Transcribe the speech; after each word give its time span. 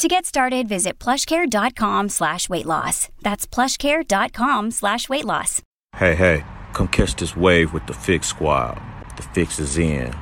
To 0.00 0.08
get 0.08 0.24
started, 0.24 0.66
visit 0.66 0.98
plushcare.com 0.98 2.08
slash 2.08 2.48
weight 2.48 2.64
loss. 2.64 3.10
That's 3.20 3.46
plushcare.com 3.46 4.70
slash 4.70 5.10
weight 5.10 5.26
loss. 5.26 5.60
Hey, 5.94 6.14
hey, 6.14 6.42
come 6.72 6.88
catch 6.88 7.16
this 7.16 7.36
wave 7.36 7.74
with 7.74 7.86
the 7.86 7.92
Fix 7.92 8.28
Squad. 8.28 8.80
The 9.16 9.22
fix 9.22 9.58
is 9.58 9.76
in. 9.76 10.14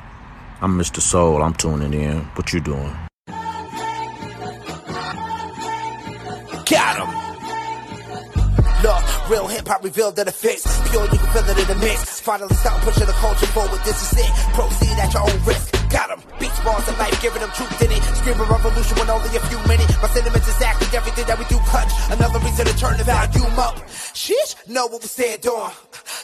I'm 0.59 0.77
Mr. 0.77 0.99
Soul, 0.99 1.41
I'm 1.41 1.53
tuning 1.53 1.93
in. 1.93 2.23
What 2.35 2.51
you 2.51 2.59
doing? 2.59 2.93
Got 6.65 6.97
him. 6.97 6.98
Look, 6.98 6.98
real 9.29 9.47
hip 9.47 9.67
hop 9.67 9.83
revealed 9.83 10.15
that 10.15 10.27
it 10.27 10.33
fits. 10.33 10.65
Pure, 10.89 11.05
you 11.13 11.19
can 11.21 11.29
feel 11.29 11.45
it 11.45 11.57
in 11.59 11.67
the 11.67 11.75
mix. 11.75 12.19
Finally 12.19 12.55
stop 12.55 12.81
pushing 12.81 13.05
the 13.05 13.13
culture 13.21 13.45
forward. 13.53 13.79
This 13.85 14.01
is 14.01 14.17
it. 14.17 14.31
Proceed 14.57 14.97
at 14.97 15.13
your 15.13 15.23
own 15.23 15.39
risk. 15.45 15.69
Got 15.89 16.09
him. 16.09 16.21
Beach 16.39 16.57
balls 16.63 16.87
of 16.87 16.97
life, 16.97 17.13
giving 17.21 17.41
them 17.41 17.51
truth 17.53 17.81
in 17.81 17.91
it. 17.91 18.01
Screaming 18.17 18.49
revolution 18.49 18.97
when 18.97 19.09
only 19.09 19.29
a 19.37 19.39
few 19.45 19.59
minutes. 19.69 19.93
My 20.01 20.09
sentiments 20.09 20.47
exactly 20.49 20.97
everything 20.97 21.25
that 21.25 21.37
we 21.37 21.45
do 21.45 21.57
touch. 21.69 21.91
Another 22.09 22.39
reason 22.39 22.65
to 22.65 22.75
turn 22.77 22.97
the 22.97 23.03
volume 23.05 23.59
up. 23.59 23.77
Sheesh, 24.17 24.55
know 24.67 24.87
what 24.87 25.01
we 25.01 25.07
stand 25.07 25.45
on. 25.45 25.71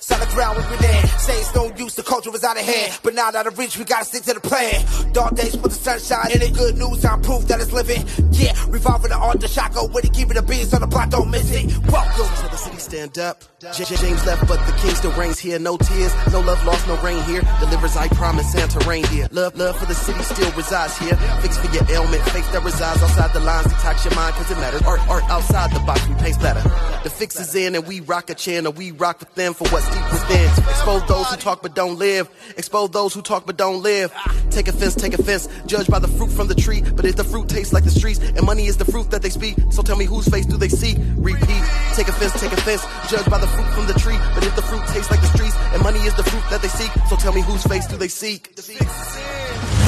Solid 0.01 0.29
ground 0.29 0.57
we 0.57 0.77
been. 0.77 1.07
Say 1.17 1.37
it's 1.39 1.53
no 1.55 1.73
use, 1.75 1.95
the 1.95 2.03
culture 2.03 2.29
was 2.29 2.43
out 2.43 2.57
of 2.57 2.65
hand. 2.65 2.99
But 3.01 3.13
now 3.15 3.29
out 3.29 3.47
of 3.47 3.57
reach, 3.57 3.77
we 3.77 3.85
gotta 3.85 4.05
stick 4.05 4.23
to 4.23 4.33
the 4.33 4.39
plan. 4.39 4.85
Dark 5.13 5.35
days 5.35 5.55
put 5.55 5.71
the 5.71 5.77
sunshine 5.77 6.31
in 6.33 6.41
it. 6.41 6.53
Good 6.53 6.77
news, 6.77 7.03
I'm 7.05 7.21
proof 7.21 7.47
that 7.47 7.59
it's 7.59 7.71
living. 7.71 8.05
Yeah, 8.31 8.53
revolving 8.69 9.09
the 9.09 9.17
art, 9.17 9.39
the 9.39 9.47
shotgun 9.47 9.91
with 9.91 10.05
it. 10.05 10.13
Keeping 10.13 10.35
the 10.35 10.43
beats 10.43 10.73
on 10.73 10.81
the 10.81 10.87
block, 10.87 11.09
don't 11.09 11.31
miss 11.31 11.49
it. 11.51 11.65
Welcome 11.89 12.29
to 12.43 12.51
the 12.51 12.57
city, 12.57 12.77
stand 12.95 13.19
up. 13.19 13.43
James 13.73 14.25
left, 14.25 14.47
but 14.47 14.63
the 14.67 14.73
king 14.79 14.95
still 14.95 15.11
reigns 15.13 15.39
here. 15.39 15.59
No 15.59 15.75
tears, 15.75 16.13
no 16.31 16.39
love 16.39 16.63
lost, 16.65 16.87
no 16.87 16.95
rain 17.01 17.21
here. 17.23 17.41
Delivers, 17.59 17.97
I 17.97 18.07
promise, 18.09 18.51
Santa 18.51 18.79
rain 18.87 19.03
here. 19.05 19.27
Love, 19.31 19.57
love 19.57 19.77
for 19.77 19.85
the 19.85 19.95
city 19.95 20.21
still 20.21 20.51
resides 20.51 20.97
here. 20.97 21.15
Fix 21.41 21.57
for 21.57 21.69
your 21.73 21.83
ailment, 21.89 22.23
faith 22.29 22.49
that 22.53 22.63
resides 22.63 23.01
outside 23.01 23.33
the 23.33 23.39
lines. 23.39 23.67
Detox 23.67 24.05
your 24.05 24.15
mind, 24.15 24.35
cause 24.35 24.49
it 24.51 24.55
matters. 24.55 24.81
Art, 24.83 25.01
art 25.09 25.23
outside 25.25 25.71
the 25.71 25.79
box, 25.79 26.07
we 26.07 26.15
paste 26.15 26.39
better. 26.41 26.61
The 27.03 27.09
fix 27.09 27.39
is 27.39 27.53
in, 27.55 27.75
and 27.75 27.85
we 27.87 27.99
rock 28.01 28.29
a 28.29 28.35
channel. 28.35 28.71
We 28.71 28.91
rock 28.91 29.19
with 29.19 29.33
them 29.35 29.53
for 29.53 29.67
what's 29.69 29.87
deep 29.89 30.11
within. 30.11 30.45
Expose 30.69 31.07
those 31.07 31.27
who 31.31 31.37
talk 31.37 31.61
but 31.61 31.75
don't 31.75 31.97
live. 31.97 32.29
Expose 32.57 32.91
those 32.91 33.13
who 33.13 33.21
talk 33.21 33.45
but 33.45 33.57
don't 33.57 33.81
live. 33.81 34.13
Take 34.51 34.67
offense, 34.67 34.95
take 34.95 35.13
offense. 35.13 35.49
Judge 35.65 35.87
by 35.87 35.99
the 35.99 36.07
fruit 36.07 36.31
from 36.31 36.47
the 36.47 36.55
tree. 36.55 36.81
But 36.81 37.05
if 37.05 37.15
the 37.15 37.23
fruit 37.23 37.49
tastes 37.49 37.73
like 37.73 37.83
the 37.83 37.91
streets, 37.91 38.19
and 38.19 38.45
money 38.45 38.67
is 38.67 38.77
the 38.77 38.85
fruit 38.85 39.11
that 39.11 39.21
they 39.21 39.29
speak, 39.29 39.57
so 39.71 39.81
tell 39.81 39.97
me 39.97 40.05
whose 40.05 40.27
face 40.27 40.45
do 40.45 40.55
they 40.55 40.69
see? 40.69 40.95
Repeat. 41.17 41.63
Take 41.95 42.07
offense, 42.07 42.39
take 42.39 42.51
offense. 42.51 42.84
Judge 43.09 43.29
by 43.29 43.39
the 43.39 43.47
fruit 43.47 43.67
from 43.73 43.87
the 43.87 43.93
tree. 43.93 44.17
But 44.33 44.45
if 44.45 44.55
the 44.55 44.61
fruit 44.61 44.85
tastes 44.87 45.11
like 45.11 45.21
the 45.21 45.27
streets, 45.27 45.55
and 45.73 45.81
money 45.83 45.99
is 45.99 46.15
the 46.15 46.23
fruit 46.23 46.43
that 46.49 46.61
they 46.61 46.67
seek, 46.67 46.91
so 47.09 47.15
tell 47.15 47.33
me 47.33 47.41
whose 47.41 47.63
face 47.63 47.87
do 47.87 47.97
they 47.97 48.07
seek? 48.07 48.53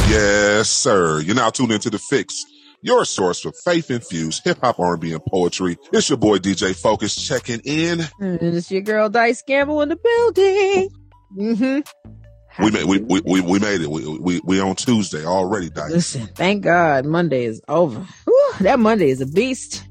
Yes, 0.09 0.69
sir. 0.69 1.19
You're 1.21 1.35
now 1.35 1.49
tuned 1.49 1.71
into 1.71 1.89
the 1.89 1.99
fix. 1.99 2.45
Your 2.81 3.05
source 3.05 3.41
for 3.41 3.51
faith-infused 3.51 4.43
hip-hop, 4.43 4.79
R&B, 4.79 5.11
and 5.11 5.25
poetry. 5.25 5.77
It's 5.91 6.09
your 6.09 6.17
boy 6.17 6.37
DJ 6.37 6.75
Focus 6.75 7.15
checking 7.15 7.59
in. 7.61 8.01
And 8.19 8.41
it's 8.41 8.69
your 8.71 8.81
girl 8.81 9.09
Dice 9.09 9.41
Gamble 9.41 9.81
in 9.81 9.89
the 9.89 9.95
building. 9.95 10.89
Mm-hmm. 11.35 12.63
We 12.63 12.71
made 12.71 12.85
we, 12.85 12.99
we, 12.99 13.21
we, 13.21 13.41
we 13.41 13.59
made 13.59 13.81
it. 13.81 13.89
We, 13.89 14.17
we 14.17 14.41
we 14.43 14.59
on 14.59 14.75
Tuesday 14.75 15.25
already, 15.25 15.69
Dice. 15.69 15.91
Listen, 15.91 16.27
thank 16.27 16.63
God 16.63 17.05
Monday 17.05 17.45
is 17.45 17.61
over. 17.67 17.99
Whew, 18.25 18.53
that 18.61 18.79
Monday 18.79 19.09
is 19.09 19.21
a 19.21 19.27
beast. 19.27 19.83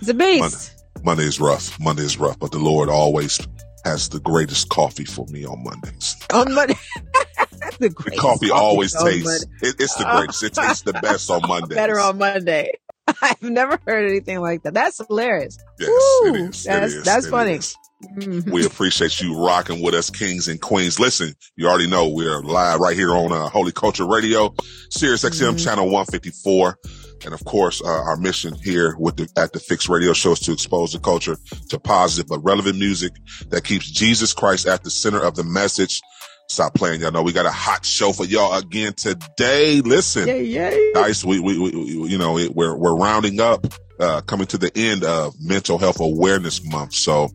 It's 0.00 0.08
a 0.08 0.14
beast. 0.14 0.40
Monday, 0.40 0.81
Monday 1.02 1.24
is 1.24 1.40
rough. 1.40 1.78
Monday 1.80 2.02
is 2.04 2.18
rough, 2.18 2.38
but 2.38 2.52
the 2.52 2.58
Lord 2.58 2.88
always 2.88 3.40
has 3.84 4.08
the 4.08 4.20
greatest 4.20 4.68
coffee 4.68 5.04
for 5.04 5.26
me 5.26 5.44
on 5.44 5.62
Mondays. 5.64 6.16
On 6.32 6.52
Monday. 6.54 6.74
the 7.04 7.76
The 7.80 7.88
greatest 7.90 8.20
coffee 8.22 8.50
always 8.50 8.94
tastes. 9.02 9.44
It, 9.62 9.76
it's 9.80 9.94
the 9.96 10.04
greatest. 10.16 10.42
It 10.44 10.54
tastes 10.54 10.82
the 10.82 10.92
best 10.94 11.30
on 11.30 11.40
Monday. 11.48 11.74
Better 11.74 11.98
on 11.98 12.18
Monday. 12.18 12.72
I've 13.20 13.42
never 13.42 13.80
heard 13.84 14.08
anything 14.08 14.40
like 14.40 14.62
that. 14.62 14.74
That's 14.74 15.00
hilarious. 15.04 15.58
Yes, 15.80 15.88
Woo, 15.88 16.34
it 16.34 16.40
is. 16.40 16.64
That's 16.64 16.92
is. 16.92 17.04
that's 17.04 17.26
It 17.26 17.30
funny. 17.30 17.54
is. 17.54 17.74
Mhm. 18.16 18.50
We 18.50 18.64
appreciate 18.66 19.20
you 19.20 19.44
rocking 19.44 19.80
with 19.82 19.94
us, 19.94 20.10
kings 20.10 20.46
and 20.48 20.60
queens. 20.60 20.98
Listen, 21.00 21.34
you 21.56 21.68
already 21.68 21.88
know 21.88 22.08
we're 22.08 22.40
live 22.42 22.78
right 22.80 22.96
here 22.96 23.10
on 23.14 23.32
uh, 23.32 23.48
Holy 23.48 23.70
Culture 23.72 24.06
Radio, 24.06 24.54
Sirius 24.90 25.24
XM 25.24 25.54
Mhm. 25.54 25.64
channel 25.64 25.86
154. 25.86 26.76
And 27.24 27.34
of 27.34 27.44
course, 27.44 27.82
uh, 27.82 27.86
our 27.88 28.16
mission 28.16 28.54
here 28.54 28.96
with 28.98 29.16
the, 29.16 29.28
at 29.36 29.52
the 29.52 29.60
Fix 29.60 29.88
Radio 29.88 30.12
Show 30.12 30.32
is 30.32 30.40
to 30.40 30.52
expose 30.52 30.92
the 30.92 30.98
culture 30.98 31.36
to 31.70 31.78
positive 31.78 32.28
but 32.28 32.40
relevant 32.44 32.78
music 32.78 33.12
that 33.50 33.64
keeps 33.64 33.90
Jesus 33.90 34.32
Christ 34.32 34.66
at 34.66 34.82
the 34.84 34.90
center 34.90 35.20
of 35.20 35.34
the 35.36 35.44
message. 35.44 36.00
Stop 36.48 36.74
playing. 36.74 37.00
Y'all 37.00 37.12
know 37.12 37.22
we 37.22 37.32
got 37.32 37.46
a 37.46 37.50
hot 37.50 37.84
show 37.86 38.12
for 38.12 38.24
y'all 38.24 38.52
again 38.58 38.92
today. 38.94 39.80
Listen, 39.80 40.26
Yay, 40.28 40.42
yay. 40.44 40.92
Dice, 40.92 41.24
we, 41.24 41.38
we, 41.40 41.58
we, 41.58 41.70
we- 41.70 42.08
you 42.10 42.18
know, 42.18 42.36
it, 42.38 42.54
we're, 42.54 42.76
we're 42.76 42.96
rounding 42.96 43.40
up, 43.40 43.66
uh, 44.00 44.20
coming 44.22 44.46
to 44.48 44.58
the 44.58 44.70
end 44.76 45.04
of 45.04 45.34
mental 45.40 45.78
health 45.78 46.00
awareness 46.00 46.62
month. 46.64 46.92
So 46.94 47.30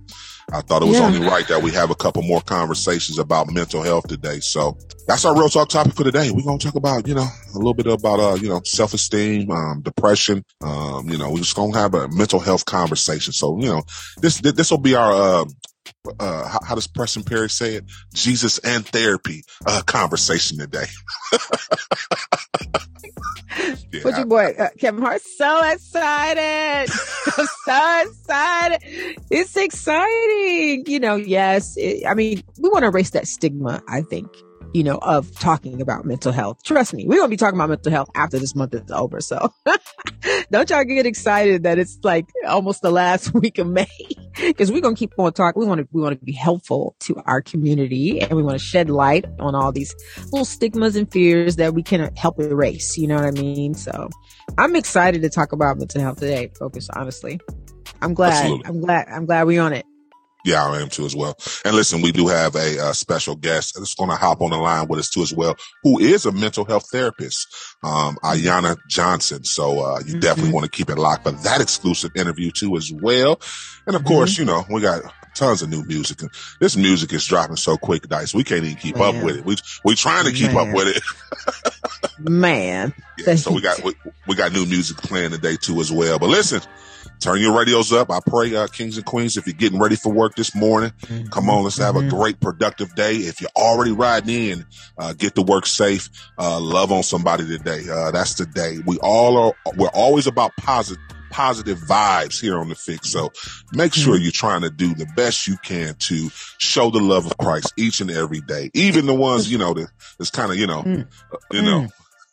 I 0.53 0.61
thought 0.61 0.81
it 0.81 0.85
was 0.85 0.97
Yeah. 0.97 1.07
only 1.07 1.19
right 1.19 1.45
that 1.49 1.61
we 1.61 1.71
have 1.71 1.91
a 1.91 1.95
couple 1.95 2.23
more 2.23 2.39
conversations 2.39 3.17
about 3.19 3.51
mental 3.51 3.83
health 3.83 4.07
today. 4.07 4.39
So 4.39 4.77
that's 5.05 5.25
our 5.25 5.35
real 5.35 5.49
talk 5.49 5.67
topic 5.67 5.93
for 5.93 6.05
today. 6.05 6.31
We're 6.31 6.43
going 6.43 6.57
to 6.57 6.65
talk 6.65 6.75
about, 6.75 7.05
you 7.05 7.15
know, 7.15 7.27
a 7.53 7.57
little 7.57 7.73
bit 7.73 7.85
about, 7.87 8.19
uh, 8.21 8.35
you 8.35 8.47
know, 8.47 8.61
self-esteem, 8.63 9.51
um, 9.51 9.81
depression. 9.81 10.45
Um, 10.61 11.09
you 11.09 11.17
know, 11.17 11.31
we're 11.31 11.39
just 11.39 11.55
going 11.55 11.73
to 11.73 11.79
have 11.79 11.93
a 11.93 12.07
mental 12.07 12.39
health 12.39 12.63
conversation. 12.63 13.33
So, 13.33 13.59
you 13.59 13.67
know, 13.67 13.83
this, 14.21 14.39
this 14.39 14.71
will 14.71 14.77
be 14.77 14.95
our, 14.95 15.11
uh, 15.11 15.45
uh, 16.19 16.47
how, 16.47 16.59
how 16.65 16.75
does 16.75 16.87
Preston 16.87 17.23
Perry 17.23 17.49
say 17.49 17.75
it? 17.75 17.85
Jesus 18.13 18.59
and 18.59 18.85
therapy, 18.85 19.43
uh, 19.65 19.81
conversation 19.85 20.57
today. 20.57 20.85
Yeah, 23.91 24.01
What's 24.03 24.17
your 24.17 24.27
boy 24.27 24.53
uh, 24.59 24.69
Kevin 24.77 25.01
Hart? 25.01 25.21
So 25.21 25.63
excited! 25.63 26.91
I'm 27.37 27.47
so 27.65 28.03
excited! 28.05 28.79
It's 29.31 29.55
exciting. 29.55 30.83
You 30.87 30.99
know, 30.99 31.15
yes. 31.15 31.75
It, 31.77 32.05
I 32.05 32.13
mean, 32.13 32.43
we 32.59 32.69
want 32.69 32.83
to 32.83 32.87
erase 32.87 33.11
that 33.11 33.27
stigma. 33.27 33.81
I 33.87 34.01
think. 34.01 34.27
You 34.73 34.83
know, 34.83 34.97
of 35.01 35.37
talking 35.39 35.81
about 35.81 36.05
mental 36.05 36.31
health. 36.31 36.63
Trust 36.63 36.93
me, 36.93 37.05
we're 37.07 37.17
gonna 37.17 37.29
be 37.29 37.37
talking 37.37 37.57
about 37.57 37.69
mental 37.69 37.91
health 37.91 38.09
after 38.15 38.37
this 38.37 38.55
month 38.55 38.73
is 38.73 38.91
over. 38.91 39.21
So, 39.21 39.53
don't 40.51 40.69
y'all 40.69 40.83
get 40.83 41.05
excited 41.05 41.63
that 41.63 41.79
it's 41.79 41.97
like 42.03 42.25
almost 42.47 42.81
the 42.81 42.91
last 42.91 43.33
week 43.33 43.57
of 43.57 43.67
May 43.67 43.87
because 44.35 44.71
we're 44.71 44.81
gonna 44.81 44.95
keep 44.95 45.13
on 45.17 45.33
talking. 45.33 45.59
We 45.59 45.67
want 45.67 45.81
to 45.81 45.87
we 45.91 46.01
want 46.01 46.19
to 46.19 46.25
be 46.25 46.33
helpful 46.33 46.95
to 47.01 47.15
our 47.25 47.41
community 47.41 48.21
and 48.21 48.33
we 48.33 48.43
want 48.43 48.57
to 48.57 48.63
shed 48.63 48.89
light 48.89 49.25
on 49.39 49.55
all 49.55 49.71
these 49.71 49.95
little 50.31 50.45
stigmas 50.45 50.95
and 50.95 51.11
fears 51.11 51.55
that 51.55 51.73
we 51.73 51.83
can 51.83 52.13
help 52.15 52.39
erase. 52.39 52.97
You 52.97 53.07
know 53.07 53.15
what 53.15 53.25
I 53.25 53.31
mean? 53.31 53.73
So 53.73 54.09
I'm 54.57 54.75
excited 54.75 55.21
to 55.21 55.29
talk 55.29 55.51
about 55.51 55.77
mental 55.77 56.01
health 56.01 56.19
today. 56.19 56.51
Focus, 56.59 56.89
honestly. 56.95 57.39
I'm 58.01 58.13
glad. 58.13 58.33
Absolutely. 58.33 58.65
I'm 58.65 58.81
glad. 58.81 59.07
I'm 59.09 59.25
glad 59.25 59.47
we're 59.47 59.61
on 59.61 59.73
it. 59.73 59.85
Yeah, 60.47 60.63
I 60.65 60.81
am 60.81 60.89
too 60.89 61.05
as 61.05 61.15
well. 61.15 61.35
And 61.65 61.75
listen, 61.75 62.01
we 62.01 62.11
do 62.11 62.27
have 62.27 62.55
a, 62.55 62.79
uh 62.79 62.93
special 62.93 63.35
guest 63.35 63.75
that's 63.77 63.93
going 63.95 64.09
to 64.09 64.15
hop 64.15 64.41
on 64.41 64.51
the 64.51 64.57
line 64.57 64.87
with 64.87 64.99
us 64.99 65.09
too 65.09 65.21
as 65.21 65.33
well, 65.33 65.55
who 65.83 65.99
is 65.99 66.25
a 66.25 66.31
mental 66.31 66.63
health 66.65 66.85
therapist, 66.91 67.47
um, 67.83 68.17
Ayana 68.23 68.77
Johnson. 68.87 69.43
So, 69.43 69.79
uh, 69.81 69.99
you 70.05 70.19
definitely 70.19 70.53
want 70.53 70.63
to 70.65 70.71
keep 70.71 70.89
it 70.89 70.97
locked 70.97 71.23
for 71.23 71.31
that 71.31 71.61
exclusive 71.61 72.11
interview 72.15 72.51
too 72.51 72.77
as 72.77 72.91
well. 72.93 73.39
And 73.85 73.95
of 73.95 74.03
course, 74.05 74.37
you 74.37 74.45
know, 74.45 74.63
we 74.69 74.81
got 74.81 75.01
tons 75.35 75.61
of 75.61 75.69
new 75.69 75.83
music. 75.85 76.21
And 76.21 76.31
This 76.59 76.75
music 76.75 77.13
is 77.13 77.25
dropping 77.25 77.57
so 77.57 77.77
quick, 77.77 78.07
Dice. 78.07 78.33
We 78.33 78.43
can't 78.43 78.63
even 78.63 78.77
keep 78.77 78.99
up 78.99 79.15
with 79.23 79.37
it. 79.37 79.45
We, 79.45 79.55
we 79.85 79.95
trying 79.95 80.25
to 80.25 80.31
keep 80.31 80.53
up 80.55 80.73
with 80.73 80.87
it. 80.95 81.03
Man. 82.19 82.93
Yeah, 83.19 83.33
so 83.33 83.51
we 83.51 83.61
got 83.61 83.83
we, 83.83 83.93
we 84.27 84.35
got 84.35 84.53
new 84.53 84.65
music 84.67 84.97
playing 84.97 85.31
today 85.31 85.55
too 85.57 85.79
as 85.81 85.91
well. 85.91 86.19
But 86.19 86.29
listen, 86.29 86.61
turn 87.19 87.39
your 87.41 87.57
radios 87.57 87.91
up. 87.93 88.11
I 88.11 88.19
pray, 88.25 88.55
uh, 88.55 88.67
kings 88.67 88.97
and 88.97 89.05
queens, 89.05 89.37
if 89.37 89.45
you're 89.47 89.53
getting 89.53 89.79
ready 89.79 89.95
for 89.95 90.11
work 90.11 90.35
this 90.35 90.53
morning, 90.55 90.91
come 91.31 91.49
on, 91.49 91.63
let's 91.63 91.77
have 91.77 91.95
a 91.95 92.01
Mhm. 92.01 92.09
great 92.09 92.39
productive 92.39 92.93
day. 92.95 93.15
If 93.15 93.41
you're 93.41 93.49
already 93.55 93.91
riding 93.91 94.49
in, 94.51 94.65
uh, 94.97 95.13
get 95.13 95.35
to 95.35 95.41
work 95.41 95.65
safe. 95.65 96.09
Uh, 96.37 96.59
love 96.59 96.91
on 96.91 97.03
somebody 97.03 97.45
today. 97.45 97.83
Uh, 97.89 98.11
that's 98.11 98.35
the 98.35 98.45
day. 98.45 98.79
We 98.85 98.97
all 98.99 99.37
are. 99.37 99.73
We're 99.75 99.87
always 99.89 100.27
about 100.27 100.51
positive. 100.57 101.01
Positive 101.29 101.77
vibes 101.77 102.39
here 102.39 102.57
on 102.57 102.69
the 102.69 102.73
fix. 102.75 103.09
So 103.11 103.31
make 103.73 103.93
sure 103.93 104.17
you're 104.17 104.31
trying 104.31 104.61
to 104.61 104.69
do 104.69 104.95
the 104.95 105.05
best 105.17 105.45
you 105.45 105.57
can 105.57 105.93
to 105.95 106.31
show 106.57 106.89
the 106.89 106.99
love 107.01 107.25
of 107.25 107.37
Christ 107.37 107.73
each 107.75 107.99
and 107.99 108.09
every 108.09 108.39
day, 108.39 108.71
even 108.73 109.05
the 109.07 109.13
ones, 109.13 109.51
you 109.51 109.57
know, 109.57 109.73
that 109.73 109.89
that's 110.17 110.31
kind 110.31 110.51
of, 110.51 110.57
you 110.57 110.65
know, 110.65 110.83
Mm. 110.83 111.07
you 111.51 111.61
know, 111.61 111.87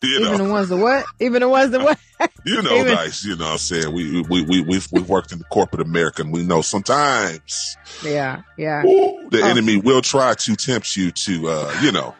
You 0.06 0.20
know, 0.20 0.34
Even 0.34 0.46
the 0.46 0.52
ones 0.52 0.68
that 0.68 0.76
what? 0.76 1.06
Even 1.20 1.40
the 1.40 1.48
ones 1.48 1.70
that 1.72 1.80
what? 1.80 1.98
you 2.44 2.62
know, 2.62 2.76
even- 2.76 2.94
Dice. 2.94 3.24
You 3.24 3.36
know, 3.36 3.44
what 3.46 3.52
I'm 3.52 3.58
saying 3.58 3.92
we 3.92 4.22
we 4.22 4.42
we 4.42 4.60
we've 4.62 4.88
we've 4.92 5.08
worked 5.08 5.32
in 5.32 5.38
the 5.38 5.44
corporate 5.44 5.80
America, 5.86 6.22
and 6.22 6.32
we 6.32 6.42
know 6.42 6.62
sometimes 6.62 7.76
yeah, 8.02 8.42
yeah. 8.58 8.84
ooh, 8.84 9.28
the 9.30 9.40
Oh. 9.42 9.46
enemy 9.48 9.76
will 9.78 10.02
try 10.02 10.34
to 10.34 10.56
tempt 10.56 10.96
you 10.96 11.10
to, 11.10 11.48
uh, 11.48 11.74
you 11.82 11.90
know, 11.92 12.14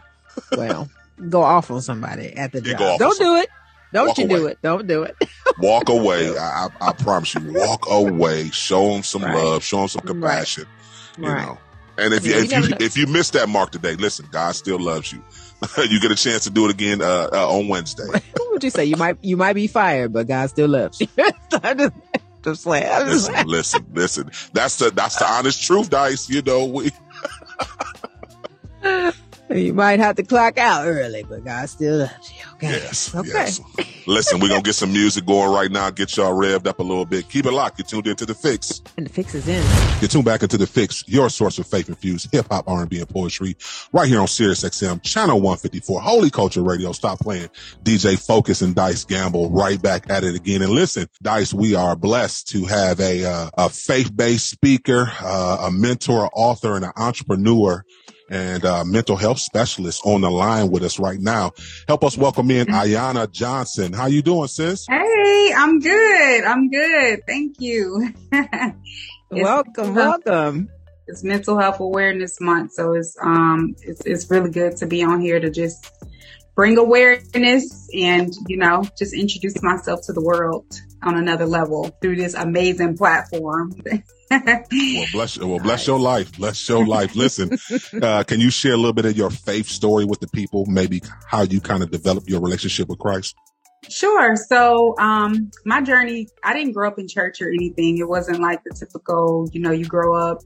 Well, 0.56 0.88
go 1.28 1.42
off 1.42 1.70
on 1.70 1.82
somebody 1.82 2.32
at 2.36 2.52
the 2.52 2.62
Yeah, 2.62 2.72
job. 2.72 2.78
go 2.78 2.84
off 2.86 2.92
on 2.92 2.98
Don't 2.98 3.18
do 3.18 3.36
it. 3.36 3.48
Don't 3.92 4.06
Walk 4.08 4.18
you 4.18 4.28
do 4.28 4.46
it. 4.46 4.58
Don't 4.62 4.86
do 4.88 5.02
it. 5.04 5.16
walk 5.58 5.88
away. 5.88 6.36
I, 6.36 6.66
I, 6.80 6.88
I 6.88 6.92
promise 6.94 7.34
you, 7.34 7.42
walk 7.52 7.84
away. 7.88 8.50
Show 8.50 8.92
them 8.92 9.02
some 9.04 9.22
Right. 9.22 9.34
love. 9.36 9.62
Show 9.62 9.78
them 9.80 9.88
some 9.88 10.00
Right. 10.04 10.08
compassion. 10.08 10.66
You 11.18 11.28
Right. 11.28 11.46
know. 11.46 11.58
And 11.96 12.12
if 12.12 12.26
you 12.26 12.32
Yeah, 12.32 12.38
you 12.38 12.44
if 12.44 12.52
you 12.52 12.68
know. 12.70 12.76
if 12.80 12.96
you 12.96 13.06
miss 13.06 13.30
that 13.30 13.48
mark 13.48 13.70
today, 13.70 13.94
listen, 13.94 14.26
God 14.32 14.56
still 14.56 14.80
loves 14.80 15.12
you. 15.12 15.22
you 15.90 16.00
get 16.00 16.10
a 16.10 16.16
chance 16.16 16.44
to 16.44 16.50
do 16.50 16.66
it 16.66 16.70
again 16.70 17.02
uh, 17.02 17.28
uh, 17.32 17.48
on 17.48 17.68
Wednesday. 17.68 18.04
What 18.36 18.52
would 18.52 18.64
you 18.64 18.70
say? 18.70 18.84
You 18.84 18.96
might 18.96 19.16
you 19.20 19.36
might 19.36 19.54
be 19.54 19.66
fired, 19.66 20.12
but 20.12 20.28
God 20.28 20.48
still 20.48 20.68
loves 20.68 21.00
you. 21.00 21.08
I'm 21.52 21.76
just, 21.76 21.92
just 22.44 22.62
saying. 22.62 22.88
I'm 22.88 23.06
just 23.08 23.30
listen, 23.30 23.44
listen, 23.46 23.86
listen. 23.92 24.30
That's 24.52 24.76
the 24.76 24.90
that's 24.90 25.16
the 25.16 25.28
honest 25.28 25.60
truth, 25.62 25.90
Dice. 25.90 26.28
You 26.28 26.40
know, 26.42 26.66
we. 26.66 26.92
You 29.50 29.74
might 29.74 30.00
have 30.00 30.16
to 30.16 30.22
clock 30.22 30.56
out 30.56 30.86
early, 30.86 31.22
but 31.22 31.44
God 31.44 31.68
still 31.68 31.98
loves 31.98 32.32
you. 32.32 32.44
Okay. 32.54 32.68
yes, 32.70 33.14
Okay. 33.14 33.28
yes. 33.28 33.60
Listen, 34.06 34.40
we're 34.40 34.48
gonna 34.48 34.62
get 34.62 34.74
some 34.74 34.92
music 34.92 35.26
going 35.26 35.52
right 35.52 35.70
now. 35.70 35.90
Get 35.90 36.16
y'all 36.16 36.32
revved 36.32 36.66
up 36.66 36.78
a 36.78 36.82
little 36.82 37.04
bit. 37.04 37.28
Keep 37.28 37.46
it 37.46 37.52
locked. 37.52 37.78
You're 37.78 37.86
tuned 37.86 38.06
into 38.06 38.24
the 38.24 38.34
fix. 38.34 38.80
And 38.96 39.06
the 39.06 39.10
fix 39.10 39.34
is 39.34 39.46
in. 39.46 39.62
You're 40.00 40.08
tuned 40.08 40.24
back 40.24 40.42
into 40.42 40.56
the 40.56 40.66
fix, 40.66 41.04
your 41.06 41.28
source 41.28 41.58
of 41.58 41.66
faith 41.66 41.88
infused 41.90 42.28
hip 42.32 42.46
hop, 42.50 42.68
R&B, 42.68 42.98
and 43.00 43.08
poetry, 43.08 43.56
right 43.92 44.08
here 44.08 44.20
on 44.20 44.28
Sirius 44.28 44.64
XM, 44.64 45.02
channel 45.02 45.36
154, 45.36 46.00
Holy 46.00 46.30
Culture 46.30 46.62
Radio. 46.62 46.92
Stop 46.92 47.18
playing 47.20 47.48
DJ 47.82 48.18
Focus 48.18 48.62
and 48.62 48.74
Dice 48.74 49.04
Gamble 49.04 49.50
right 49.50 49.80
back 49.80 50.08
at 50.10 50.24
it 50.24 50.34
again. 50.34 50.62
And 50.62 50.72
listen, 50.72 51.06
Dice, 51.22 51.52
we 51.52 51.74
are 51.74 51.96
blessed 51.96 52.48
to 52.48 52.64
have 52.64 52.98
a, 53.00 53.24
uh, 53.24 53.50
a 53.58 53.68
faith-based 53.68 54.48
speaker, 54.48 55.10
uh, 55.20 55.66
a 55.66 55.70
mentor, 55.70 56.30
author, 56.32 56.76
and 56.76 56.84
an 56.86 56.92
entrepreneur 56.96 57.84
and 58.30 58.64
uh, 58.64 58.84
mental 58.84 59.16
health 59.16 59.38
specialist 59.38 60.02
on 60.04 60.20
the 60.20 60.30
line 60.30 60.70
with 60.70 60.82
us 60.82 60.98
right 60.98 61.20
now. 61.20 61.52
Help 61.88 62.04
us 62.04 62.16
welcome 62.16 62.50
in 62.50 62.66
Ayana 62.68 63.30
Johnson. 63.30 63.92
How 63.92 64.06
you 64.06 64.22
doing, 64.22 64.48
sis? 64.48 64.86
Hey, 64.88 65.52
I'm 65.56 65.78
good. 65.78 66.44
I'm 66.44 66.70
good. 66.70 67.20
Thank 67.26 67.60
you. 67.60 68.12
Welcome, 69.30 69.94
welcome. 69.96 70.68
It's 71.08 71.24
Mental 71.24 71.58
Health 71.58 71.80
Awareness 71.80 72.40
Month, 72.40 72.72
so 72.74 72.92
it's 72.92 73.16
um 73.20 73.74
it's 73.82 74.00
it's 74.06 74.30
really 74.30 74.50
good 74.50 74.76
to 74.76 74.86
be 74.86 75.02
on 75.02 75.20
here 75.20 75.40
to 75.40 75.50
just 75.50 75.90
bring 76.54 76.78
awareness 76.78 77.88
and 77.92 78.32
you 78.46 78.56
know 78.56 78.84
just 78.96 79.12
introduce 79.12 79.60
myself 79.62 80.00
to 80.06 80.12
the 80.12 80.22
world 80.22 80.66
on 81.02 81.16
another 81.16 81.46
level 81.46 81.90
through 82.00 82.16
this 82.16 82.34
amazing 82.34 82.96
platform. 82.96 83.72
Well, 84.70 85.06
bless 85.12 85.38
well, 85.38 85.58
bless 85.58 85.86
your 85.86 85.98
life. 85.98 86.36
Bless 86.36 86.68
your 86.68 86.86
life. 86.86 87.14
Listen, 87.14 87.58
uh, 88.02 88.24
can 88.24 88.40
you 88.40 88.50
share 88.50 88.72
a 88.72 88.76
little 88.76 88.92
bit 88.92 89.04
of 89.04 89.16
your 89.16 89.30
faith 89.30 89.68
story 89.68 90.04
with 90.04 90.20
the 90.20 90.28
people? 90.28 90.66
Maybe 90.66 91.02
how 91.26 91.42
you 91.42 91.60
kind 91.60 91.82
of 91.82 91.90
developed 91.90 92.28
your 92.28 92.40
relationship 92.40 92.88
with 92.88 92.98
Christ. 92.98 93.34
Sure. 93.88 94.34
So, 94.36 94.94
um, 94.98 95.50
my 95.64 95.82
journey, 95.82 96.28
I 96.42 96.54
didn't 96.54 96.72
grow 96.72 96.88
up 96.88 96.98
in 96.98 97.06
church 97.06 97.42
or 97.42 97.48
anything. 97.48 97.98
It 97.98 98.08
wasn't 98.08 98.40
like 98.40 98.62
the 98.64 98.74
typical, 98.74 99.48
you 99.52 99.60
know, 99.60 99.72
you 99.72 99.84
grow 99.84 100.16
up, 100.16 100.38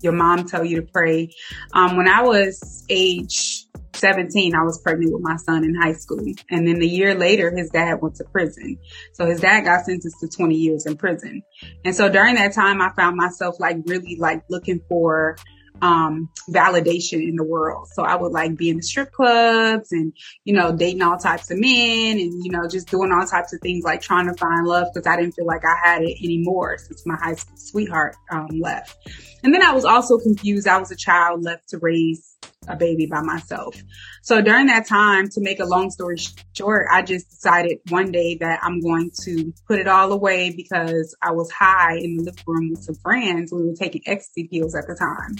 your 0.00 0.12
mom 0.12 0.46
tell 0.46 0.64
you 0.64 0.80
to 0.80 0.86
pray. 0.90 1.30
Um, 1.74 1.96
when 1.96 2.08
I 2.08 2.22
was 2.22 2.84
age 2.88 3.67
17, 3.98 4.54
I 4.54 4.62
was 4.62 4.80
pregnant 4.80 5.12
with 5.12 5.22
my 5.22 5.36
son 5.36 5.64
in 5.64 5.74
high 5.74 5.92
school. 5.92 6.24
And 6.50 6.66
then 6.66 6.78
the 6.78 6.88
year 6.88 7.14
later, 7.14 7.52
his 7.54 7.70
dad 7.70 8.00
went 8.00 8.16
to 8.16 8.24
prison. 8.24 8.78
So 9.12 9.26
his 9.26 9.40
dad 9.40 9.62
got 9.62 9.84
sentenced 9.84 10.20
to 10.20 10.28
20 10.28 10.54
years 10.54 10.86
in 10.86 10.96
prison. 10.96 11.42
And 11.84 11.94
so 11.94 12.08
during 12.08 12.36
that 12.36 12.54
time, 12.54 12.80
I 12.80 12.90
found 12.90 13.16
myself 13.16 13.56
like 13.58 13.78
really 13.86 14.16
like 14.16 14.42
looking 14.48 14.80
for 14.88 15.36
um 15.80 16.28
validation 16.50 17.22
in 17.22 17.36
the 17.36 17.44
world. 17.44 17.88
So 17.92 18.02
I 18.02 18.16
would 18.16 18.32
like 18.32 18.56
be 18.56 18.70
in 18.70 18.78
the 18.78 18.82
strip 18.82 19.12
clubs 19.12 19.92
and 19.92 20.12
you 20.44 20.54
know, 20.54 20.74
dating 20.74 21.02
all 21.02 21.16
types 21.18 21.50
of 21.50 21.58
men 21.58 22.18
and, 22.18 22.44
you 22.44 22.50
know, 22.50 22.66
just 22.68 22.90
doing 22.90 23.12
all 23.12 23.26
types 23.26 23.52
of 23.52 23.60
things 23.60 23.84
like 23.84 24.00
trying 24.00 24.26
to 24.26 24.34
find 24.34 24.66
love 24.66 24.88
because 24.92 25.06
I 25.06 25.16
didn't 25.16 25.34
feel 25.34 25.46
like 25.46 25.62
I 25.64 25.88
had 25.88 26.02
it 26.02 26.18
anymore 26.22 26.78
since 26.78 27.06
my 27.06 27.16
high 27.16 27.34
school 27.34 27.56
sweetheart 27.56 28.16
um, 28.30 28.48
left. 28.58 28.96
And 29.42 29.54
then 29.54 29.62
I 29.62 29.72
was 29.72 29.84
also 29.84 30.18
confused. 30.18 30.66
I 30.66 30.78
was 30.78 30.90
a 30.90 30.96
child 30.96 31.44
left 31.44 31.68
to 31.68 31.78
raise 31.78 32.37
a 32.68 32.76
baby 32.76 33.06
by 33.06 33.22
myself. 33.22 33.74
So 34.22 34.40
during 34.40 34.66
that 34.66 34.86
time, 34.86 35.28
to 35.30 35.40
make 35.40 35.60
a 35.60 35.64
long 35.64 35.90
story 35.90 36.16
short, 36.56 36.86
I 36.92 37.02
just 37.02 37.30
decided 37.30 37.78
one 37.88 38.12
day 38.12 38.36
that 38.40 38.60
I'm 38.62 38.80
going 38.80 39.10
to 39.24 39.52
put 39.66 39.78
it 39.78 39.88
all 39.88 40.12
away 40.12 40.52
because 40.54 41.16
I 41.22 41.32
was 41.32 41.50
high 41.50 41.96
in 41.96 42.18
the 42.18 42.24
living 42.24 42.44
room 42.46 42.70
with 42.70 42.82
some 42.82 42.96
friends. 42.96 43.52
We 43.52 43.64
were 43.64 43.74
taking 43.74 44.02
ecstasy 44.06 44.48
pills 44.48 44.74
at 44.74 44.86
the 44.86 44.94
time. 44.94 45.36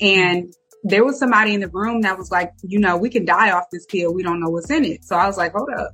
And 0.00 0.54
there 0.82 1.04
was 1.04 1.18
somebody 1.18 1.54
in 1.54 1.60
the 1.60 1.68
room 1.68 2.02
that 2.02 2.16
was 2.16 2.30
like, 2.30 2.52
you 2.62 2.78
know, 2.78 2.96
we 2.96 3.10
can 3.10 3.24
die 3.24 3.50
off 3.50 3.64
this 3.70 3.86
pill. 3.86 4.14
We 4.14 4.22
don't 4.22 4.40
know 4.40 4.48
what's 4.48 4.70
in 4.70 4.84
it. 4.84 5.04
So 5.04 5.16
I 5.16 5.26
was 5.26 5.36
like, 5.36 5.52
hold 5.52 5.68
up. 5.76 5.92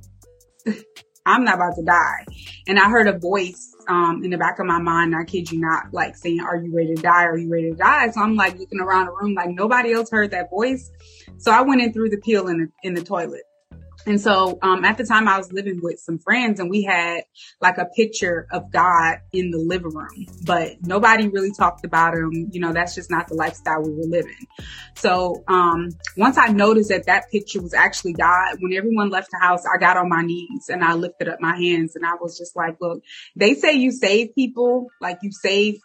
I'm 1.27 1.43
not 1.43 1.55
about 1.55 1.75
to 1.75 1.83
die. 1.83 2.25
And 2.67 2.79
I 2.79 2.89
heard 2.89 3.07
a 3.07 3.17
voice 3.17 3.75
um, 3.87 4.23
in 4.23 4.31
the 4.31 4.37
back 4.37 4.59
of 4.59 4.65
my 4.65 4.79
mind, 4.79 5.15
I 5.15 5.23
kid 5.23 5.51
you 5.51 5.59
not, 5.59 5.93
like 5.93 6.15
saying, 6.15 6.39
Are 6.39 6.57
you 6.57 6.75
ready 6.75 6.95
to 6.95 7.01
die? 7.01 7.23
Are 7.23 7.37
you 7.37 7.49
ready 7.49 7.71
to 7.71 7.75
die? 7.75 8.09
So 8.11 8.21
I'm 8.21 8.35
like 8.35 8.57
looking 8.57 8.79
around 8.79 9.07
the 9.07 9.11
room 9.13 9.33
like 9.33 9.49
nobody 9.49 9.93
else 9.93 10.09
heard 10.09 10.31
that 10.31 10.49
voice. 10.49 10.89
So 11.37 11.51
I 11.51 11.61
went 11.61 11.81
in 11.81 11.93
through 11.93 12.09
the 12.09 12.17
peel 12.17 12.47
in 12.47 12.57
the 12.57 12.67
in 12.83 12.93
the 12.93 13.03
toilet. 13.03 13.43
And 14.05 14.21
so 14.21 14.57
um, 14.61 14.85
at 14.85 14.97
the 14.97 15.05
time 15.05 15.27
I 15.27 15.37
was 15.37 15.51
living 15.51 15.79
with 15.81 15.99
some 15.99 16.19
friends 16.19 16.59
and 16.59 16.69
we 16.69 16.83
had 16.83 17.21
like 17.61 17.77
a 17.77 17.85
picture 17.85 18.47
of 18.51 18.71
God 18.71 19.17
in 19.33 19.51
the 19.51 19.57
living 19.57 19.93
room, 19.93 20.27
but 20.45 20.77
nobody 20.81 21.27
really 21.27 21.51
talked 21.51 21.83
about 21.83 22.13
him. 22.13 22.49
You 22.51 22.61
know, 22.61 22.73
that's 22.73 22.95
just 22.95 23.09
not 23.09 23.27
the 23.27 23.35
lifestyle 23.35 23.81
we 23.81 23.91
were 23.91 24.05
living. 24.05 24.47
So 24.95 25.43
um, 25.47 25.89
once 26.15 26.37
I 26.37 26.47
noticed 26.47 26.89
that 26.89 27.05
that 27.07 27.29
picture 27.31 27.61
was 27.61 27.73
actually 27.73 28.13
God, 28.13 28.57
when 28.59 28.73
everyone 28.73 29.09
left 29.09 29.29
the 29.31 29.39
house, 29.39 29.63
I 29.65 29.79
got 29.79 29.97
on 29.97 30.09
my 30.09 30.21
knees 30.21 30.69
and 30.69 30.83
I 30.83 30.93
lifted 30.93 31.27
up 31.27 31.41
my 31.41 31.57
hands 31.57 31.95
and 31.95 32.05
I 32.05 32.13
was 32.15 32.37
just 32.37 32.55
like, 32.55 32.77
look, 32.79 33.03
they 33.35 33.55
say 33.55 33.73
you 33.73 33.91
save 33.91 34.35
people, 34.35 34.87
like 35.01 35.19
you 35.21 35.31
save 35.31 35.79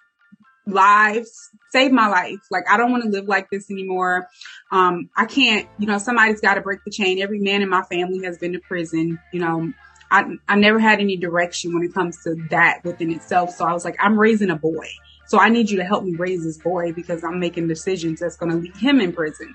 lives, 0.66 1.50
save 1.70 1.92
my 1.92 2.08
life. 2.08 2.40
Like 2.50 2.64
I 2.70 2.76
don't 2.76 2.90
want 2.90 3.04
to 3.04 3.10
live 3.10 3.26
like 3.26 3.50
this 3.50 3.70
anymore. 3.70 4.28
Um, 4.70 5.10
I 5.16 5.26
can't, 5.26 5.68
you 5.78 5.86
know, 5.86 5.98
somebody's 5.98 6.40
got 6.40 6.54
to 6.54 6.60
break 6.60 6.80
the 6.84 6.90
chain. 6.90 7.20
Every 7.20 7.40
man 7.40 7.62
in 7.62 7.68
my 7.68 7.82
family 7.82 8.24
has 8.24 8.38
been 8.38 8.52
to 8.52 8.60
prison. 8.60 9.18
You 9.32 9.40
know, 9.40 9.72
I, 10.10 10.24
I 10.46 10.56
never 10.56 10.78
had 10.78 11.00
any 11.00 11.16
direction 11.16 11.74
when 11.74 11.82
it 11.82 11.94
comes 11.94 12.22
to 12.24 12.36
that 12.50 12.84
within 12.84 13.10
itself. 13.10 13.50
So 13.50 13.64
I 13.64 13.72
was 13.72 13.84
like, 13.84 13.96
I'm 13.98 14.18
raising 14.18 14.50
a 14.50 14.56
boy. 14.56 14.86
So 15.26 15.38
I 15.38 15.48
need 15.48 15.70
you 15.70 15.78
to 15.78 15.84
help 15.84 16.04
me 16.04 16.14
raise 16.14 16.44
this 16.44 16.58
boy 16.58 16.92
because 16.92 17.24
I'm 17.24 17.40
making 17.40 17.68
decisions 17.68 18.20
that's 18.20 18.36
going 18.36 18.52
to 18.52 18.58
leave 18.58 18.76
him 18.76 19.00
in 19.00 19.12
prison. 19.12 19.54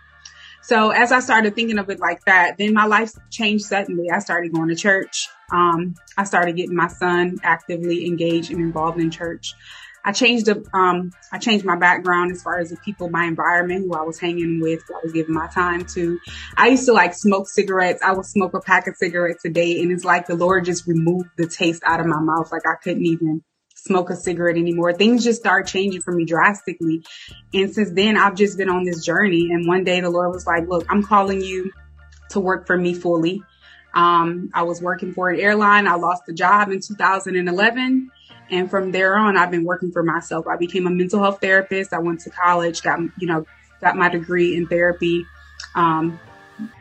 So 0.64 0.90
as 0.90 1.12
I 1.12 1.20
started 1.20 1.56
thinking 1.56 1.78
of 1.78 1.90
it 1.90 2.00
like 2.00 2.26
that, 2.26 2.58
then 2.58 2.74
my 2.74 2.88
life 2.88 3.14
changed 3.30 3.66
suddenly. 3.66 4.10
I 4.10 4.20
started 4.20 4.52
going 4.52 4.70
to 4.70 4.76
church. 4.76 5.30
Um, 5.52 5.96
I 6.18 6.24
started 6.24 6.58
getting 6.58 6.76
my 6.76 6.88
son 6.88 7.38
actively 7.44 8.06
engaged 8.06 8.52
and 8.52 8.60
involved 8.60 9.00
in 9.00 9.12
church. 9.12 9.54
I 10.08 10.14
changed 10.14 10.46
the, 10.46 10.66
um, 10.74 11.12
I 11.34 11.38
changed 11.38 11.66
my 11.66 11.76
background 11.76 12.32
as 12.32 12.42
far 12.42 12.60
as 12.60 12.70
the 12.70 12.78
people, 12.78 13.10
my 13.10 13.26
environment, 13.26 13.84
who 13.86 13.94
I 13.94 14.04
was 14.04 14.18
hanging 14.18 14.62
with, 14.62 14.82
who 14.88 14.96
I 14.96 15.00
was 15.04 15.12
giving 15.12 15.36
my 15.36 15.48
time 15.48 15.84
to. 15.96 16.18
I 16.56 16.70
used 16.70 16.86
to 16.86 16.94
like 16.94 17.14
smoke 17.14 17.50
cigarettes. 17.50 18.02
I 18.02 18.14
would 18.14 18.26
smoke 18.26 18.54
a 18.54 18.62
pack 18.62 18.88
of 18.88 18.96
cigarettes 18.96 19.44
a 19.44 19.50
day. 19.50 19.82
And 19.82 19.92
it's 19.92 20.06
like 20.06 20.26
the 20.26 20.36
Lord 20.36 20.64
just 20.64 20.88
removed 20.88 21.28
the 21.38 21.46
taste 21.46 21.84
out 21.86 22.00
of 22.00 22.06
my 22.06 22.22
mouth. 22.22 22.50
Like 22.54 22.62
I 22.66 22.76
couldn't 22.82 23.06
even 23.06 23.44
smoke 23.76 24.10
a 24.10 24.16
cigarette 24.16 24.56
anymore. 24.56 24.94
Things 24.94 25.26
just 25.26 25.42
started 25.42 25.70
changing 25.70 26.00
for 26.00 26.14
me 26.14 26.24
drastically. 26.24 27.04
And 27.54 27.74
since 27.74 27.92
then, 27.92 28.16
I've 28.16 28.36
just 28.36 28.58
been 28.58 28.70
on 28.70 28.86
this 28.86 29.04
journey. 29.04 29.50
And 29.52 29.68
one 29.68 29.84
day 29.84 30.00
the 30.00 30.10
Lord 30.10 30.32
was 30.34 30.48
like, 30.48 30.70
look, 30.70 30.86
I'm 30.90 31.04
calling 31.04 31.42
you 31.42 31.70
to 32.30 32.40
work 32.40 32.66
for 32.66 32.78
me 32.78 32.94
fully. 32.94 33.44
Um, 33.94 34.52
I 34.54 34.64
was 34.64 34.82
working 34.82 35.14
for 35.14 35.32
an 35.32 35.42
airline. 35.42 35.86
I 35.86 35.96
lost 35.96 36.24
the 36.28 36.34
job 36.34 36.70
in 36.70 36.80
2011. 36.80 38.10
And 38.50 38.70
from 38.70 38.92
there 38.92 39.18
on, 39.18 39.38
I've 39.38 39.52
been 39.52 39.66
working 39.66 39.92
for 39.92 40.04
myself. 40.04 40.48
I 40.48 40.58
became 40.58 40.88
a 40.88 40.90
mental 40.90 41.22
health 41.22 41.40
therapist. 41.42 41.94
I 41.94 42.00
went 42.00 42.22
to 42.22 42.30
college, 42.30 42.82
got, 42.82 43.00
you 43.20 43.28
know, 43.28 43.46
got 43.82 43.96
my 43.96 44.10
degree 44.10 44.56
in 44.56 44.68
therapy, 44.68 45.26
um, 45.76 46.20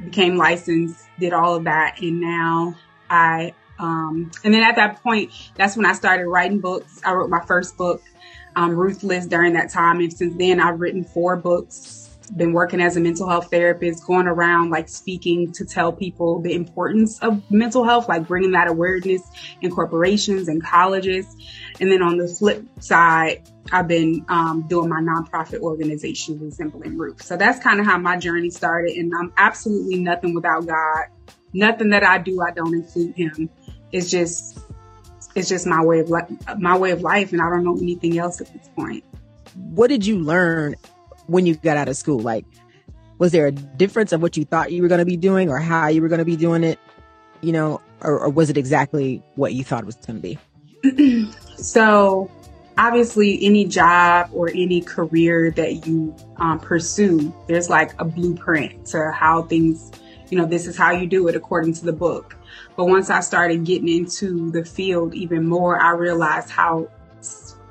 became 0.04 0.36
licensed, 0.36 1.04
did 1.18 1.32
all 1.32 1.56
of 1.56 1.64
that. 1.64 2.00
And 2.00 2.20
now 2.20 2.76
I, 3.10 3.54
um, 3.78 4.30
and 4.44 4.54
then 4.54 4.62
at 4.62 4.76
that 4.76 5.02
point, 5.02 5.32
that's 5.54 5.76
when 5.76 5.86
I 5.86 5.92
started 5.92 6.26
writing 6.26 6.60
books. 6.60 7.00
I 7.04 7.12
wrote 7.12 7.30
my 7.30 7.44
first 7.44 7.76
book, 7.76 8.02
um, 8.54 8.70
Ruthless 8.74 9.26
during 9.26 9.52
that 9.54 9.70
time. 9.70 10.00
And 10.00 10.12
since 10.12 10.36
then 10.36 10.60
I've 10.60 10.80
written 10.80 11.04
four 11.04 11.36
books, 11.36 12.05
been 12.34 12.52
working 12.52 12.80
as 12.80 12.96
a 12.96 13.00
mental 13.00 13.28
health 13.28 13.50
therapist, 13.50 14.06
going 14.06 14.26
around 14.26 14.70
like 14.70 14.88
speaking 14.88 15.52
to 15.52 15.64
tell 15.64 15.92
people 15.92 16.40
the 16.40 16.54
importance 16.54 17.18
of 17.20 17.42
mental 17.50 17.84
health, 17.84 18.08
like 18.08 18.26
bringing 18.26 18.52
that 18.52 18.68
awareness 18.68 19.22
in 19.60 19.70
corporations 19.70 20.48
and 20.48 20.62
colleges. 20.62 21.26
And 21.80 21.90
then 21.90 22.02
on 22.02 22.16
the 22.16 22.26
flip 22.26 22.64
side, 22.80 23.42
I've 23.72 23.88
been 23.88 24.24
um, 24.28 24.66
doing 24.68 24.88
my 24.88 25.00
nonprofit 25.00 25.60
organization, 25.60 26.38
Resembling 26.40 26.96
Ruth. 26.96 27.22
So 27.22 27.36
that's 27.36 27.58
kind 27.58 27.80
of 27.80 27.86
how 27.86 27.98
my 27.98 28.16
journey 28.16 28.50
started. 28.50 28.96
And 28.96 29.12
I'm 29.18 29.32
absolutely 29.36 29.98
nothing 30.00 30.34
without 30.34 30.66
God, 30.66 31.04
nothing 31.52 31.90
that 31.90 32.04
I 32.04 32.18
do, 32.18 32.40
I 32.40 32.52
don't 32.52 32.74
include 32.74 33.14
him. 33.14 33.50
It's 33.92 34.10
just, 34.10 34.58
it's 35.34 35.48
just 35.48 35.66
my 35.66 35.84
way 35.84 36.00
of 36.00 36.10
my 36.58 36.76
way 36.76 36.90
of 36.90 37.02
life. 37.02 37.32
And 37.32 37.40
I 37.40 37.50
don't 37.50 37.64
know 37.64 37.76
anything 37.76 38.18
else 38.18 38.40
at 38.40 38.52
this 38.52 38.68
point. 38.76 39.04
What 39.54 39.88
did 39.88 40.04
you 40.04 40.18
learn 40.18 40.76
when 41.26 41.46
you 41.46 41.56
got 41.56 41.76
out 41.76 41.88
of 41.88 41.96
school? 41.96 42.18
Like, 42.18 42.44
was 43.18 43.32
there 43.32 43.46
a 43.46 43.52
difference 43.52 44.12
of 44.12 44.22
what 44.22 44.36
you 44.36 44.44
thought 44.44 44.72
you 44.72 44.82
were 44.82 44.88
going 44.88 44.98
to 44.98 45.06
be 45.06 45.16
doing 45.16 45.48
or 45.48 45.58
how 45.58 45.88
you 45.88 46.02
were 46.02 46.08
going 46.08 46.18
to 46.18 46.24
be 46.24 46.36
doing 46.36 46.64
it? 46.64 46.78
You 47.40 47.52
know, 47.52 47.80
or, 48.00 48.20
or 48.20 48.28
was 48.28 48.50
it 48.50 48.56
exactly 48.56 49.22
what 49.34 49.54
you 49.54 49.64
thought 49.64 49.82
it 49.82 49.86
was 49.86 49.96
going 49.96 50.20
to 50.22 50.36
be? 50.82 51.32
so 51.56 52.30
obviously 52.78 53.44
any 53.44 53.64
job 53.64 54.30
or 54.32 54.48
any 54.50 54.80
career 54.80 55.50
that 55.52 55.86
you 55.86 56.14
um, 56.36 56.60
pursue, 56.60 57.34
there's 57.48 57.70
like 57.70 57.98
a 58.00 58.04
blueprint 58.04 58.86
to 58.86 59.10
how 59.12 59.42
things, 59.42 59.92
you 60.30 60.38
know, 60.38 60.46
this 60.46 60.66
is 60.66 60.76
how 60.76 60.90
you 60.90 61.06
do 61.06 61.26
it 61.28 61.36
according 61.36 61.72
to 61.74 61.84
the 61.84 61.92
book. 61.92 62.36
But 62.76 62.86
once 62.86 63.08
I 63.08 63.20
started 63.20 63.64
getting 63.64 63.88
into 63.88 64.50
the 64.50 64.64
field 64.64 65.14
even 65.14 65.46
more, 65.46 65.80
I 65.80 65.92
realized 65.92 66.50
how, 66.50 66.88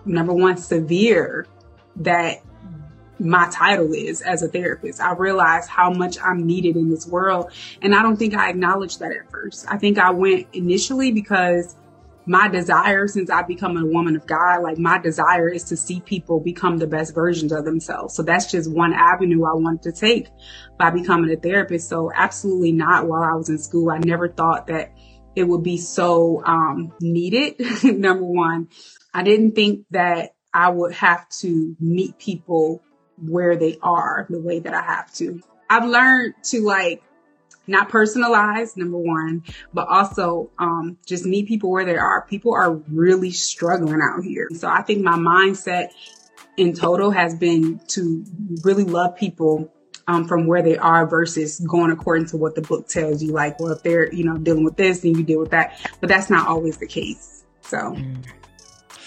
number 0.06 0.34
one, 0.34 0.58
severe 0.58 1.46
that 1.98 2.42
my 3.20 3.50
title 3.52 3.94
is 3.94 4.22
as 4.22 4.42
a 4.42 4.48
therapist. 4.48 5.00
I 5.00 5.14
realized 5.14 5.70
how 5.70 5.92
much 5.92 6.18
I'm 6.22 6.46
needed 6.46 6.76
in 6.76 6.90
this 6.90 7.08
world. 7.08 7.52
And 7.82 7.96
I 7.96 8.02
don't 8.02 8.18
think 8.18 8.36
I 8.36 8.50
acknowledged 8.50 9.00
that 9.00 9.12
at 9.12 9.30
first. 9.32 9.66
I 9.70 9.78
think 9.78 9.98
I 9.98 10.12
went 10.12 10.48
initially 10.54 11.12
because 11.12 11.76
my 12.28 12.48
desire 12.48 13.08
since 13.08 13.30
I 13.30 13.44
become 13.44 13.78
a 13.78 13.86
woman 13.86 14.16
of 14.16 14.26
God, 14.26 14.64
like 14.64 14.78
my 14.78 14.98
desire 14.98 15.48
is 15.48 15.64
to 15.66 15.78
see 15.78 16.00
people 16.02 16.40
become 16.40 16.78
the 16.78 16.88
best 16.88 17.14
versions 17.14 17.52
of 17.52 17.66
themselves. 17.66 18.16
So 18.16 18.24
that's 18.24 18.52
just 18.52 18.72
one 18.72 18.94
avenue 18.94 19.44
I 19.44 19.54
wanted 19.54 19.84
to 19.84 19.92
take 19.92 20.30
by 20.78 20.90
becoming 20.90 21.32
a 21.32 21.40
therapist. 21.40 21.88
So 21.88 22.12
absolutely 22.14 22.72
not 22.72 23.08
while 23.08 23.24
I 23.24 23.34
was 23.34 23.50
in 23.50 23.60
school. 23.60 23.92
I 23.92 24.00
never 24.00 24.28
thought 24.28 24.68
that 24.68 24.92
it 25.36 25.44
would 25.44 25.64
be 25.64 25.78
so 25.78 26.44
um, 26.46 26.94
needed. 27.00 27.56
Number 27.84 28.24
one, 28.24 28.70
I 29.14 29.24
didn't 29.24 29.52
think 29.52 29.86
that 29.92 30.32
I 30.54 30.70
would 30.70 30.94
have 30.94 31.28
to 31.42 31.76
meet 31.80 32.18
people 32.18 32.82
where 33.18 33.56
they 33.56 33.78
are 33.82 34.26
the 34.30 34.40
way 34.40 34.60
that 34.60 34.74
I 34.74 34.82
have 34.82 35.14
to. 35.16 35.42
I've 35.70 35.86
learned 35.86 36.36
to 36.46 36.62
like 36.62 37.02
not 37.68 37.90
personalize, 37.90 38.78
number 38.78 38.98
one, 38.98 39.44
but 39.74 39.88
also 39.88 40.52
um, 40.60 40.98
just 41.06 41.26
meet 41.26 41.48
people 41.48 41.72
where 41.72 41.86
they 41.86 41.98
are. 41.98 42.26
People 42.28 42.54
are 42.54 42.74
really 42.74 43.32
struggling 43.32 44.02
out 44.02 44.24
here. 44.24 44.50
So 44.56 44.68
I 44.68 44.82
think 44.84 45.04
my 45.04 45.18
mindset 45.18 45.88
in 46.58 46.74
total 46.74 47.12
has 47.12 47.36
been 47.36 47.80
to 47.88 48.24
really 48.64 48.84
love 48.84 49.16
people 49.16 49.72
um, 50.08 50.28
from 50.28 50.46
where 50.46 50.62
they 50.62 50.78
are 50.78 51.08
versus 51.08 51.60
going 51.60 51.92
according 51.92 52.28
to 52.28 52.38
what 52.38 52.56
the 52.56 52.62
book 52.62 52.88
tells 52.88 53.24
you. 53.24 53.32
Like, 53.32 53.60
well, 53.60 53.72
if 53.72 53.82
they're, 53.82 54.14
you 54.14 54.24
know, 54.24 54.38
dealing 54.38 54.64
with 54.64 54.78
this, 54.78 55.02
then 55.02 55.16
you 55.16 55.24
deal 55.24 55.40
with 55.40 55.52
that. 55.52 55.80
But 56.00 56.10
that's 56.10 56.30
not 56.30 56.48
always 56.48 56.78
the 56.78 56.88
case. 56.88 57.44
So 57.62 57.78
mm. 57.78 58.24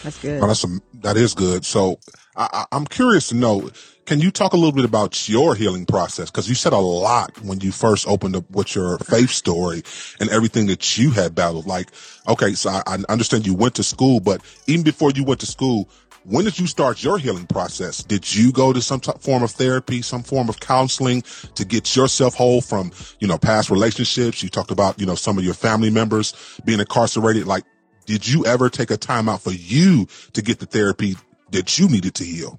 that's 0.02 0.20
good. 0.20 0.42
Oh, 0.42 0.48
that's 0.48 0.64
a, 0.64 0.68
that 0.94 1.16
is 1.16 1.34
good. 1.34 1.64
So 1.64 2.00
I, 2.36 2.66
I'm 2.72 2.84
curious 2.86 3.28
to 3.28 3.36
know, 3.36 3.70
can 4.08 4.22
you 4.22 4.30
talk 4.30 4.54
a 4.54 4.56
little 4.56 4.72
bit 4.72 4.86
about 4.86 5.28
your 5.28 5.54
healing 5.54 5.84
process? 5.84 6.30
Because 6.30 6.48
you 6.48 6.54
said 6.54 6.72
a 6.72 6.78
lot 6.78 7.38
when 7.42 7.60
you 7.60 7.70
first 7.70 8.08
opened 8.08 8.36
up 8.36 8.50
with 8.50 8.74
your 8.74 8.96
faith 9.00 9.28
story 9.28 9.82
and 10.18 10.30
everything 10.30 10.66
that 10.68 10.96
you 10.96 11.10
had 11.10 11.34
battled. 11.34 11.66
Like, 11.66 11.90
okay, 12.26 12.54
so 12.54 12.70
I, 12.70 12.82
I 12.86 12.98
understand 13.10 13.46
you 13.46 13.52
went 13.52 13.74
to 13.74 13.82
school, 13.82 14.20
but 14.20 14.40
even 14.66 14.82
before 14.82 15.10
you 15.10 15.24
went 15.24 15.40
to 15.40 15.46
school, 15.46 15.90
when 16.24 16.46
did 16.46 16.58
you 16.58 16.66
start 16.66 17.02
your 17.02 17.18
healing 17.18 17.46
process? 17.46 18.02
Did 18.02 18.34
you 18.34 18.50
go 18.50 18.72
to 18.72 18.80
some 18.80 19.00
form 19.00 19.42
of 19.42 19.50
therapy, 19.50 20.00
some 20.00 20.22
form 20.22 20.48
of 20.48 20.58
counseling 20.58 21.20
to 21.56 21.66
get 21.66 21.94
yourself 21.94 22.34
whole 22.34 22.62
from, 22.62 22.92
you 23.20 23.28
know, 23.28 23.36
past 23.36 23.68
relationships? 23.68 24.42
You 24.42 24.48
talked 24.48 24.70
about, 24.70 24.98
you 24.98 25.04
know, 25.04 25.16
some 25.16 25.36
of 25.36 25.44
your 25.44 25.52
family 25.52 25.90
members 25.90 26.32
being 26.64 26.80
incarcerated. 26.80 27.46
Like, 27.46 27.64
did 28.06 28.26
you 28.26 28.46
ever 28.46 28.70
take 28.70 28.90
a 28.90 28.96
time 28.96 29.28
out 29.28 29.42
for 29.42 29.52
you 29.52 30.08
to 30.32 30.40
get 30.40 30.60
the 30.60 30.66
therapy 30.66 31.16
that 31.50 31.78
you 31.78 31.90
needed 31.90 32.14
to 32.14 32.24
heal? 32.24 32.58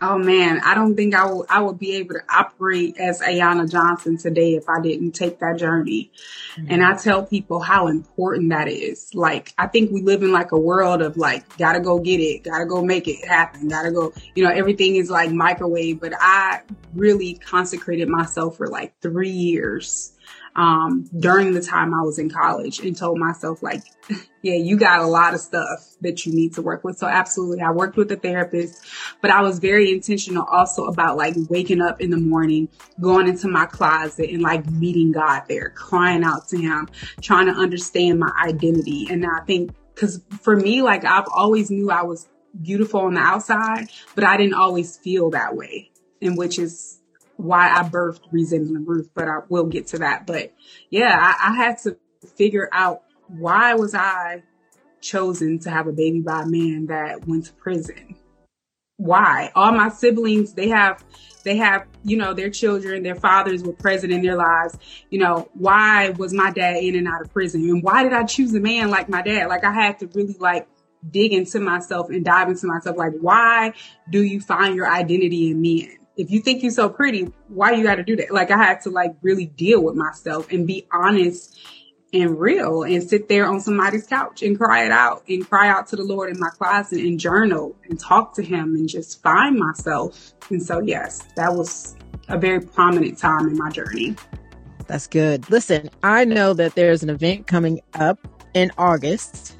Oh 0.00 0.18
man, 0.18 0.60
I 0.64 0.74
don't 0.74 0.94
think 0.94 1.14
I 1.14 1.24
will 1.24 1.46
I 1.48 1.62
would 1.62 1.78
be 1.78 1.96
able 1.96 2.14
to 2.14 2.22
operate 2.28 2.98
as 2.98 3.20
Ayana 3.20 3.70
Johnson 3.70 4.18
today 4.18 4.54
if 4.54 4.68
I 4.68 4.80
didn't 4.80 5.12
take 5.12 5.38
that 5.38 5.58
journey. 5.58 6.10
Mm-hmm. 6.56 6.66
And 6.70 6.84
I 6.84 6.96
tell 6.96 7.24
people 7.24 7.60
how 7.60 7.86
important 7.88 8.50
that 8.50 8.68
is. 8.68 9.14
Like 9.14 9.54
I 9.56 9.66
think 9.68 9.90
we 9.90 10.02
live 10.02 10.22
in 10.22 10.32
like 10.32 10.52
a 10.52 10.58
world 10.58 11.00
of 11.00 11.16
like 11.16 11.56
gotta 11.56 11.80
go 11.80 11.98
get 11.98 12.20
it, 12.20 12.44
gotta 12.44 12.66
go 12.66 12.82
make 12.84 13.08
it 13.08 13.26
happen, 13.26 13.68
gotta 13.68 13.90
go, 13.90 14.12
you 14.34 14.44
know, 14.44 14.50
everything 14.50 14.96
is 14.96 15.10
like 15.10 15.30
microwave, 15.30 16.00
but 16.00 16.12
I 16.18 16.60
really 16.94 17.34
consecrated 17.34 18.08
myself 18.08 18.56
for 18.56 18.68
like 18.68 18.94
3 19.00 19.30
years 19.30 20.12
um, 20.56 21.04
during 21.18 21.52
the 21.52 21.60
time 21.60 21.94
I 21.94 22.00
was 22.00 22.18
in 22.18 22.30
college 22.30 22.80
and 22.80 22.96
told 22.96 23.18
myself 23.18 23.62
like, 23.62 23.82
yeah, 24.42 24.54
you 24.54 24.78
got 24.78 25.00
a 25.00 25.06
lot 25.06 25.34
of 25.34 25.40
stuff 25.40 25.86
that 26.00 26.24
you 26.24 26.32
need 26.32 26.54
to 26.54 26.62
work 26.62 26.82
with. 26.82 26.96
So 26.96 27.06
absolutely. 27.06 27.60
I 27.60 27.70
worked 27.72 27.96
with 27.96 28.10
a 28.10 28.16
therapist, 28.16 28.82
but 29.20 29.30
I 29.30 29.42
was 29.42 29.58
very 29.58 29.92
intentional 29.92 30.44
also 30.44 30.86
about 30.86 31.18
like 31.18 31.34
waking 31.50 31.82
up 31.82 32.00
in 32.00 32.10
the 32.10 32.16
morning, 32.16 32.68
going 33.00 33.28
into 33.28 33.48
my 33.48 33.66
closet 33.66 34.30
and 34.30 34.40
like 34.40 34.68
meeting 34.70 35.12
God 35.12 35.42
there, 35.46 35.70
crying 35.70 36.24
out 36.24 36.48
to 36.48 36.56
him, 36.56 36.88
trying 37.20 37.46
to 37.46 37.52
understand 37.52 38.18
my 38.18 38.32
identity. 38.42 39.08
And 39.10 39.26
I 39.26 39.40
think 39.40 39.74
cause 39.94 40.22
for 40.40 40.56
me, 40.56 40.80
like 40.80 41.04
I've 41.04 41.28
always 41.34 41.70
knew 41.70 41.90
I 41.90 42.02
was 42.02 42.26
beautiful 42.62 43.00
on 43.00 43.14
the 43.14 43.20
outside, 43.20 43.90
but 44.14 44.24
I 44.24 44.38
didn't 44.38 44.54
always 44.54 44.96
feel 44.96 45.30
that 45.30 45.54
way. 45.54 45.90
And 46.22 46.38
which 46.38 46.58
is 46.58 47.02
why 47.36 47.70
I 47.72 47.82
birthed 47.82 48.22
Resembling 48.32 48.84
Ruth, 48.84 49.10
but 49.14 49.28
I 49.28 49.40
will 49.48 49.66
get 49.66 49.88
to 49.88 49.98
that. 49.98 50.26
But 50.26 50.52
yeah, 50.90 51.16
I, 51.18 51.50
I 51.50 51.56
had 51.56 51.78
to 51.78 51.96
figure 52.36 52.68
out 52.72 53.02
why 53.28 53.74
was 53.74 53.94
I 53.94 54.42
chosen 55.00 55.58
to 55.60 55.70
have 55.70 55.86
a 55.86 55.92
baby 55.92 56.20
by 56.20 56.42
a 56.42 56.46
man 56.46 56.86
that 56.86 57.26
went 57.26 57.46
to 57.46 57.52
prison? 57.54 58.16
Why? 58.96 59.52
All 59.54 59.72
my 59.72 59.90
siblings, 59.90 60.54
they 60.54 60.68
have, 60.68 61.04
they 61.44 61.56
have, 61.56 61.86
you 62.02 62.16
know, 62.16 62.32
their 62.32 62.48
children, 62.48 63.02
their 63.02 63.14
fathers 63.14 63.62
were 63.62 63.74
present 63.74 64.12
in 64.12 64.22
their 64.22 64.36
lives. 64.36 64.78
You 65.10 65.18
know, 65.18 65.50
why 65.52 66.10
was 66.10 66.32
my 66.32 66.50
dad 66.50 66.76
in 66.76 66.96
and 66.96 67.06
out 67.06 67.20
of 67.20 67.32
prison? 67.32 67.62
And 67.68 67.82
why 67.82 68.04
did 68.04 68.14
I 68.14 68.24
choose 68.24 68.54
a 68.54 68.60
man 68.60 68.90
like 68.90 69.08
my 69.08 69.20
dad? 69.20 69.48
Like 69.48 69.64
I 69.64 69.72
had 69.72 69.98
to 69.98 70.06
really 70.14 70.36
like 70.40 70.66
dig 71.08 71.32
into 71.32 71.60
myself 71.60 72.08
and 72.08 72.24
dive 72.24 72.48
into 72.48 72.66
myself. 72.66 72.96
Like, 72.96 73.12
why 73.20 73.74
do 74.10 74.22
you 74.22 74.40
find 74.40 74.74
your 74.74 74.90
identity 74.90 75.50
in 75.50 75.60
men? 75.60 75.98
If 76.16 76.30
you 76.30 76.40
think 76.40 76.62
you're 76.62 76.72
so 76.72 76.88
pretty, 76.88 77.32
why 77.48 77.72
you 77.72 77.84
got 77.84 77.96
to 77.96 78.02
do 78.02 78.16
that? 78.16 78.30
Like 78.30 78.50
I 78.50 78.56
had 78.56 78.80
to 78.82 78.90
like 78.90 79.14
really 79.22 79.46
deal 79.46 79.82
with 79.82 79.94
myself 79.94 80.50
and 80.50 80.66
be 80.66 80.86
honest 80.92 81.58
and 82.12 82.38
real 82.38 82.82
and 82.84 83.02
sit 83.02 83.28
there 83.28 83.46
on 83.46 83.60
somebody's 83.60 84.06
couch 84.06 84.42
and 84.42 84.56
cry 84.56 84.84
it 84.84 84.92
out 84.92 85.22
and 85.28 85.46
cry 85.48 85.68
out 85.68 85.88
to 85.88 85.96
the 85.96 86.04
Lord 86.04 86.30
in 86.30 86.40
my 86.40 86.48
closet 86.50 87.00
and 87.00 87.20
journal 87.20 87.76
and 87.88 88.00
talk 88.00 88.34
to 88.36 88.42
him 88.42 88.74
and 88.76 88.88
just 88.88 89.22
find 89.22 89.58
myself. 89.58 90.32
And 90.48 90.62
so, 90.62 90.80
yes, 90.80 91.26
that 91.36 91.54
was 91.54 91.96
a 92.28 92.38
very 92.38 92.60
prominent 92.60 93.18
time 93.18 93.48
in 93.48 93.58
my 93.58 93.70
journey. 93.70 94.16
That's 94.86 95.06
good. 95.06 95.50
Listen, 95.50 95.90
I 96.02 96.24
know 96.24 96.54
that 96.54 96.76
there's 96.76 97.02
an 97.02 97.10
event 97.10 97.46
coming 97.46 97.80
up 97.94 98.26
in 98.54 98.70
August 98.78 99.56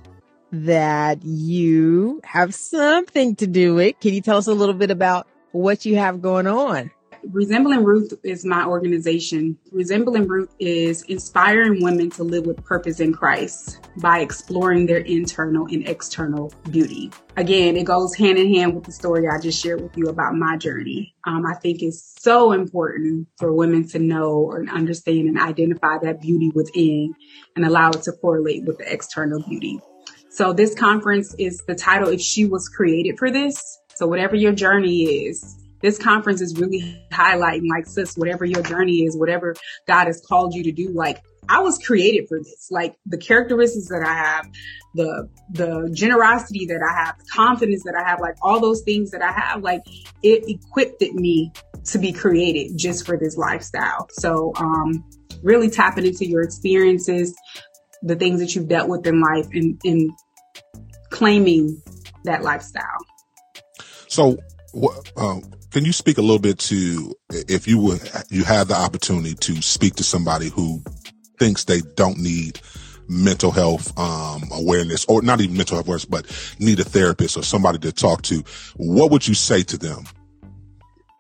that 0.53 1.23
you 1.25 2.21
have 2.25 2.55
something 2.55 3.35
to 3.37 3.47
do 3.47 3.75
with. 3.75 3.99
Can 4.01 4.15
you 4.15 4.21
tell 4.21 4.39
us 4.39 4.47
a 4.47 4.55
little 4.55 4.75
bit 4.75 4.91
about 4.91 5.27
what 5.53 5.85
you 5.85 5.97
have 5.97 6.21
going 6.23 6.47
on. 6.47 6.91
Resembling 7.33 7.83
Ruth 7.83 8.13
is 8.23 8.45
my 8.45 8.65
organization. 8.65 9.59
Resembling 9.73 10.29
Ruth 10.29 10.55
is 10.61 11.03
inspiring 11.03 11.83
women 11.83 12.09
to 12.11 12.23
live 12.23 12.47
with 12.47 12.65
purpose 12.65 13.01
in 13.01 13.13
Christ 13.13 13.81
by 14.01 14.21
exploring 14.21 14.87
their 14.87 14.99
internal 14.99 15.67
and 15.67 15.89
external 15.89 16.53
beauty. 16.71 17.11
Again, 17.37 17.77
it 17.77 17.85
goes 17.85 18.15
hand 18.15 18.39
in 18.39 18.55
hand 18.55 18.75
with 18.75 18.85
the 18.85 18.93
story 18.93 19.27
I 19.29 19.41
just 19.41 19.61
shared 19.61 19.81
with 19.81 19.97
you 19.97 20.07
about 20.09 20.35
my 20.35 20.57
journey. 20.57 21.15
Um, 21.25 21.45
I 21.45 21.55
think 21.55 21.83
it's 21.83 22.15
so 22.23 22.53
important 22.53 23.27
for 23.39 23.53
women 23.53 23.89
to 23.89 23.99
know 23.99 24.53
and 24.53 24.71
understand 24.71 25.27
and 25.29 25.39
identify 25.39 25.99
that 25.99 26.21
beauty 26.21 26.53
within 26.55 27.15
and 27.57 27.65
allow 27.65 27.91
it 27.91 28.03
to 28.03 28.13
correlate 28.13 28.65
with 28.65 28.79
the 28.79 28.93
external 28.93 29.43
beauty. 29.43 29.81
So 30.31 30.53
this 30.53 30.75
conference 30.75 31.35
is 31.39 31.63
the 31.67 31.75
title 31.75 32.09
If 32.09 32.21
She 32.21 32.45
Was 32.45 32.69
Created 32.69 33.19
for 33.19 33.31
This 33.31 33.81
so 33.97 34.07
whatever 34.07 34.37
your 34.37 34.53
journey 34.53 35.03
is, 35.03 35.57
this 35.83 35.99
conference 35.99 36.41
is 36.41 36.59
really 36.59 37.03
highlighting 37.13 37.69
like 37.69 37.87
sis, 37.87 38.17
whatever 38.17 38.45
your 38.45 38.63
journey 38.63 39.05
is, 39.05 39.17
whatever 39.17 39.55
God 39.87 40.07
has 40.07 40.23
called 40.27 40.55
you 40.55 40.65
to 40.65 40.73
do, 40.73 40.91
like 40.91 41.23
I 41.49 41.61
was 41.61 41.79
created 41.79 42.29
for 42.29 42.39
this. 42.39 42.69
Like 42.71 42.97
the 43.07 43.19
characteristics 43.19 43.89
that 43.89 44.03
I 44.05 44.15
have, 44.15 44.51
the 44.95 45.29
the 45.51 45.91
generosity 45.93 46.67
that 46.67 46.81
I 46.83 47.05
have, 47.05 47.19
the 47.19 47.25
confidence 47.33 47.85
that 47.85 47.95
I 47.95 48.09
have, 48.09 48.21
like 48.21 48.35
all 48.43 48.61
those 48.61 48.83
things 48.83 49.11
that 49.13 49.23
I 49.23 49.33
have, 49.33 49.63
like 49.63 49.83
it 50.23 50.45
equipped 50.49 51.03
me 51.15 51.53
to 51.85 51.99
be 51.99 52.13
created 52.13 52.77
just 52.77 53.07
for 53.07 53.17
this 53.17 53.37
lifestyle. 53.37 54.09
So 54.11 54.53
um 54.57 55.05
really 55.43 55.71
tapping 55.71 56.07
into 56.07 56.27
your 56.27 56.43
experiences, 56.43 57.35
the 58.03 58.17
things 58.17 58.41
that 58.41 58.55
you've 58.55 58.69
dealt 58.69 58.89
with 58.89 59.07
in 59.07 59.21
life 59.21 59.47
and, 59.53 59.81
and 59.85 60.11
claiming 61.11 61.81
that 62.25 62.43
lifestyle. 62.43 62.99
So, 64.17 64.39
um, 65.19 65.43
can 65.71 65.85
you 65.85 65.93
speak 65.93 66.17
a 66.17 66.23
little 66.23 66.39
bit 66.39 66.59
to 66.61 67.15
if 67.31 67.69
you 67.69 67.79
would 67.79 68.01
you 68.31 68.45
had 68.45 68.69
the 68.69 68.75
opportunity 68.75 69.35
to 69.35 69.61
speak 69.61 69.97
to 69.97 70.05
somebody 70.05 70.49
who 70.49 70.83
thinks 71.39 71.65
they 71.65 71.83
don't 71.97 72.17
need 72.17 72.59
mental 73.11 73.51
health 73.51 73.93
um, 73.99 74.45
awareness, 74.53 75.05
or 75.05 75.21
not 75.21 75.43
even 75.43 75.55
mental 75.55 75.77
health 75.77 75.87
awareness, 75.87 76.07
but 76.07 76.57
need 76.59 76.81
a 76.81 76.85
therapist 76.85 77.37
or 77.37 77.43
somebody 77.43 77.77
to 77.81 77.93
talk 77.93 78.23
to, 78.23 78.43
what 78.77 79.11
would 79.11 79.29
you 79.29 79.35
say 79.35 79.63
to 79.65 79.77
them? 79.77 80.05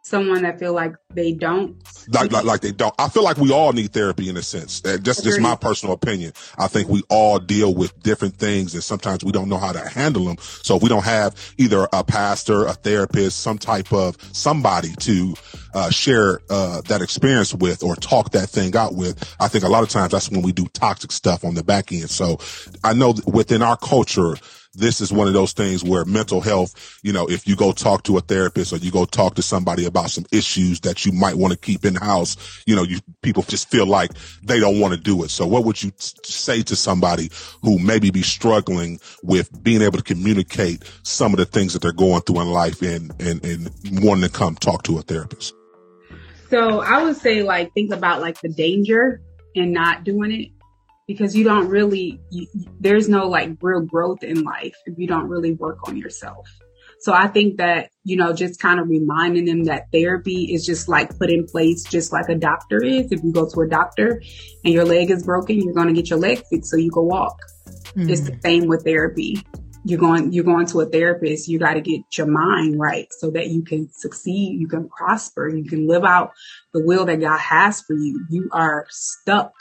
Someone 0.06 0.42
that 0.42 0.58
feel 0.58 0.72
like 0.72 0.94
they 1.14 1.32
don't. 1.32 1.76
Like, 2.08 2.30
like 2.30 2.44
like 2.44 2.60
they 2.60 2.72
don't. 2.72 2.94
I 2.98 3.08
feel 3.08 3.24
like 3.24 3.36
we 3.38 3.52
all 3.52 3.72
need 3.72 3.92
therapy 3.92 4.28
in 4.28 4.36
a 4.36 4.42
sense. 4.42 4.80
That's 4.80 5.22
just 5.22 5.40
my 5.40 5.56
personal 5.56 5.94
opinion. 5.94 6.32
I 6.58 6.68
think 6.68 6.88
we 6.88 7.02
all 7.08 7.38
deal 7.38 7.74
with 7.74 7.98
different 8.02 8.36
things 8.36 8.74
and 8.74 8.82
sometimes 8.84 9.24
we 9.24 9.32
don't 9.32 9.48
know 9.48 9.58
how 9.58 9.72
to 9.72 9.88
handle 9.88 10.24
them. 10.24 10.36
So 10.38 10.76
if 10.76 10.82
we 10.82 10.88
don't 10.88 11.04
have 11.04 11.34
either 11.58 11.88
a 11.92 12.04
pastor 12.04 12.66
a 12.66 12.72
therapist 12.72 13.40
some 13.40 13.58
type 13.58 13.92
of 13.92 14.16
somebody 14.32 14.92
to 15.00 15.34
uh, 15.74 15.90
share 15.90 16.40
uh, 16.50 16.80
that 16.82 17.02
experience 17.02 17.54
with 17.54 17.82
or 17.82 17.96
talk 17.96 18.30
that 18.30 18.48
thing 18.48 18.74
out 18.76 18.94
with 18.94 19.36
i 19.40 19.48
think 19.48 19.64
a 19.64 19.68
lot 19.68 19.82
of 19.82 19.88
times 19.88 20.12
that's 20.12 20.30
when 20.30 20.42
we 20.42 20.52
do 20.52 20.66
toxic 20.72 21.12
stuff 21.12 21.44
on 21.44 21.54
the 21.54 21.62
back 21.62 21.92
end. 21.92 22.10
So 22.10 22.38
i 22.84 22.92
know 22.94 23.14
within 23.26 23.62
our 23.62 23.76
culture 23.76 24.36
this 24.76 25.00
is 25.00 25.12
one 25.12 25.26
of 25.26 25.32
those 25.32 25.52
things 25.52 25.82
where 25.82 26.04
mental 26.04 26.40
health, 26.40 26.98
you 27.02 27.12
know, 27.12 27.26
if 27.26 27.46
you 27.46 27.56
go 27.56 27.72
talk 27.72 28.02
to 28.04 28.16
a 28.18 28.20
therapist 28.20 28.72
or 28.72 28.76
you 28.76 28.90
go 28.90 29.04
talk 29.04 29.34
to 29.36 29.42
somebody 29.42 29.86
about 29.86 30.10
some 30.10 30.26
issues 30.30 30.80
that 30.80 31.06
you 31.06 31.12
might 31.12 31.34
want 31.34 31.52
to 31.52 31.58
keep 31.58 31.84
in 31.84 31.94
house, 31.94 32.62
you 32.66 32.76
know, 32.76 32.82
you 32.82 32.98
people 33.22 33.42
just 33.42 33.70
feel 33.70 33.86
like 33.86 34.10
they 34.42 34.60
don't 34.60 34.78
want 34.78 34.94
to 34.94 35.00
do 35.00 35.24
it. 35.24 35.30
So 35.30 35.46
what 35.46 35.64
would 35.64 35.82
you 35.82 35.92
say 35.98 36.62
to 36.62 36.76
somebody 36.76 37.30
who 37.62 37.78
maybe 37.78 38.10
be 38.10 38.22
struggling 38.22 39.00
with 39.22 39.62
being 39.62 39.82
able 39.82 39.98
to 39.98 40.04
communicate 40.04 40.84
some 41.02 41.32
of 41.32 41.38
the 41.38 41.46
things 41.46 41.72
that 41.72 41.82
they're 41.82 41.92
going 41.92 42.20
through 42.22 42.40
in 42.42 42.48
life 42.48 42.82
and, 42.82 43.10
and, 43.20 43.44
and 43.44 43.70
wanting 44.02 44.24
to 44.24 44.30
come 44.30 44.54
talk 44.56 44.82
to 44.84 44.98
a 44.98 45.02
therapist? 45.02 45.54
So 46.50 46.80
I 46.80 47.02
would 47.02 47.16
say 47.16 47.42
like 47.42 47.72
think 47.74 47.92
about 47.92 48.20
like 48.20 48.40
the 48.40 48.48
danger 48.48 49.20
in 49.54 49.72
not 49.72 50.04
doing 50.04 50.32
it 50.32 50.50
because 51.06 51.36
you 51.36 51.44
don't 51.44 51.68
really, 51.68 52.20
you, 52.30 52.46
there's 52.80 53.08
no 53.08 53.28
like 53.28 53.50
real 53.60 53.80
growth 53.80 54.22
in 54.22 54.42
life 54.42 54.76
if 54.86 54.98
you 54.98 55.06
don't 55.06 55.28
really 55.28 55.52
work 55.52 55.78
on 55.88 55.96
yourself. 55.96 56.48
So 57.00 57.12
I 57.12 57.28
think 57.28 57.58
that, 57.58 57.90
you 58.04 58.16
know, 58.16 58.32
just 58.32 58.58
kind 58.58 58.80
of 58.80 58.88
reminding 58.88 59.44
them 59.44 59.64
that 59.64 59.86
therapy 59.92 60.52
is 60.52 60.64
just 60.64 60.88
like 60.88 61.16
put 61.18 61.30
in 61.30 61.46
place, 61.46 61.84
just 61.84 62.12
like 62.12 62.28
a 62.28 62.34
doctor 62.34 62.82
is. 62.82 63.12
If 63.12 63.22
you 63.22 63.32
go 63.32 63.48
to 63.48 63.60
a 63.60 63.68
doctor 63.68 64.22
and 64.64 64.74
your 64.74 64.84
leg 64.84 65.10
is 65.10 65.22
broken, 65.22 65.60
you're 65.60 65.74
going 65.74 65.88
to 65.88 65.92
get 65.92 66.10
your 66.10 66.18
leg 66.18 66.42
fixed 66.50 66.70
so 66.70 66.76
you 66.76 66.90
can 66.90 67.04
walk. 67.04 67.38
Mm-hmm. 67.88 68.08
It's 68.08 68.22
the 68.22 68.38
same 68.42 68.66
with 68.66 68.84
therapy. 68.84 69.42
You're 69.84 70.00
going, 70.00 70.32
you're 70.32 70.42
going 70.42 70.66
to 70.66 70.80
a 70.80 70.86
therapist. 70.86 71.48
You 71.48 71.58
got 71.60 71.74
to 71.74 71.80
get 71.80 72.00
your 72.16 72.26
mind 72.26 72.80
right 72.80 73.06
so 73.12 73.30
that 73.30 73.48
you 73.48 73.62
can 73.62 73.88
succeed. 73.92 74.58
You 74.58 74.66
can 74.66 74.88
prosper. 74.88 75.48
You 75.48 75.64
can 75.64 75.86
live 75.86 76.02
out 76.02 76.32
the 76.72 76.84
will 76.84 77.04
that 77.04 77.20
God 77.20 77.38
has 77.38 77.82
for 77.82 77.94
you. 77.94 78.26
You 78.30 78.48
are 78.52 78.86
stuck 78.88 79.52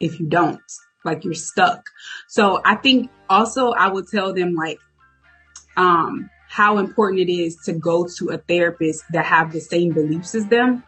if 0.00 0.20
you 0.20 0.26
don't. 0.26 0.60
Like 1.04 1.24
you're 1.24 1.34
stuck. 1.34 1.84
So 2.26 2.60
I 2.64 2.74
think 2.74 3.10
also 3.28 3.70
I 3.70 3.88
would 3.88 4.08
tell 4.08 4.34
them 4.34 4.54
like, 4.54 4.78
um, 5.76 6.28
how 6.48 6.78
important 6.78 7.20
it 7.20 7.32
is 7.32 7.56
to 7.66 7.72
go 7.72 8.08
to 8.16 8.30
a 8.30 8.38
therapist 8.38 9.04
that 9.12 9.26
have 9.26 9.52
the 9.52 9.60
same 9.60 9.92
beliefs 9.92 10.34
as 10.34 10.46
them. 10.46 10.82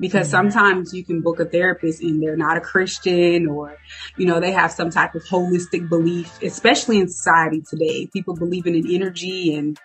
Because 0.00 0.28
mm-hmm. 0.28 0.50
sometimes 0.50 0.94
you 0.94 1.04
can 1.04 1.22
book 1.22 1.40
a 1.40 1.44
therapist 1.44 2.02
and 2.02 2.22
they're 2.22 2.36
not 2.36 2.56
a 2.56 2.60
Christian 2.60 3.48
or, 3.48 3.76
you 4.16 4.26
know, 4.26 4.38
they 4.38 4.52
have 4.52 4.70
some 4.70 4.90
type 4.90 5.16
of 5.16 5.24
holistic 5.24 5.88
belief, 5.88 6.40
especially 6.40 7.00
in 7.00 7.08
society 7.08 7.62
today. 7.68 8.06
People 8.06 8.36
believe 8.36 8.66
in 8.66 8.76
an 8.76 8.84
energy 8.88 9.56
and 9.56 9.76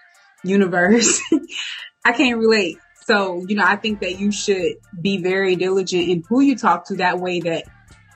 universe. 0.43 1.19
I 2.05 2.11
can't 2.11 2.37
relate. 2.37 2.77
So, 3.05 3.43
you 3.47 3.55
know, 3.55 3.65
I 3.65 3.75
think 3.75 4.01
that 4.01 4.19
you 4.19 4.31
should 4.31 4.75
be 5.01 5.17
very 5.17 5.55
diligent 5.55 6.09
in 6.09 6.23
who 6.29 6.41
you 6.41 6.55
talk 6.57 6.87
to 6.87 6.97
that 6.97 7.19
way 7.19 7.39
that 7.39 7.63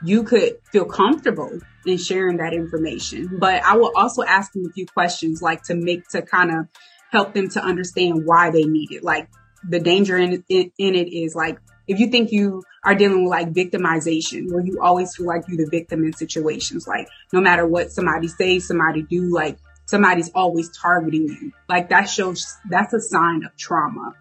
you 0.04 0.24
could 0.24 0.58
feel 0.72 0.86
comfortable 0.86 1.60
in 1.86 1.98
sharing 1.98 2.38
that 2.38 2.54
information. 2.54 3.38
But 3.40 3.64
I 3.64 3.78
will 3.78 3.92
also 3.96 4.24
ask 4.24 4.52
them 4.54 4.66
a 4.70 4.74
few 4.74 4.86
questions, 4.86 5.42
like 5.42 5.64
to 5.64 5.76
make, 5.76 6.08
to 6.10 6.22
kind 6.22 6.52
of 6.52 6.68
help 7.12 7.34
them 7.34 7.50
to 7.50 7.64
understand 7.64 8.26
why 8.26 8.52
they 8.52 8.64
need 8.64 8.92
it. 8.92 9.04
Like 9.04 9.30
the 9.68 9.80
danger 9.80 10.18
in, 10.18 10.44
in, 10.50 10.72
in 10.78 10.96
it 10.96 11.12
is 11.12 11.36
like, 11.36 11.60
if 11.88 12.00
you 12.00 12.08
think 12.08 12.32
you 12.32 12.64
are 12.84 12.96
dealing 12.96 13.24
with 13.24 13.32
like 13.32 13.54
victimization, 13.54 14.52
where 14.52 14.64
you 14.64 14.80
always 14.82 15.16
feel 15.16 15.26
like 15.26 15.44
you're 15.48 15.58
the 15.58 15.70
victim 15.72 16.04
in 16.04 16.14
situations, 16.14 16.86
like 16.86 17.08
no 17.32 17.40
matter 17.40 17.66
what 17.66 17.92
somebody 17.92 18.28
says, 18.28 18.68
somebody 18.68 19.04
do, 19.04 19.34
like 19.34 19.58
somebody's 19.86 20.30
always 20.36 20.70
targeting 20.78 21.28
you. 21.28 21.52
Like 21.70 21.90
that 21.90 22.10
shows, 22.10 22.58
that's 22.70 22.94
a 22.94 23.00
sign 23.00 23.46
of 23.46 23.56
trauma 23.56 24.14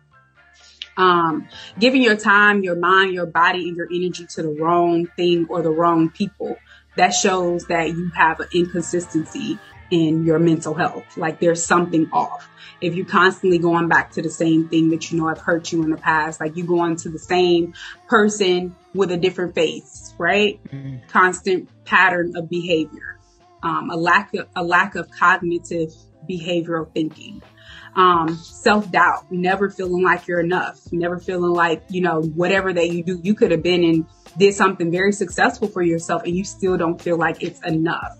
um, 0.96 1.48
giving 1.78 2.02
your 2.02 2.16
time, 2.16 2.62
your 2.62 2.76
mind, 2.76 3.12
your 3.12 3.26
body, 3.26 3.68
and 3.68 3.76
your 3.76 3.88
energy 3.92 4.26
to 4.26 4.42
the 4.42 4.56
wrong 4.60 5.06
thing 5.16 5.46
or 5.48 5.62
the 5.62 5.70
wrong 5.70 6.10
people. 6.10 6.56
That 6.96 7.10
shows 7.10 7.66
that 7.66 7.90
you 7.90 8.10
have 8.16 8.40
an 8.40 8.48
inconsistency 8.54 9.58
in 9.90 10.24
your 10.24 10.38
mental 10.38 10.74
health. 10.74 11.16
Like 11.16 11.40
there's 11.40 11.64
something 11.64 12.08
off. 12.12 12.48
If 12.80 12.94
you're 12.94 13.06
constantly 13.06 13.58
going 13.58 13.88
back 13.88 14.12
to 14.12 14.22
the 14.22 14.30
same 14.30 14.68
thing 14.68 14.90
that 14.90 15.10
you 15.10 15.18
know 15.18 15.28
have 15.28 15.38
hurt 15.38 15.72
you 15.72 15.82
in 15.82 15.90
the 15.90 15.96
past, 15.96 16.40
like 16.40 16.56
you 16.56 16.64
going 16.64 16.96
to 16.96 17.08
the 17.08 17.18
same 17.18 17.74
person 18.08 18.74
with 18.94 19.10
a 19.10 19.16
different 19.16 19.54
face, 19.54 20.14
right? 20.18 20.60
Mm-hmm. 20.68 21.06
Constant 21.08 21.68
pattern 21.84 22.36
of 22.36 22.50
behavior, 22.50 23.18
um, 23.62 23.90
a 23.90 23.96
lack 23.96 24.34
of 24.34 24.48
a 24.54 24.62
lack 24.62 24.94
of 24.94 25.10
cognitive 25.10 25.92
behavioral 26.28 26.92
thinking 26.92 27.42
um, 27.96 28.36
self 28.36 28.90
doubt, 28.92 29.30
never 29.32 29.70
feeling 29.70 30.02
like 30.04 30.28
you're 30.28 30.40
enough, 30.40 30.80
never 30.92 31.18
feeling 31.18 31.52
like, 31.52 31.82
you 31.88 32.02
know, 32.02 32.22
whatever 32.22 32.72
that 32.72 32.90
you 32.90 33.02
do, 33.02 33.18
you 33.22 33.34
could 33.34 33.50
have 33.50 33.62
been 33.62 33.82
and 33.82 34.06
did 34.36 34.54
something 34.54 34.90
very 34.90 35.12
successful 35.12 35.66
for 35.66 35.82
yourself 35.82 36.22
and 36.24 36.36
you 36.36 36.44
still 36.44 36.76
don't 36.76 37.00
feel 37.00 37.16
like 37.16 37.42
it's 37.42 37.60
enough. 37.66 38.18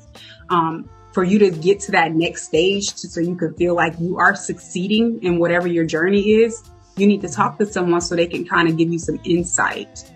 Um, 0.49 0.89
for 1.13 1.25
you 1.25 1.39
to 1.39 1.51
get 1.51 1.81
to 1.81 1.93
that 1.93 2.13
next 2.13 2.45
stage 2.45 2.95
to, 2.95 3.09
so 3.09 3.21
you 3.21 3.37
can 3.37 3.55
feel 3.55 3.75
like 3.75 3.99
you 4.01 4.19
are 4.19 4.35
succeeding 4.35 5.23
in 5.23 5.39
whatever 5.39 5.67
your 5.67 5.85
journey 5.85 6.31
is, 6.31 6.63
you 6.97 7.07
need 7.07 7.21
to 7.21 7.29
talk 7.29 7.59
to 7.59 7.67
someone 7.67 8.01
so 8.01 8.17
they 8.17 8.27
can 8.27 8.47
kind 8.47 8.69
of 8.69 8.77
give 8.77 8.91
you 8.91 8.99
some 8.99 9.21
insight 9.25 10.11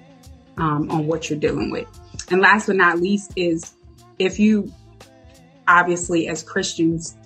um, 0.57 0.91
on 0.91 1.07
what 1.07 1.29
you're 1.29 1.39
dealing 1.39 1.71
with. 1.71 1.87
And 2.31 2.41
last 2.41 2.67
but 2.67 2.77
not 2.77 2.99
least 2.99 3.33
is 3.37 3.75
if 4.19 4.39
you 4.39 4.73
obviously 5.69 6.29
as 6.29 6.43
Christians 6.43 7.17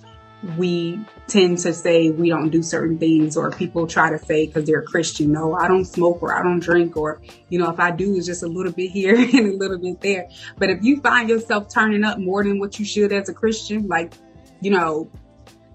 we 0.57 0.99
tend 1.27 1.57
to 1.57 1.73
say 1.73 2.11
we 2.11 2.29
don't 2.29 2.49
do 2.49 2.61
certain 2.61 2.99
things 2.99 3.35
or 3.35 3.51
people 3.51 3.87
try 3.87 4.09
to 4.09 4.19
say 4.19 4.45
because 4.45 4.65
they're 4.65 4.83
Christian, 4.83 5.31
no, 5.31 5.55
I 5.55 5.67
don't 5.67 5.85
smoke 5.85 6.21
or 6.21 6.37
I 6.37 6.43
don't 6.43 6.59
drink 6.59 6.95
or, 6.95 7.19
you 7.49 7.57
know, 7.57 7.69
if 7.69 7.79
I 7.79 7.91
do, 7.91 8.15
it's 8.15 8.27
just 8.27 8.43
a 8.43 8.47
little 8.47 8.71
bit 8.71 8.91
here 8.91 9.15
and 9.19 9.33
a 9.33 9.57
little 9.57 9.79
bit 9.79 10.01
there. 10.01 10.27
But 10.57 10.69
if 10.69 10.83
you 10.83 11.01
find 11.01 11.29
yourself 11.29 11.67
turning 11.73 12.03
up 12.03 12.19
more 12.19 12.43
than 12.43 12.59
what 12.59 12.77
you 12.77 12.85
should 12.85 13.11
as 13.11 13.29
a 13.29 13.33
Christian, 13.33 13.87
like, 13.87 14.13
you 14.61 14.71
know, 14.71 15.09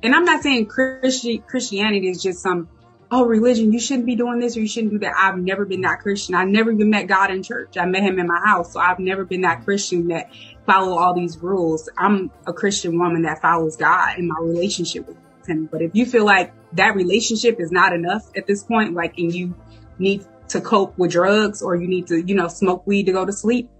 and 0.02 0.14
I'm 0.14 0.24
not 0.24 0.42
saying 0.42 0.66
Christi- 0.66 1.38
Christianity 1.38 2.08
is 2.08 2.22
just 2.22 2.40
some, 2.40 2.68
oh, 3.10 3.24
religion, 3.24 3.72
you 3.72 3.80
shouldn't 3.80 4.06
be 4.06 4.14
doing 4.14 4.38
this 4.38 4.56
or 4.56 4.60
you 4.60 4.68
shouldn't 4.68 4.92
do 4.92 4.98
that. 5.00 5.14
I've 5.16 5.36
never 5.36 5.64
been 5.64 5.80
that 5.80 5.98
Christian. 5.98 6.36
I've 6.36 6.48
never 6.48 6.70
even 6.70 6.90
met 6.90 7.08
God 7.08 7.30
in 7.30 7.42
church. 7.42 7.76
I 7.76 7.86
met 7.86 8.02
him 8.02 8.20
in 8.20 8.28
my 8.28 8.40
house. 8.44 8.72
So 8.72 8.80
I've 8.80 9.00
never 9.00 9.24
been 9.24 9.40
that 9.40 9.64
Christian 9.64 10.08
that 10.08 10.30
follow 10.64 10.96
all 10.96 11.12
these 11.12 11.38
rules. 11.38 11.88
I'm 11.98 12.30
a 12.46 12.52
Christian 12.52 12.98
woman 12.98 13.22
that 13.22 13.42
follows 13.42 13.76
God 13.76 14.16
in 14.16 14.28
my 14.28 14.36
relationship 14.40 15.08
with 15.08 15.16
him. 15.16 15.29
But 15.46 15.82
if 15.82 15.90
you 15.94 16.06
feel 16.06 16.24
like 16.24 16.52
that 16.72 16.94
relationship 16.94 17.60
is 17.60 17.70
not 17.70 17.92
enough 17.92 18.22
at 18.36 18.46
this 18.46 18.62
point, 18.62 18.94
like, 18.94 19.18
and 19.18 19.34
you 19.34 19.54
need 19.98 20.24
to 20.48 20.60
cope 20.60 20.96
with 20.98 21.12
drugs 21.12 21.62
or 21.62 21.76
you 21.76 21.88
need 21.88 22.06
to, 22.08 22.20
you 22.20 22.34
know, 22.34 22.48
smoke 22.48 22.86
weed 22.86 23.06
to 23.06 23.12
go 23.12 23.24
to 23.24 23.32
sleep, 23.32 23.70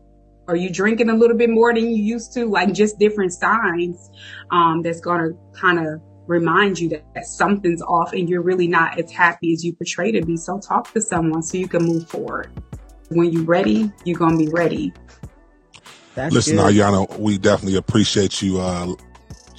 or 0.48 0.56
you 0.56 0.70
drinking 0.70 1.08
a 1.08 1.14
little 1.14 1.36
bit 1.36 1.50
more 1.50 1.72
than 1.72 1.90
you 1.90 2.02
used 2.02 2.32
to, 2.34 2.46
like 2.46 2.72
just 2.72 2.98
different 2.98 3.32
signs, 3.32 4.10
um, 4.50 4.82
that's 4.82 5.00
going 5.00 5.20
to 5.20 5.38
kind 5.52 5.78
of 5.78 6.00
remind 6.26 6.78
you 6.78 6.88
that, 6.88 7.04
that, 7.14 7.24
something's 7.26 7.82
off 7.82 8.12
and 8.12 8.28
you're 8.28 8.42
really 8.42 8.68
not 8.68 8.98
as 8.98 9.10
happy 9.10 9.52
as 9.52 9.64
you 9.64 9.72
portray 9.74 10.12
to 10.12 10.24
be. 10.24 10.36
So 10.36 10.58
talk 10.58 10.92
to 10.92 11.00
someone 11.00 11.42
so 11.42 11.58
you 11.58 11.68
can 11.68 11.84
move 11.84 12.08
forward. 12.08 12.50
When 13.08 13.32
you're 13.32 13.44
ready, 13.44 13.92
you're 14.04 14.18
going 14.18 14.38
to 14.38 14.44
be 14.44 14.50
ready. 14.50 14.92
That's 16.14 16.34
Listen, 16.34 16.56
good. 16.56 16.74
Ayana, 16.74 17.18
we 17.18 17.38
definitely 17.38 17.76
appreciate 17.76 18.42
you 18.42 18.60
uh, 18.60 18.94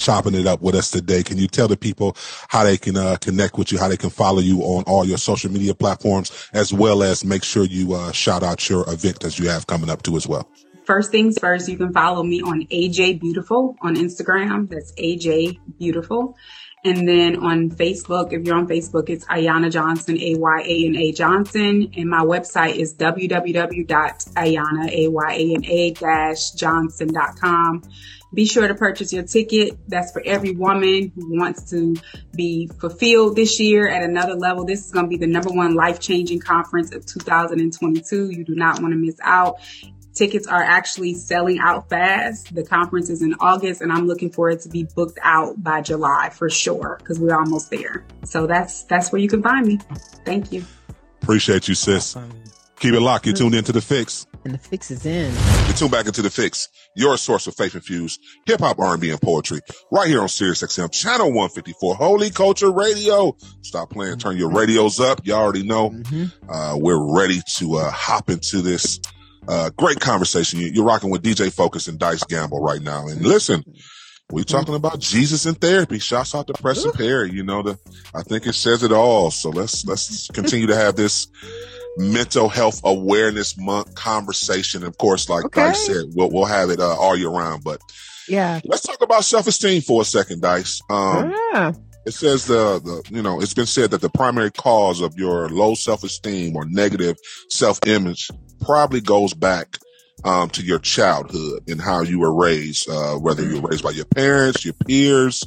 chopping 0.01 0.35
it 0.35 0.47
up 0.47 0.61
with 0.61 0.75
us 0.75 0.91
today. 0.91 1.23
Can 1.23 1.37
you 1.37 1.47
tell 1.47 1.67
the 1.67 1.77
people 1.77 2.15
how 2.49 2.63
they 2.63 2.77
can 2.77 2.97
uh, 2.97 3.17
connect 3.21 3.57
with 3.57 3.71
you, 3.71 3.79
how 3.79 3.87
they 3.87 3.97
can 3.97 4.09
follow 4.09 4.39
you 4.39 4.61
on 4.61 4.83
all 4.83 5.05
your 5.05 5.17
social 5.17 5.51
media 5.51 5.73
platforms, 5.73 6.49
as 6.53 6.73
well 6.73 7.03
as 7.03 7.23
make 7.23 7.43
sure 7.43 7.63
you 7.63 7.93
uh, 7.93 8.11
shout 8.11 8.43
out 8.43 8.67
your 8.69 8.89
event 8.89 9.19
that 9.21 9.39
you 9.39 9.47
have 9.47 9.67
coming 9.67 9.89
up 9.89 10.01
too 10.03 10.17
as 10.17 10.27
well? 10.27 10.49
First 10.85 11.11
things 11.11 11.37
first, 11.39 11.69
you 11.69 11.77
can 11.77 11.93
follow 11.93 12.23
me 12.23 12.41
on 12.41 12.65
AJ 12.67 13.21
Beautiful 13.21 13.77
on 13.81 13.95
Instagram. 13.95 14.67
That's 14.69 14.91
AJ 14.93 15.59
Beautiful. 15.77 16.35
And 16.83 17.07
then 17.07 17.35
on 17.35 17.69
Facebook, 17.69 18.33
if 18.33 18.43
you're 18.43 18.55
on 18.55 18.67
Facebook, 18.67 19.07
it's 19.09 19.23
Ayana 19.25 19.71
Johnson, 19.71 20.17
A-Y-A-N-A 20.17 21.11
Johnson. 21.11 21.91
And 21.95 22.09
my 22.09 22.21
website 22.21 22.75
is 22.75 22.95
www.ayana, 22.95 24.89
A-Y-A-N-A 24.91 25.93
johnson.com. 26.57 27.83
Be 28.33 28.45
sure 28.45 28.67
to 28.67 28.75
purchase 28.75 29.11
your 29.11 29.23
ticket. 29.23 29.77
That's 29.87 30.11
for 30.11 30.21
every 30.25 30.51
woman 30.51 31.11
who 31.15 31.37
wants 31.37 31.69
to 31.71 31.95
be 32.33 32.67
fulfilled 32.79 33.35
this 33.35 33.59
year 33.59 33.89
at 33.89 34.03
another 34.03 34.35
level. 34.35 34.65
This 34.65 34.85
is 34.85 34.91
going 34.91 35.05
to 35.05 35.09
be 35.09 35.17
the 35.17 35.27
number 35.27 35.49
one 35.49 35.75
life 35.75 35.99
changing 35.99 36.39
conference 36.39 36.93
of 36.93 37.05
2022. 37.05 38.29
You 38.29 38.45
do 38.45 38.55
not 38.55 38.81
want 38.81 38.93
to 38.93 38.97
miss 38.97 39.17
out. 39.21 39.59
tickets 40.13 40.47
are 40.47 40.63
actually 40.63 41.13
selling 41.13 41.59
out 41.59 41.89
fast. 41.89 42.53
The 42.53 42.63
conference 42.63 43.09
is 43.09 43.21
in 43.21 43.35
August 43.39 43.81
and 43.81 43.91
I'm 43.91 44.07
looking 44.07 44.31
for 44.31 44.49
it 44.49 44.61
to 44.61 44.69
be 44.69 44.87
booked 44.95 45.19
out 45.21 45.61
by 45.61 45.81
July 45.81 46.29
for 46.29 46.49
sure 46.49 46.97
because 46.99 47.19
we're 47.19 47.35
almost 47.35 47.69
there. 47.69 48.05
So 48.23 48.47
that's 48.47 48.83
that's 48.83 49.11
where 49.11 49.21
you 49.21 49.27
can 49.27 49.43
find 49.43 49.67
me. 49.67 49.79
Thank 50.25 50.51
you. 50.51 50.65
Appreciate 51.21 51.67
you, 51.67 51.75
sis. 51.75 52.15
Keep 52.81 52.95
it 52.95 52.99
locked. 52.99 53.27
You 53.27 53.33
tuned 53.33 53.53
into 53.53 53.71
the 53.71 53.79
fix. 53.79 54.25
And 54.43 54.55
the 54.55 54.57
fix 54.57 54.89
is 54.89 55.05
in. 55.05 55.31
You 55.67 55.73
tune 55.73 55.91
back 55.91 56.07
into 56.07 56.23
the 56.23 56.31
fix, 56.31 56.67
your 56.95 57.15
source 57.15 57.45
of 57.45 57.53
faith 57.53 57.75
infused 57.75 58.19
hip 58.47 58.59
hop, 58.59 58.79
R&B, 58.79 59.11
and 59.11 59.21
poetry, 59.21 59.59
right 59.91 60.07
here 60.07 60.19
on 60.19 60.27
Sirius 60.27 60.63
XM, 60.63 60.91
channel 60.91 61.27
154, 61.27 61.93
Holy 61.93 62.31
Culture 62.31 62.71
Radio. 62.71 63.37
Stop 63.61 63.91
playing, 63.91 64.17
turn 64.17 64.35
your 64.35 64.49
radios 64.49 64.99
up. 64.99 65.21
You 65.23 65.35
all 65.35 65.43
already 65.43 65.61
know. 65.61 65.93
Uh, 66.49 66.75
we're 66.75 67.15
ready 67.15 67.39
to 67.57 67.75
uh, 67.75 67.91
hop 67.91 68.31
into 68.31 68.63
this 68.63 68.99
uh, 69.47 69.69
great 69.77 69.99
conversation. 69.99 70.59
You, 70.59 70.71
you're 70.73 70.83
rocking 70.83 71.11
with 71.11 71.21
DJ 71.21 71.53
Focus 71.53 71.87
and 71.87 71.99
Dice 71.99 72.23
Gamble 72.23 72.63
right 72.63 72.81
now. 72.81 73.05
And 73.05 73.21
listen, 73.21 73.63
we 74.31 74.43
talking 74.43 74.73
about 74.73 74.99
Jesus 74.99 75.45
and 75.45 75.59
therapy. 75.61 75.99
Shouts 75.99 76.33
out 76.33 76.47
to 76.47 76.53
Preston 76.53 76.93
Perry. 76.93 77.31
You 77.31 77.43
know, 77.43 77.61
the 77.61 77.77
I 78.15 78.23
think 78.23 78.47
it 78.47 78.53
says 78.53 78.81
it 78.81 78.91
all. 78.91 79.29
So 79.29 79.51
let's 79.51 79.85
let's 79.85 80.29
continue 80.29 80.65
to 80.65 80.75
have 80.75 80.95
this 80.95 81.27
mental 81.97 82.49
health 82.49 82.81
awareness 82.83 83.57
month 83.57 83.93
conversation. 83.95 84.83
Of 84.83 84.97
course, 84.97 85.29
like 85.29 85.45
Okay. 85.45 85.61
Dice 85.67 85.85
said, 85.87 86.05
we'll 86.13 86.29
we'll 86.31 86.45
have 86.45 86.69
it 86.69 86.79
uh, 86.79 86.95
all 86.97 87.15
year 87.15 87.29
round. 87.29 87.63
But 87.63 87.81
Yeah. 88.27 88.59
let's 88.65 88.83
talk 88.83 89.01
about 89.01 89.25
self 89.25 89.47
esteem 89.47 89.81
for 89.81 90.01
a 90.01 90.05
second, 90.05 90.41
Dice. 90.41 90.81
Um, 90.89 91.33
yeah. 91.53 91.73
it 92.05 92.11
says 92.13 92.45
the, 92.45 92.79
the, 92.79 93.15
you 93.15 93.21
know, 93.21 93.41
it's 93.41 93.53
been 93.53 93.65
said 93.65 93.91
that 93.91 94.01
the 94.01 94.09
primary 94.09 94.51
cause 94.51 95.01
of 95.01 95.15
your 95.17 95.49
low 95.49 95.75
self-esteem 95.75 96.55
or 96.55 96.65
negative 96.65 97.17
self-image 97.49 98.29
probably 98.61 99.01
goes 99.01 99.33
back, 99.33 99.77
um, 100.23 100.49
to 100.51 100.63
your 100.63 100.79
childhood 100.79 101.63
and 101.67 101.81
how 101.81 102.01
you 102.01 102.19
were 102.19 102.33
raised, 102.33 102.89
uh, 102.89 103.15
whether 103.15 103.43
you 103.43 103.59
were 103.61 103.69
raised 103.69 103.83
by 103.83 103.89
your 103.91 104.05
parents, 104.05 104.63
your 104.63 104.73
peers. 104.75 105.43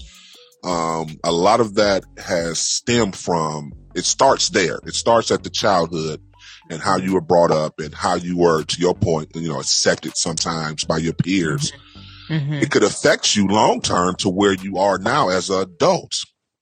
Um, 0.64 1.18
a 1.22 1.30
lot 1.33 1.61
of 1.61 1.74
that 1.74 2.04
has 2.18 2.59
stemmed 2.59 3.14
from, 3.16 3.72
it 3.94 4.04
starts 4.04 4.48
there. 4.48 4.78
It 4.85 4.94
starts 4.94 5.30
at 5.30 5.42
the 5.44 5.50
childhood 5.50 6.20
and 6.70 6.81
how 6.81 6.96
you 6.96 7.14
were 7.14 7.20
brought 7.20 7.50
up 7.50 7.79
and 7.79 7.94
how 7.94 8.14
you 8.14 8.37
were, 8.38 8.62
to 8.64 8.81
your 8.81 8.94
point, 8.94 9.31
you 9.35 9.48
know, 9.48 9.61
accepted 9.61 10.16
sometimes 10.16 10.85
by 10.85 10.96
your 10.98 11.12
peers 11.12 11.72
Mhm. 12.31 12.62
it 12.62 12.70
could 12.70 12.83
affect 12.83 13.37
you 13.37 13.46
long 13.46 13.83
term 13.83 14.14
to 14.16 14.31
where 14.31 14.55
you 14.55 14.79
are 14.79 14.96
now 14.98 15.29
as 15.29 15.50
an 15.50 15.61
adult. 15.61 16.14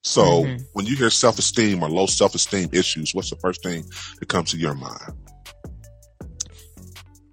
So 0.02 0.42
Mhm. 0.44 0.64
when 0.72 0.86
you 0.86 0.96
hear 0.96 1.08
self 1.10 1.38
esteem 1.38 1.84
or 1.84 1.88
low 1.88 2.06
self 2.06 2.34
esteem 2.34 2.68
issues, 2.72 3.14
what's 3.14 3.30
the 3.30 3.36
first 3.36 3.62
thing 3.62 3.84
that 4.18 4.28
comes 4.28 4.50
to 4.50 4.56
your 4.58 4.74
mind? 4.74 5.12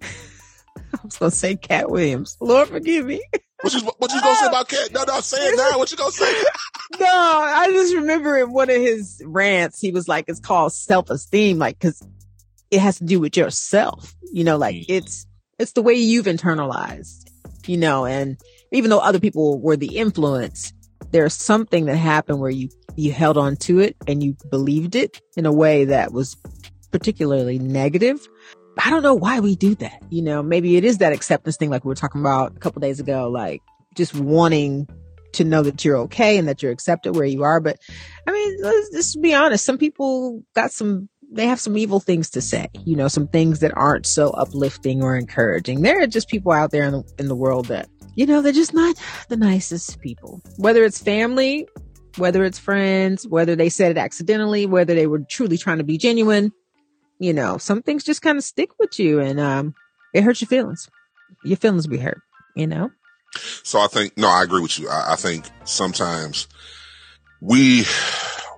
I 0.02 0.98
was 1.04 1.16
gonna 1.16 1.30
say 1.32 1.56
Katt 1.56 1.90
Williams. 1.90 2.36
Lord 2.40 2.68
forgive 2.68 3.06
me. 3.06 3.20
What 3.62 3.72
you 3.74 3.80
what 3.98 4.12
you 4.12 4.20
gonna 4.20 4.36
say 4.36 4.46
about 4.46 4.68
Katt? 4.68 4.92
No, 4.92 5.02
no, 5.04 5.20
say 5.20 5.38
it 5.38 5.56
now. 5.56 5.78
What 5.78 5.90
you 5.90 5.96
gonna 5.96 6.12
say? 6.12 6.32
No, 6.98 7.06
I 7.06 7.70
just 7.70 7.94
remember 7.94 8.36
in 8.36 8.52
one 8.52 8.68
of 8.68 8.74
his 8.76 9.22
rants, 9.24 9.80
he 9.80 9.92
was 9.92 10.08
like, 10.08 10.24
it's 10.26 10.40
called 10.40 10.72
self-esteem, 10.72 11.56
like, 11.56 11.78
cause 11.78 12.02
it 12.70 12.80
has 12.80 12.98
to 12.98 13.04
do 13.04 13.20
with 13.20 13.36
yourself, 13.36 14.14
you 14.32 14.44
know, 14.44 14.56
like 14.56 14.74
Mm. 14.76 14.84
it's, 14.88 15.26
it's 15.58 15.72
the 15.72 15.82
way 15.82 15.94
you've 15.94 16.26
internalized, 16.26 17.28
you 17.66 17.76
know, 17.76 18.06
and 18.06 18.38
even 18.72 18.90
though 18.90 19.00
other 19.00 19.20
people 19.20 19.60
were 19.60 19.76
the 19.76 19.96
influence, 19.96 20.72
there's 21.10 21.34
something 21.34 21.86
that 21.86 21.96
happened 21.96 22.38
where 22.40 22.50
you, 22.50 22.68
you 22.96 23.12
held 23.12 23.36
on 23.36 23.56
to 23.56 23.80
it 23.80 23.96
and 24.06 24.22
you 24.22 24.36
believed 24.50 24.94
it 24.94 25.20
in 25.36 25.46
a 25.46 25.52
way 25.52 25.86
that 25.86 26.12
was 26.12 26.36
particularly 26.92 27.58
negative. 27.58 28.26
I 28.78 28.90
don't 28.90 29.02
know 29.02 29.14
why 29.14 29.40
we 29.40 29.56
do 29.56 29.74
that. 29.76 30.00
You 30.10 30.22
know, 30.22 30.42
maybe 30.42 30.76
it 30.76 30.84
is 30.84 30.98
that 30.98 31.12
acceptance 31.12 31.56
thing, 31.56 31.70
like 31.70 31.84
we 31.84 31.88
were 31.88 31.94
talking 31.94 32.20
about 32.20 32.56
a 32.56 32.60
couple 32.60 32.80
days 32.80 33.00
ago, 33.00 33.28
like 33.28 33.60
just 33.96 34.14
wanting 34.14 34.88
to 35.32 35.44
know 35.44 35.62
that 35.62 35.84
you're 35.84 35.98
okay 35.98 36.38
and 36.38 36.48
that 36.48 36.62
you're 36.62 36.72
accepted 36.72 37.14
where 37.14 37.26
you 37.26 37.42
are. 37.42 37.60
But 37.60 37.78
I 38.26 38.32
mean, 38.32 38.58
let's 38.62 38.90
just 38.90 39.20
be 39.20 39.34
honest. 39.34 39.64
Some 39.64 39.78
people 39.78 40.42
got 40.54 40.72
some, 40.72 41.08
they 41.32 41.46
have 41.46 41.60
some 41.60 41.76
evil 41.76 42.00
things 42.00 42.30
to 42.30 42.40
say, 42.40 42.68
you 42.84 42.96
know, 42.96 43.08
some 43.08 43.28
things 43.28 43.60
that 43.60 43.76
aren't 43.76 44.06
so 44.06 44.30
uplifting 44.30 45.02
or 45.02 45.16
encouraging. 45.16 45.82
There 45.82 46.02
are 46.02 46.06
just 46.06 46.28
people 46.28 46.52
out 46.52 46.70
there 46.70 46.84
in 46.84 46.92
the, 46.92 47.04
in 47.18 47.28
the 47.28 47.36
world 47.36 47.66
that, 47.66 47.88
you 48.16 48.26
know, 48.26 48.42
they're 48.42 48.52
just 48.52 48.74
not 48.74 48.96
the 49.28 49.36
nicest 49.36 50.00
people, 50.00 50.42
whether 50.56 50.84
it's 50.84 51.00
family, 51.00 51.68
whether 52.16 52.44
it's 52.44 52.58
friends, 52.58 53.26
whether 53.28 53.54
they 53.54 53.68
said 53.68 53.92
it 53.92 53.98
accidentally, 53.98 54.66
whether 54.66 54.94
they 54.94 55.06
were 55.06 55.20
truly 55.20 55.56
trying 55.56 55.78
to 55.78 55.84
be 55.84 55.98
genuine, 55.98 56.52
you 57.20 57.32
know, 57.32 57.58
some 57.58 57.82
things 57.82 58.02
just 58.02 58.22
kind 58.22 58.36
of 58.36 58.44
stick 58.44 58.70
with 58.78 58.98
you 58.98 59.20
and, 59.20 59.38
um, 59.38 59.74
it 60.12 60.24
hurts 60.24 60.40
your 60.40 60.48
feelings. 60.48 60.88
Your 61.44 61.56
feelings 61.56 61.86
be 61.86 61.98
hurt, 61.98 62.20
you 62.56 62.66
know? 62.66 62.90
So 63.62 63.78
I 63.78 63.86
think 63.86 64.16
no, 64.16 64.28
I 64.28 64.42
agree 64.42 64.60
with 64.60 64.78
you. 64.80 64.88
I, 64.88 65.12
I 65.12 65.16
think 65.16 65.44
sometimes 65.64 66.48
we 67.40 67.84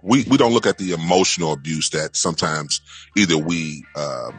we 0.02 0.24
we 0.24 0.36
don't 0.36 0.52
look 0.52 0.66
at 0.66 0.78
the 0.78 0.92
emotional 0.92 1.52
abuse 1.52 1.90
that 1.90 2.16
sometimes 2.16 2.80
either 3.16 3.38
we 3.38 3.84
um, 3.96 4.34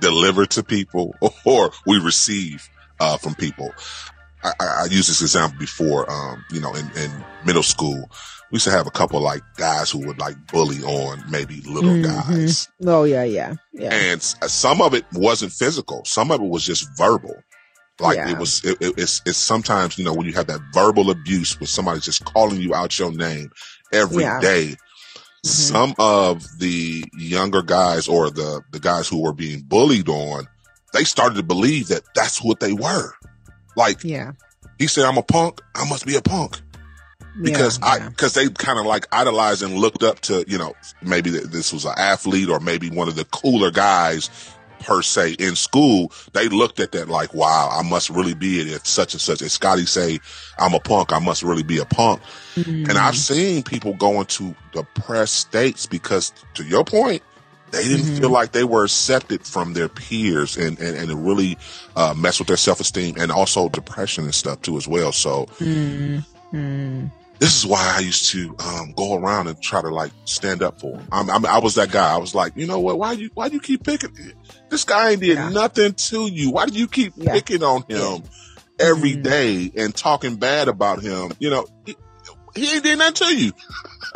deliver 0.00 0.46
to 0.46 0.62
people 0.62 1.14
or 1.44 1.70
we 1.86 1.98
receive 2.00 2.68
uh, 3.00 3.16
from 3.18 3.34
people. 3.34 3.72
I, 4.42 4.52
I, 4.60 4.64
I 4.64 4.84
used 4.84 5.08
this 5.10 5.22
example 5.22 5.58
before. 5.58 6.10
Um, 6.10 6.44
you 6.50 6.60
know, 6.60 6.74
in, 6.74 6.90
in 6.96 7.10
middle 7.44 7.62
school, 7.62 8.08
we 8.50 8.56
used 8.56 8.64
to 8.66 8.70
have 8.70 8.86
a 8.86 8.90
couple 8.90 9.20
like 9.20 9.42
guys 9.56 9.90
who 9.90 10.06
would 10.06 10.18
like 10.18 10.36
bully 10.52 10.82
on 10.82 11.22
maybe 11.30 11.60
little 11.62 11.90
Mhm. 11.90 12.04
guys, 12.04 12.68
Oh 12.86 13.04
yeah, 13.04 13.24
yeah, 13.24 13.54
yeah. 13.72 13.92
and 13.92 14.22
some 14.22 14.80
of 14.80 14.94
it 14.94 15.04
wasn't 15.12 15.52
physical. 15.52 16.04
Some 16.04 16.30
of 16.30 16.40
it 16.40 16.46
was 16.48 16.64
just 16.64 16.88
verbal. 16.96 17.34
Like 17.98 18.16
Yeah. 18.16 18.30
it 18.30 18.38
was, 18.38 18.62
it, 18.64 18.76
it- 18.80 18.94
it's, 18.98 19.22
it's 19.26 19.38
sometimes, 19.38 19.98
you 19.98 20.04
know, 20.04 20.12
when 20.14 20.26
you 20.26 20.32
have 20.34 20.46
that 20.48 20.60
verbal 20.74 21.10
abuse 21.10 21.58
with 21.58 21.70
somebody 21.70 22.00
just 22.00 22.24
calling 22.26 22.60
you 22.60 22.74
out 22.74 22.98
your 22.98 23.10
name 23.12 23.50
every 23.92 24.22
day. 24.42 24.76
Yeah. 25.46 25.52
Mhm. 25.52 25.70
some 25.70 25.94
of 25.98 26.44
the 26.58 27.04
younger 27.16 27.62
guys 27.62 28.08
or 28.08 28.30
the, 28.30 28.62
the 28.72 28.80
guys 28.80 29.08
who 29.08 29.22
were 29.22 29.32
being 29.32 29.62
bullied 29.62 30.08
on, 30.08 30.46
they 30.92 31.04
started 31.04 31.36
to 31.36 31.42
believe 31.42 31.88
that 31.88 32.02
that's 32.14 32.42
what 32.42 32.60
they 32.60 32.72
were. 32.72 33.12
Like 33.76 34.02
yeah. 34.02 34.32
he 34.78 34.86
said, 34.86 35.04
I'm 35.04 35.18
a 35.18 35.22
punk. 35.22 35.60
I 35.74 35.88
must 35.88 36.06
be 36.06 36.16
a 36.16 36.22
punk 36.22 36.60
because 37.42 37.78
yeah, 37.78 37.86
I 37.86 37.96
yeah. 37.98 38.08
because 38.08 38.34
they 38.34 38.48
kind 38.48 38.78
of 38.78 38.86
like 38.86 39.06
idolized 39.12 39.62
and 39.62 39.74
looked 39.76 40.02
up 40.02 40.20
to 40.20 40.44
you 40.48 40.58
know 40.58 40.74
maybe 41.02 41.30
this 41.30 41.72
was 41.72 41.84
an 41.84 41.92
athlete 41.96 42.48
or 42.48 42.60
maybe 42.60 42.88
one 42.88 43.08
of 43.08 43.16
the 43.16 43.26
cooler 43.26 43.70
guys 43.70 44.30
per 44.80 45.02
se 45.02 45.32
in 45.38 45.56
school. 45.56 46.12
They 46.32 46.48
looked 46.48 46.80
at 46.80 46.92
that 46.92 47.08
like, 47.08 47.34
wow, 47.34 47.68
I 47.72 47.82
must 47.88 48.10
really 48.10 48.34
be 48.34 48.60
it. 48.60 48.68
If 48.68 48.86
such 48.86 49.14
and 49.14 49.20
such, 49.20 49.42
as 49.42 49.52
Scotty 49.52 49.86
say, 49.86 50.18
I'm 50.58 50.74
a 50.74 50.80
punk. 50.80 51.12
I 51.12 51.18
must 51.18 51.42
really 51.42 51.62
be 51.62 51.78
a 51.78 51.84
punk. 51.84 52.20
And 52.56 52.64
Mm-hmm. 52.64 52.96
I've 52.96 53.16
seen 53.16 53.62
people 53.62 53.94
go 53.94 54.20
into 54.20 54.54
depressed 54.72 55.34
states 55.36 55.86
because, 55.86 56.32
to 56.54 56.64
your 56.64 56.84
point, 56.84 57.22
they 57.72 57.82
didn't 57.82 58.06
Mhm. 58.06 58.18
feel 58.20 58.30
like 58.30 58.52
they 58.52 58.64
were 58.64 58.84
accepted 58.84 59.44
from 59.46 59.74
their 59.74 59.88
peers 59.88 60.56
and, 60.56 60.78
and, 60.78 60.96
and 60.96 61.10
it 61.10 61.16
really 61.16 61.58
uh, 61.96 62.14
mess 62.16 62.38
with 62.38 62.48
their 62.48 62.56
self 62.56 62.80
esteem 62.80 63.16
and 63.18 63.30
also 63.32 63.68
depression 63.68 64.24
and 64.24 64.34
stuff 64.34 64.62
too 64.62 64.76
as 64.78 64.86
well. 64.88 65.12
So 65.12 65.46
Mm, 65.60 66.24
mm. 66.54 67.10
This 67.38 67.56
is 67.56 67.66
why 67.66 67.94
I 67.96 68.00
used 68.00 68.30
to 68.32 68.54
um, 68.64 68.92
go 68.96 69.14
around 69.16 69.48
and 69.48 69.60
try 69.60 69.82
to 69.82 69.88
like 69.88 70.12
stand 70.24 70.62
up 70.62 70.80
for 70.80 70.98
him. 70.98 71.08
I'm, 71.12 71.30
I'm, 71.30 71.46
I 71.46 71.58
was 71.58 71.74
that 71.74 71.90
guy. 71.90 72.14
I 72.14 72.18
was 72.18 72.34
like, 72.34 72.52
you 72.56 72.66
know 72.66 72.80
what? 72.80 72.98
Why 72.98 73.12
you 73.12 73.30
why 73.34 73.48
do 73.48 73.54
you 73.54 73.60
keep 73.60 73.84
picking? 73.84 74.10
This 74.70 74.84
guy 74.84 75.10
ain't 75.10 75.20
did 75.20 75.38
Yeah. 75.38 75.48
nothing 75.50 75.92
to 76.08 76.30
you. 76.32 76.50
Why 76.50 76.66
do 76.66 76.78
you 76.78 76.88
keep 76.88 77.14
Yeah. 77.16 77.32
picking 77.32 77.62
on 77.62 77.84
him 77.88 78.22
every 78.78 79.16
Mhm. 79.16 79.22
day 79.22 79.70
and 79.76 79.94
talking 79.94 80.36
bad 80.36 80.68
about 80.68 81.02
him? 81.02 81.32
You 81.38 81.50
know, 81.50 81.66
he, 81.84 81.96
he 82.54 82.72
ain't 82.74 82.84
did 82.84 82.98
nothing 82.98 83.14
to 83.28 83.36
you. 83.36 83.52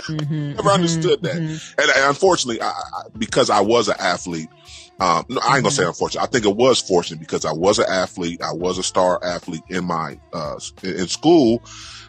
Mhm, 0.09 0.57
Never 0.57 0.71
understood 0.71 1.23
that. 1.23 1.37
mhm. 1.37 1.75
And, 1.79 1.91
and 1.91 2.09
unfortunately, 2.09 2.61
I, 2.63 2.69
I, 2.71 3.03
because 3.19 3.51
I 3.51 3.61
was 3.61 3.89
an 3.89 3.97
athlete, 3.99 4.49
um, 4.99 5.25
no, 5.29 5.41
I 5.43 5.55
ain't 5.57 5.63
gonna 5.65 5.71
say 5.71 5.85
unfortunate. 5.87 6.23
I 6.23 6.27
think 6.27 6.45
it 6.45 6.57
was 6.57 6.81
fortunate 6.81 7.21
because 7.21 7.45
I 7.45 7.53
was 7.53 7.79
an 7.79 7.87
athlete. 7.89 8.43
I 8.43 8.53
was 8.53 8.77
a 8.77 8.83
star 8.83 9.19
athlete 9.25 9.63
in 9.69 9.85
my 9.85 10.19
uh, 10.33 10.59
in 10.83 10.97
in 11.01 11.07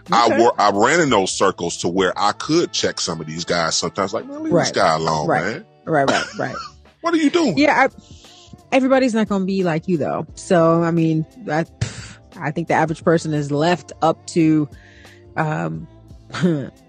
school. 0.06 0.18
I 0.18 0.26
Okay. 0.28 0.38
wor- 0.40 0.54
I 0.60 0.72
ran 0.74 1.00
in 1.02 1.10
those 1.10 1.32
circles 1.32 1.78
to 1.78 1.88
where 1.88 2.14
I 2.18 2.32
could 2.34 2.72
check 2.72 3.00
some 3.00 3.20
of 3.22 3.28
these 3.28 3.46
guys 3.46 3.76
sometimes. 3.76 4.14
Like, 4.14 4.26
man, 4.28 4.44
leave 4.44 4.54
this 4.54 4.72
guy 4.72 4.96
alone, 4.96 5.28
Right. 5.28 5.44
man. 5.44 5.66
Right, 5.86 6.10
right, 6.10 6.38
right. 6.38 6.56
What 7.02 7.14
are 7.16 7.18
you 7.18 7.32
doing? 7.32 7.58
Yeah, 7.58 7.88
I, 7.88 8.76
everybody's 8.76 9.16
not 9.16 9.28
going 9.28 9.42
to 9.42 9.46
be 9.48 9.64
like 9.64 9.88
you 9.88 9.98
though. 9.98 10.28
So, 10.36 10.84
I 10.84 10.92
mean, 10.92 11.26
I, 11.50 11.66
I 12.40 12.52
think 12.52 12.68
the 12.68 12.76
average 12.76 13.04
person 13.04 13.34
is 13.34 13.52
left 13.52 13.92
up 14.04 14.24
to 14.28 14.70
um, 15.36 15.88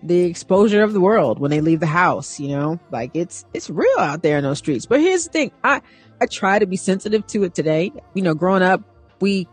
the 0.03 0.21
exposure 0.25 0.83
of 0.83 0.93
the 0.93 1.01
world 1.01 1.39
when 1.39 1.51
they 1.51 1.61
leave 1.63 1.81
the 1.81 1.87
house. 1.87 2.39
You 2.39 2.49
know, 2.49 2.81
like 2.91 3.13
it's 3.15 3.45
it's 3.55 3.71
real 3.71 3.99
out 3.99 4.23
there 4.23 4.37
in 4.37 4.45
those 4.45 4.59
streets. 4.59 4.85
But 4.87 5.01
here's 5.01 5.25
the 5.25 5.31
thing: 5.33 5.51
I 5.65 5.81
I 6.21 6.27
try 6.27 6.59
to 6.59 6.67
be 6.67 6.77
sensitive 6.77 7.27
to 7.29 7.43
it 7.45 7.55
today. 7.55 7.91
You 8.15 8.23
know, 8.23 8.35
growing 8.35 8.63
up, 8.63 8.83
we 9.21 9.49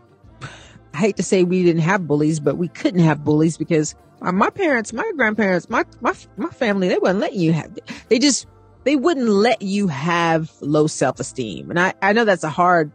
I 0.94 0.98
hate 0.98 1.16
to 1.16 1.22
say 1.22 1.44
we 1.44 1.62
didn't 1.62 1.82
have 1.82 2.06
bullies, 2.06 2.40
but 2.40 2.56
we 2.56 2.68
couldn't 2.68 3.00
have 3.00 3.24
bullies 3.24 3.56
because 3.56 3.94
my 4.20 4.50
parents, 4.50 4.92
my 4.92 5.10
grandparents, 5.16 5.70
my 5.70 5.84
my 6.00 6.14
my 6.36 6.50
family, 6.50 6.88
they 6.88 6.98
wouldn't 6.98 7.20
let 7.20 7.34
you 7.34 7.52
have. 7.52 7.78
They 8.08 8.18
just 8.18 8.46
they 8.84 8.96
wouldn't 8.96 9.28
let 9.28 9.62
you 9.62 9.88
have 9.88 10.50
low 10.60 10.86
self 10.86 11.20
esteem. 11.20 11.70
And 11.70 11.78
I, 11.78 11.94
I 12.02 12.12
know 12.12 12.24
that's 12.24 12.44
a 12.44 12.50
hard 12.50 12.92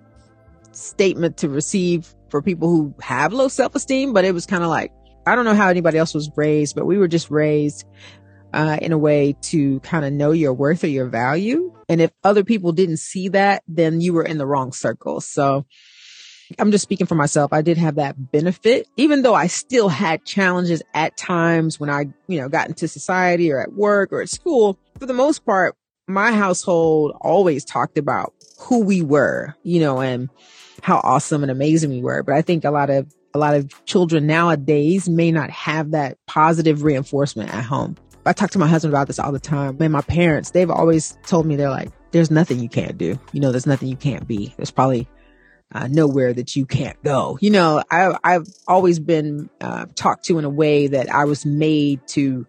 statement 0.72 1.38
to 1.38 1.50
receive 1.50 2.14
for 2.30 2.42
people 2.42 2.70
who 2.70 2.94
have 3.02 3.34
low 3.34 3.48
self-esteem, 3.48 4.14
but 4.14 4.26
it 4.26 4.34
was 4.34 4.46
kind 4.46 4.64
of 4.64 4.70
like, 4.70 4.92
I 5.26 5.36
don't 5.36 5.46
know 5.46 5.54
how 5.54 5.70
anybody 5.70 5.98
else 5.98 6.14
was 6.14 6.30
raised, 6.36 6.76
but 6.76 6.86
we 6.86 6.98
were 6.98 7.08
just 7.08 7.32
raised 7.32 7.86
uh, 8.54 8.78
in 8.82 8.92
a 8.92 8.98
way 8.98 9.36
to 9.44 9.80
kind 9.82 10.06
of 10.06 10.14
know 10.14 10.32
your 10.32 10.54
worth 10.54 10.84
or 10.84 10.88
your 10.88 11.08
value. 11.08 11.74
And 11.90 12.02
if 12.02 12.12
other 12.24 12.44
people 12.44 12.72
didn't 12.72 12.98
see 12.98 13.30
that, 13.30 13.64
then 13.68 14.02
you 14.02 14.14
were 14.14 14.24
in 14.24 14.38
the 14.38 14.46
wrong 14.46 14.72
circle. 14.72 15.22
So 15.22 15.66
I'm 16.60 16.72
just 16.72 16.84
speaking 16.84 17.08
for 17.08 17.16
myself. 17.16 17.54
I 17.54 17.62
did 17.62 17.78
have 17.78 17.96
that 17.96 18.32
benefit, 18.32 18.88
even 18.98 19.22
though 19.22 19.34
I 19.34 19.48
still 19.48 19.90
had 19.90 20.26
challenges 20.26 20.82
at 20.94 21.18
times 21.18 21.80
when 21.80 21.90
I, 21.90 22.06
you 22.28 22.40
know, 22.40 22.50
got 22.50 22.68
into 22.68 22.88
society 22.88 23.52
or 23.52 23.60
at 23.60 23.74
work 23.74 24.12
or 24.12 24.22
at 24.22 24.30
school. 24.30 24.78
For 25.00 25.06
the 25.06 25.14
most 25.14 25.46
part, 25.46 25.76
my 26.08 26.32
household 26.32 27.18
always 27.22 27.66
talked 27.66 27.98
about 27.98 28.34
who 28.60 28.84
we 28.84 29.02
were, 29.02 29.56
you 29.64 29.80
know, 29.80 30.02
and 30.02 30.30
how 30.82 30.98
awesome 31.04 31.44
and 31.44 31.52
amazing 31.52 31.90
we 31.90 32.02
were. 32.02 32.24
But 32.24 32.36
I 32.36 32.42
think 32.42 32.64
a 32.64 32.72
lot 32.72 32.90
of 32.90 33.12
a 33.34 33.40
lot 33.40 33.56
of 33.56 33.86
children 33.86 34.28
nowadays 34.28 35.10
may 35.10 35.32
not 35.32 35.50
have 35.50 35.92
that 35.92 36.18
positive 36.26 36.84
reinforcement 36.84 37.54
at 37.54 37.66
home. 37.66 37.98
I 38.26 38.34
talk 38.34 38.50
to 38.52 38.60
my 38.60 38.68
husband 38.68 38.94
about 38.94 39.08
this 39.08 39.20
all 39.20 39.32
the 39.32 39.40
time. 39.40 39.78
And 39.80 39.94
my 39.94 40.02
parents, 40.02 40.52
they've 40.52 40.70
always 40.70 41.18
told 41.28 41.46
me 41.46 41.56
they're 41.56 41.70
like, 41.70 41.92
there's 42.12 42.32
nothing 42.32 42.60
you 42.60 42.70
can't 42.70 42.98
do. 42.98 43.20
You 43.34 43.42
know, 43.42 43.52
there's 43.52 43.68
nothing 43.68 43.90
you 43.90 43.98
can't 43.98 44.26
be. 44.26 44.54
There's 44.58 44.72
probably 44.72 45.08
uh, 45.76 45.88
nowhere 45.88 46.32
that 46.32 46.56
you 46.56 46.66
can't 46.66 47.02
go. 47.04 47.38
You 47.42 47.50
know, 47.50 47.84
I, 47.92 48.18
I've 48.24 48.48
always 48.66 48.98
been 48.98 49.50
uh, 49.60 49.88
talked 49.96 50.24
to 50.26 50.40
in 50.40 50.46
a 50.46 50.50
way 50.50 50.88
that 50.88 51.14
I 51.14 51.26
was 51.26 51.46
made 51.46 52.00
to 52.10 52.48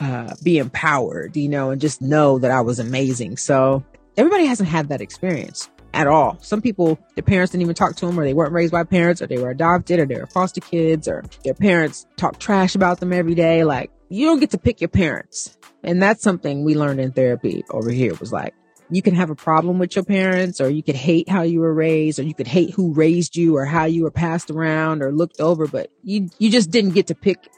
uh, 0.00 0.34
be 0.42 0.58
empowered, 0.58 1.36
you 1.36 1.48
know, 1.48 1.70
and 1.70 1.80
just 1.80 2.02
know 2.02 2.40
that 2.40 2.50
I 2.50 2.62
was 2.62 2.80
amazing. 2.80 3.36
So 3.36 3.84
everybody 4.16 4.46
hasn't 4.46 4.68
had 4.68 4.88
that 4.88 5.00
experience 5.00 5.70
at 5.94 6.08
all. 6.08 6.36
Some 6.40 6.60
people, 6.60 6.98
their 7.14 7.22
parents 7.22 7.52
didn't 7.52 7.62
even 7.62 7.76
talk 7.76 7.94
to 7.94 8.06
them, 8.06 8.18
or 8.18 8.24
they 8.24 8.34
weren't 8.34 8.52
raised 8.52 8.72
by 8.72 8.82
parents, 8.82 9.22
or 9.22 9.28
they 9.28 9.38
were 9.38 9.50
adopted, 9.50 10.00
or 10.00 10.06
they 10.06 10.18
were 10.18 10.26
foster 10.26 10.60
kids, 10.60 11.06
or 11.06 11.22
their 11.44 11.54
parents 11.54 12.06
talk 12.16 12.40
trash 12.40 12.74
about 12.74 12.98
them 12.98 13.12
every 13.12 13.36
day. 13.36 13.62
Like, 13.62 13.92
you 14.08 14.26
don't 14.26 14.40
get 14.40 14.50
to 14.50 14.58
pick 14.58 14.80
your 14.80 14.88
parents. 14.88 15.56
And 15.84 16.02
that's 16.02 16.24
something 16.24 16.64
we 16.64 16.74
learned 16.74 16.98
in 16.98 17.12
therapy 17.12 17.64
over 17.70 17.90
here 17.90 18.14
was 18.16 18.32
like, 18.32 18.52
you 18.90 19.02
can 19.02 19.14
have 19.14 19.30
a 19.30 19.34
problem 19.34 19.78
with 19.78 19.94
your 19.96 20.04
parents, 20.04 20.60
or 20.60 20.68
you 20.68 20.82
could 20.82 20.96
hate 20.96 21.28
how 21.28 21.42
you 21.42 21.60
were 21.60 21.74
raised, 21.74 22.18
or 22.18 22.22
you 22.22 22.34
could 22.34 22.46
hate 22.46 22.70
who 22.74 22.92
raised 22.92 23.36
you, 23.36 23.56
or 23.56 23.64
how 23.64 23.84
you 23.84 24.04
were 24.04 24.10
passed 24.10 24.50
around 24.50 25.02
or 25.02 25.12
looked 25.12 25.40
over, 25.40 25.66
but 25.66 25.90
you, 26.02 26.28
you 26.38 26.50
just 26.50 26.70
didn't 26.70 26.92
get 26.92 27.08
to 27.08 27.14
pick, 27.14 27.48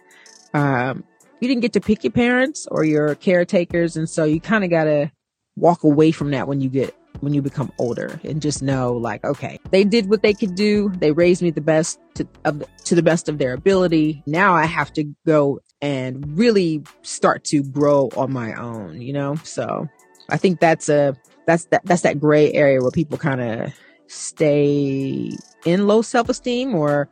um, 0.55 1.05
you 1.41 1.49
didn't 1.49 1.63
get 1.63 1.75
to 1.75 1.81
pick 1.81 2.05
your 2.05 2.13
parents 2.13 2.67
or 2.71 2.85
your 2.85 3.15
caretakers. 3.15 3.97
And 3.97 4.09
so 4.09 4.25
you 4.25 4.41
kind 4.41 4.65
of 4.65 4.71
got 4.71 4.85
to 4.85 5.11
walk 5.57 5.85
away 5.85 6.11
from 6.11 6.31
that 6.33 6.49
when 6.49 6.61
you 6.61 6.69
get 6.69 6.95
when 7.21 7.35
you 7.35 7.43
become 7.43 7.71
older 7.79 8.19
and 8.25 8.41
just 8.41 8.63
know 8.63 8.93
like 8.95 9.23
okay 9.25 9.59
they 9.71 9.85
did 9.85 10.09
what 10.09 10.23
they 10.23 10.33
could 10.33 10.55
do 10.55 10.91
they 10.99 11.13
raised 11.13 11.43
me 11.43 11.51
the 11.51 11.61
best 11.61 12.01
to, 12.15 12.27
of, 12.45 12.63
to 12.85 12.95
the 12.95 13.03
best 13.03 13.29
of 13.29 13.37
their 13.37 13.53
ability 13.53 14.23
now 14.27 14.55
i 14.55 14.65
have 14.65 14.93
to 14.93 15.05
go 15.27 15.61
and 15.83 16.39
really 16.39 16.83
start 17.03 17.45
to 17.45 17.63
grow 17.63 18.09
on 18.17 18.33
my 18.33 18.55
own 18.55 19.03
you 19.03 19.13
know 19.13 19.35
so 19.37 19.87
i 20.31 20.37
think 20.37 20.61
that's 20.61 20.89
a 20.89 21.17
that's 21.47 21.65
that 21.67 21.83
that's 21.85 22.03
that 22.03 22.21
gray 22.21 22.53
area 22.53 22.81
where 22.81 22.91
people 22.91 23.19
kind 23.19 23.41
of 23.41 23.73
stay 24.07 25.31
in 25.65 25.87
low 25.87 26.03
self-esteem 26.03 26.75
or 26.75 27.09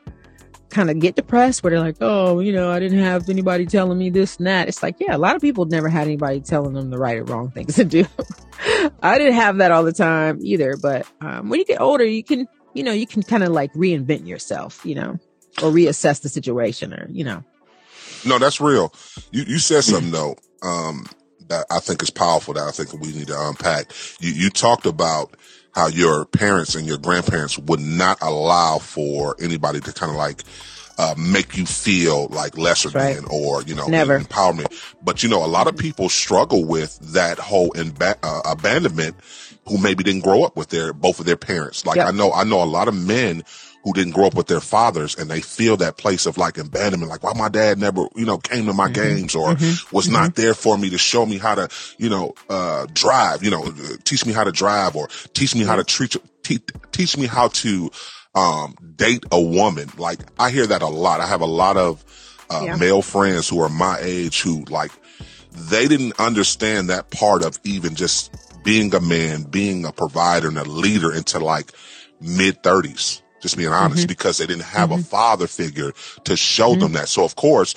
kind 0.70 0.90
of 0.90 0.98
get 0.98 1.16
depressed 1.16 1.62
where 1.62 1.70
they're 1.70 1.81
like, 1.81 1.96
oh, 2.00 2.40
you 2.40 2.52
know, 2.52 2.70
I 2.70 2.78
didn't 2.78 2.98
have 2.98 3.28
anybody 3.28 3.66
telling 3.66 3.98
me 3.98 4.11
this 4.11 4.37
and 4.37 4.46
that. 4.46 4.68
It's 4.68 4.83
like, 4.83 4.96
yeah, 5.00 5.16
a 5.16 5.18
lot 5.18 5.37
of 5.37 5.42
people 5.42 5.64
never 5.64 5.88
had 5.88 6.07
anybody 6.07 6.40
telling 6.40 6.74
them 6.74 6.90
the 6.90 6.98
right 6.98 7.18
or 7.18 7.24
wrong 7.24 7.50
things 7.50 7.76
to 7.76 7.85
do. 7.85 8.04
I 9.02 9.18
didn't 9.18 9.35
have 9.35 9.59
that 9.59 9.70
all 9.70 9.85
the 9.85 9.92
time 9.92 10.38
either. 10.42 10.76
But 10.76 11.07
um, 11.20 11.48
when 11.48 11.59
you 11.61 11.64
get 11.64 11.81
older, 11.81 12.04
you 12.04 12.22
can, 12.22 12.46
you 12.74 12.83
know, 12.83 12.92
you 12.92 13.07
can 13.07 13.22
kind 13.22 13.42
of 13.42 13.50
like 13.50 13.72
reinvent 13.72 14.26
yourself, 14.26 14.85
you 14.85 14.94
know, 14.94 15.18
or 15.62 15.70
reassess 15.70 16.20
the 16.22 16.28
situation 16.28 16.92
or, 16.92 17.09
you 17.11 17.24
know. 17.24 17.42
No, 18.26 18.38
that's 18.38 18.61
real. 18.61 18.92
You, 19.31 19.44
you 19.46 19.59
said 19.59 19.85
something 19.85 20.11
though. 20.11 20.37
Um, 20.62 21.07
that 21.49 21.67
I 21.71 21.81
think 21.81 22.03
is 22.03 22.11
powerful 22.11 22.55
that 22.55 22.67
I 22.67 22.71
think 22.71 22.93
we 22.93 23.13
need 23.13 23.29
to 23.29 23.49
unpack. 23.49 23.93
You, 24.21 24.31
you 24.33 24.51
talked 24.51 24.87
about 24.87 25.35
how 25.73 25.89
your 25.89 26.25
parents 26.27 26.75
and 26.75 26.87
your 26.87 26.99
grandparents 26.99 27.59
would 27.59 27.81
not 27.81 28.19
allow 28.21 28.79
for 28.79 29.37
anybody 29.41 29.81
to 29.81 29.93
kind 29.93 30.11
of 30.11 30.17
like 30.17 30.43
uh, 30.99 31.15
make 31.17 31.57
you 31.57 31.65
feel 31.65 32.27
like 32.29 32.59
lesser 32.59 32.89
right. 32.89 33.15
than 33.15 33.25
or 33.31 33.63
you 33.63 33.75
know 33.75 33.87
Never. 33.87 34.19
empowerment. 34.19 34.95
But 35.03 35.23
you 35.23 35.29
know, 35.29 35.45
a 35.45 35.47
lot 35.47 35.69
of 35.69 35.77
people 35.77 36.09
struggle 36.09 36.65
with 36.65 36.99
that 37.13 37.39
whole 37.39 37.71
imba- 37.71 38.19
uh, 38.23 38.43
abandonment 38.45 39.17
who 39.69 39.79
maybe 39.79 40.03
didn't 40.03 40.25
grow 40.25 40.43
up 40.43 40.57
with 40.57 40.71
their 40.71 40.93
both 40.93 41.21
of 41.21 41.27
their 41.27 41.37
parents. 41.37 41.87
Like 41.87 41.97
yep. 41.97 42.09
I 42.09 42.11
know, 42.11 42.33
I 42.33 42.45
know 42.45 42.63
a 42.63 42.65
lot 42.65 42.89
of 42.89 42.95
men 42.95 43.45
who 43.85 43.93
didn't 43.93 44.12
grow 44.12 44.27
up 44.27 44.35
with 44.35 44.49
their 44.49 44.61
fathers 44.61 45.14
and 45.17 45.31
they 45.31 45.41
feel 45.41 45.77
that 45.77 45.97
place 45.97 46.27
of 46.27 46.37
like 46.37 46.59
abandonment, 46.59 47.11
like 47.11 47.23
why 47.23 47.33
my 47.35 47.49
dad 47.49 47.79
never, 47.79 48.07
you 48.17 48.27
know, 48.27 48.38
came 48.38 48.67
to 48.67 48.73
my 48.73 48.88
mm-hmm. 48.88 49.17
games 49.17 49.35
or 49.35 49.55
mm-hmm. 49.55 49.97
was 49.97 50.07
mm-hmm. 50.07 50.14
not 50.14 50.35
there 50.35 50.55
for 50.55 50.77
me 50.77 50.91
to 50.91 50.99
show 50.99 51.25
me 51.25 51.38
how 51.38 51.55
to, 51.55 51.69
you 51.97 52.09
know, 52.09 52.35
uh, 52.49 52.87
drive, 52.93 53.43
you 53.43 53.51
know, 53.51 53.73
teach 54.05 54.27
me 54.27 54.33
how 54.33 54.45
to 54.45 54.53
drive 54.53 54.97
or 54.97 55.09
teach 55.33 55.55
me 55.55 55.64
how 55.64 55.77
to 55.77 55.85
treat, 55.85 56.17
te- 56.43 56.61
teach 56.93 57.17
me 57.17 57.27
how 57.27 57.49
to, 57.49 57.91
um, 58.35 58.75
date 58.97 59.25
a 59.31 59.41
woman. 59.41 59.88
Like 59.97 60.21
I 60.38 60.51
hear 60.51 60.67
that 60.67 60.83
a 60.83 60.88
lot. 60.88 61.21
I 61.21 61.27
have 61.27 61.41
a 61.41 61.47
lot 61.47 61.77
of, 61.77 62.05
uh, 62.51 62.62
yeah. 62.64 62.77
male 62.77 63.03
friends 63.03 63.49
who 63.49 63.61
are 63.61 63.69
my 63.69 63.99
age 64.01 64.43
who 64.43 64.64
like, 64.64 64.91
they 65.53 65.88
didn't 65.88 66.19
understand 66.21 66.91
that 66.91 67.11
part 67.11 67.43
of 67.45 67.59
even 67.64 67.95
just 67.95 68.35
being 68.64 68.95
a 68.95 69.01
man, 69.01 69.45
being 69.45 69.85
a 69.85 69.93
provider 69.93 70.49
and 70.49 70.59
a 70.59 70.64
leader 70.64 71.14
into 71.14 71.38
like 71.38 71.73
mid 72.21 72.62
thirties 72.62 73.23
just 73.40 73.57
being 73.57 73.68
honest, 73.68 74.01
mm-hmm. 74.01 74.09
because 74.09 74.38
they 74.38 74.46
didn't 74.46 74.62
have 74.62 74.90
mm-hmm. 74.90 75.01
a 75.01 75.05
father 75.05 75.46
figure 75.46 75.92
to 76.24 76.37
show 76.37 76.70
mm-hmm. 76.70 76.81
them 76.81 76.92
that. 76.92 77.09
So 77.09 77.24
of 77.24 77.37
course, 77.37 77.74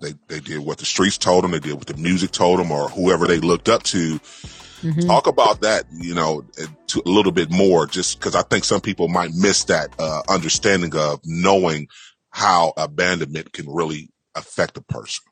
they, 0.00 0.14
they 0.28 0.40
did 0.40 0.60
what 0.60 0.78
the 0.78 0.84
streets 0.84 1.18
told 1.18 1.44
them, 1.44 1.50
they 1.50 1.58
did 1.58 1.74
what 1.74 1.86
the 1.86 1.96
music 1.96 2.30
told 2.30 2.60
them, 2.60 2.70
or 2.70 2.88
whoever 2.88 3.26
they 3.26 3.38
looked 3.38 3.68
up 3.68 3.82
to. 3.84 4.18
Mm-hmm. 4.18 5.08
Talk 5.08 5.26
about 5.26 5.62
that, 5.62 5.86
you 5.90 6.14
know, 6.14 6.44
to, 6.86 7.02
a 7.04 7.08
little 7.08 7.32
bit 7.32 7.50
more, 7.50 7.86
just 7.86 8.20
because 8.20 8.36
I 8.36 8.42
think 8.42 8.62
some 8.62 8.80
people 8.80 9.08
might 9.08 9.32
miss 9.34 9.64
that 9.64 9.92
uh, 9.98 10.22
understanding 10.28 10.94
of 10.94 11.20
knowing 11.24 11.88
how 12.30 12.74
abandonment 12.76 13.52
can 13.52 13.66
really 13.68 14.10
affect 14.36 14.76
a 14.76 14.82
person. 14.82 15.24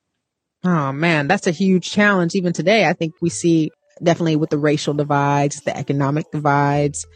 Oh 0.65 0.91
man, 0.91 1.29
that's 1.29 1.47
a 1.47 1.53
huge 1.53 1.89
challenge. 1.89 2.35
Even 2.35 2.53
today, 2.53 2.87
I 2.87 2.93
think 2.93 3.15
we 3.21 3.31
see 3.31 3.71
definitely 4.03 4.35
with 4.35 4.51
the 4.51 4.59
racial 4.59 4.95
divides, 4.95 5.61
the 5.61 5.77
economic 5.77 6.29
divides, 6.33 7.07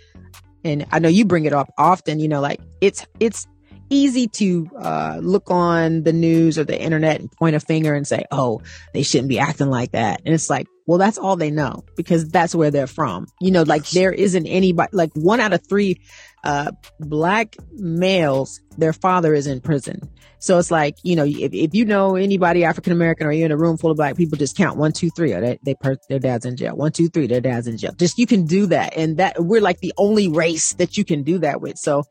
and 0.65 0.87
I 0.91 0.99
know 0.99 1.09
you 1.09 1.25
bring 1.25 1.45
it 1.45 1.53
up 1.53 1.73
often, 1.79 2.21
you 2.21 2.29
know, 2.29 2.41
like 2.41 2.61
it's, 2.81 3.07
it's 3.19 3.47
easy 3.91 4.29
to 4.29 4.71
uh, 4.79 5.19
look 5.21 5.51
on 5.51 6.05
the 6.05 6.13
news 6.13 6.59
or 6.59 6.65
the 6.65 6.81
internet 6.81 7.21
and 7.21 7.31
point 7.33 7.57
a 7.57 7.61
finger 7.61 7.93
and 7.93 8.07
say, 8.07 8.25
oh, 8.31 8.63
they 8.95 9.03
shouldn't 9.03 9.29
be 9.29 9.39
acting 9.39 9.69
like 9.69 9.93
that. 9.93 10.23
And 10.25 10.33
it's 10.33 10.49
like, 10.49 10.69
well, 10.87 10.99
that's 10.99 11.19
all 11.19 11.37
they 11.37 11.51
know 11.51 11.85
because 11.97 12.29
that's 12.31 12.55
where 12.55 12.71
they're 12.71 12.87
from. 12.87 13.27
You 13.41 13.51
know, 13.51 13.63
like 13.63 13.89
there 13.91 14.13
isn't 14.13 14.47
anybody, 14.47 14.91
like 14.93 15.11
one 15.15 15.41
out 15.41 15.53
of 15.53 15.67
three 15.69 16.01
uh, 16.45 16.73
black 16.99 17.57
males, 17.73 18.61
their 18.79 18.93
father 18.93 19.35
is 19.35 19.47
in 19.47 19.61
prison. 19.61 20.09
So 20.39 20.59
it's 20.59 20.71
like, 20.71 20.97
you 21.03 21.17
know, 21.17 21.25
if, 21.25 21.53
if 21.53 21.75
you 21.75 21.85
know 21.85 22.17
anybody 22.17 22.65
African 22.65 22.95
American 22.95 23.27
or 23.27 23.33
you're 23.33 23.45
in 23.45 23.53
a 23.53 23.59
room 23.59 23.77
full 23.77 23.91
of 23.91 23.99
black 23.99 24.17
people, 24.17 24.39
just 24.39 24.57
count 24.57 24.79
one, 24.79 24.93
two, 24.93 25.11
three. 25.11 25.35
Or 25.35 25.41
they, 25.41 25.59
they 25.65 25.75
per- 25.75 25.99
their 26.09 26.19
dad's 26.19 26.47
in 26.47 26.57
jail. 26.57 26.75
One, 26.75 26.93
two, 26.93 27.09
three, 27.09 27.27
their 27.27 27.43
dad's 27.43 27.67
in 27.67 27.77
jail. 27.77 27.93
Just 27.93 28.19
you 28.19 28.27
can 28.27 28.47
do 28.47 28.67
that. 28.67 28.97
And 28.97 29.19
that 29.19 29.37
we're 29.39 29.61
like 29.61 29.81
the 29.81 29.93
only 29.99 30.29
race 30.29 30.73
that 30.75 30.97
you 30.97 31.05
can 31.05 31.25
do 31.25 31.41
that 31.41 31.61
with. 31.61 31.77
So, 31.77 32.05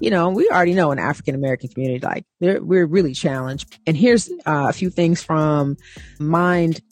you 0.00 0.10
know, 0.10 0.30
we 0.30 0.48
already 0.48 0.74
know 0.74 0.90
in 0.90 0.98
African 0.98 1.36
American 1.36 1.68
community, 1.70 2.04
like 2.04 2.24
we're 2.40 2.86
really 2.86 3.14
challenged. 3.14 3.78
And 3.86 3.96
here's 3.96 4.28
uh, 4.28 4.66
a 4.68 4.72
few 4.72 4.90
things 4.90 5.22
from 5.22 5.76
mind.org.uk. 6.18 6.82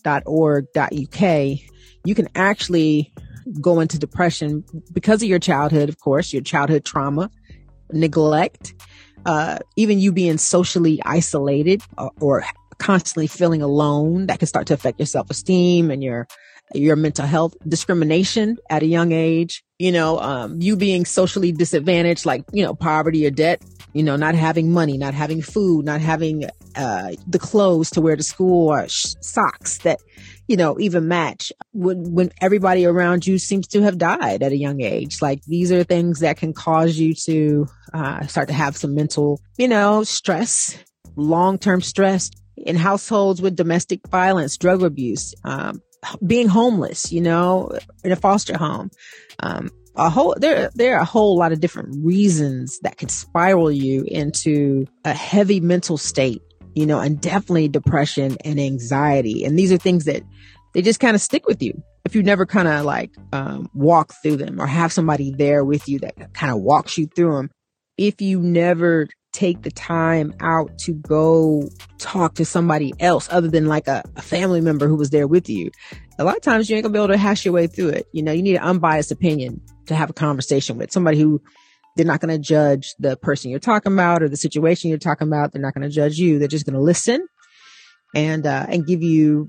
You 2.04 2.14
can 2.14 2.28
actually 2.36 3.12
go 3.60 3.80
into 3.80 3.98
depression 3.98 4.64
because 4.92 5.22
of 5.22 5.28
your 5.28 5.38
childhood, 5.38 5.88
of 5.88 5.98
course, 6.00 6.32
your 6.32 6.42
childhood 6.42 6.84
trauma, 6.84 7.30
neglect, 7.92 8.74
uh, 9.24 9.58
even 9.76 9.98
you 9.98 10.12
being 10.12 10.38
socially 10.38 11.00
isolated 11.04 11.82
or, 11.98 12.12
or 12.20 12.44
constantly 12.78 13.26
feeling 13.26 13.62
alone 13.62 14.26
that 14.26 14.38
can 14.38 14.46
start 14.46 14.66
to 14.66 14.74
affect 14.74 14.98
your 14.98 15.06
self-esteem 15.06 15.90
and 15.90 16.02
your 16.02 16.26
your 16.74 16.96
mental 16.96 17.26
health. 17.26 17.54
Discrimination 17.66 18.56
at 18.70 18.82
a 18.82 18.86
young 18.86 19.12
age 19.12 19.64
you 19.78 19.92
know 19.92 20.18
um, 20.20 20.60
you 20.60 20.76
being 20.76 21.04
socially 21.04 21.52
disadvantaged 21.52 22.24
like 22.24 22.44
you 22.52 22.64
know 22.64 22.74
poverty 22.74 23.26
or 23.26 23.30
debt 23.30 23.62
you 23.92 24.02
know 24.02 24.16
not 24.16 24.34
having 24.34 24.70
money 24.70 24.96
not 24.96 25.14
having 25.14 25.42
food 25.42 25.84
not 25.84 26.00
having 26.00 26.44
uh, 26.76 27.12
the 27.26 27.38
clothes 27.38 27.90
to 27.90 28.00
wear 28.00 28.16
to 28.16 28.22
school 28.22 28.72
or 28.72 28.88
sh- 28.88 29.14
socks 29.20 29.78
that 29.78 29.98
you 30.48 30.56
know, 30.56 30.78
even 30.78 31.08
match 31.08 31.52
when, 31.72 32.12
when 32.12 32.30
everybody 32.40 32.84
around 32.86 33.26
you 33.26 33.38
seems 33.38 33.66
to 33.68 33.82
have 33.82 33.98
died 33.98 34.42
at 34.42 34.52
a 34.52 34.56
young 34.56 34.80
age. 34.80 35.20
Like 35.20 35.42
these 35.44 35.72
are 35.72 35.84
things 35.84 36.20
that 36.20 36.36
can 36.36 36.52
cause 36.52 36.96
you 36.98 37.14
to 37.14 37.66
uh, 37.92 38.26
start 38.26 38.48
to 38.48 38.54
have 38.54 38.76
some 38.76 38.94
mental, 38.94 39.40
you 39.58 39.68
know, 39.68 40.04
stress, 40.04 40.78
long-term 41.16 41.80
stress 41.80 42.30
in 42.56 42.76
households 42.76 43.42
with 43.42 43.56
domestic 43.56 44.06
violence, 44.08 44.56
drug 44.56 44.82
abuse, 44.82 45.34
um, 45.44 45.82
being 46.24 46.48
homeless, 46.48 47.12
you 47.12 47.20
know, 47.20 47.70
in 48.04 48.12
a 48.12 48.16
foster 48.16 48.56
home, 48.56 48.90
um, 49.40 49.70
a 49.96 50.10
whole 50.10 50.34
there 50.38 50.70
there 50.74 50.96
are 50.96 51.00
a 51.00 51.06
whole 51.06 51.38
lot 51.38 51.52
of 51.52 51.60
different 51.60 52.04
reasons 52.04 52.78
that 52.80 52.98
could 52.98 53.10
spiral 53.10 53.70
you 53.70 54.04
into 54.06 54.86
a 55.04 55.14
heavy 55.14 55.58
mental 55.58 55.96
state 55.96 56.42
you 56.76 56.86
know 56.86 57.00
and 57.00 57.20
definitely 57.20 57.66
depression 57.66 58.36
and 58.44 58.60
anxiety 58.60 59.44
and 59.44 59.58
these 59.58 59.72
are 59.72 59.78
things 59.78 60.04
that 60.04 60.22
they 60.74 60.82
just 60.82 61.00
kind 61.00 61.16
of 61.16 61.20
stick 61.20 61.46
with 61.46 61.60
you 61.60 61.72
if 62.04 62.14
you 62.14 62.22
never 62.22 62.46
kind 62.46 62.68
of 62.68 62.84
like 62.84 63.10
um, 63.32 63.68
walk 63.74 64.12
through 64.22 64.36
them 64.36 64.60
or 64.60 64.66
have 64.66 64.92
somebody 64.92 65.32
there 65.36 65.64
with 65.64 65.88
you 65.88 65.98
that 65.98 66.14
kind 66.34 66.52
of 66.52 66.60
walks 66.60 66.96
you 66.96 67.06
through 67.06 67.34
them 67.34 67.50
if 67.98 68.20
you 68.20 68.40
never 68.40 69.08
take 69.36 69.62
the 69.62 69.70
time 69.70 70.32
out 70.40 70.78
to 70.78 70.94
go 70.94 71.68
talk 71.98 72.34
to 72.34 72.44
somebody 72.44 72.94
else 73.00 73.28
other 73.30 73.48
than 73.48 73.66
like 73.66 73.86
a, 73.86 74.02
a, 74.16 74.22
family 74.22 74.62
member 74.62 74.88
who 74.88 74.96
was 74.96 75.10
there 75.10 75.26
with 75.26 75.46
you. 75.46 75.70
A 76.18 76.24
lot 76.24 76.36
of 76.36 76.42
times 76.42 76.70
you 76.70 76.76
ain't 76.76 76.84
gonna 76.84 76.94
be 76.94 76.98
able 76.98 77.08
to 77.08 77.18
hash 77.18 77.44
your 77.44 77.52
way 77.52 77.66
through 77.66 77.90
it. 77.90 78.06
You 78.12 78.22
know, 78.22 78.32
you 78.32 78.42
need 78.42 78.56
an 78.56 78.62
unbiased 78.62 79.12
opinion 79.12 79.60
to 79.88 79.94
have 79.94 80.08
a 80.08 80.14
conversation 80.14 80.78
with 80.78 80.90
somebody 80.90 81.18
who 81.20 81.42
they're 81.96 82.06
not 82.06 82.20
going 82.20 82.34
to 82.34 82.38
judge 82.38 82.94
the 82.98 83.16
person 83.16 83.50
you're 83.50 83.58
talking 83.58 83.92
about 83.92 84.22
or 84.22 84.28
the 84.28 84.36
situation 84.36 84.90
you're 84.90 84.98
talking 84.98 85.26
about. 85.26 85.52
They're 85.52 85.62
not 85.62 85.74
going 85.74 85.88
to 85.88 85.94
judge 85.94 86.18
you. 86.18 86.38
They're 86.38 86.48
just 86.48 86.66
going 86.66 86.74
to 86.74 86.80
listen 86.80 87.26
and, 88.14 88.46
uh, 88.46 88.66
and 88.68 88.86
give 88.86 89.02
you, 89.02 89.48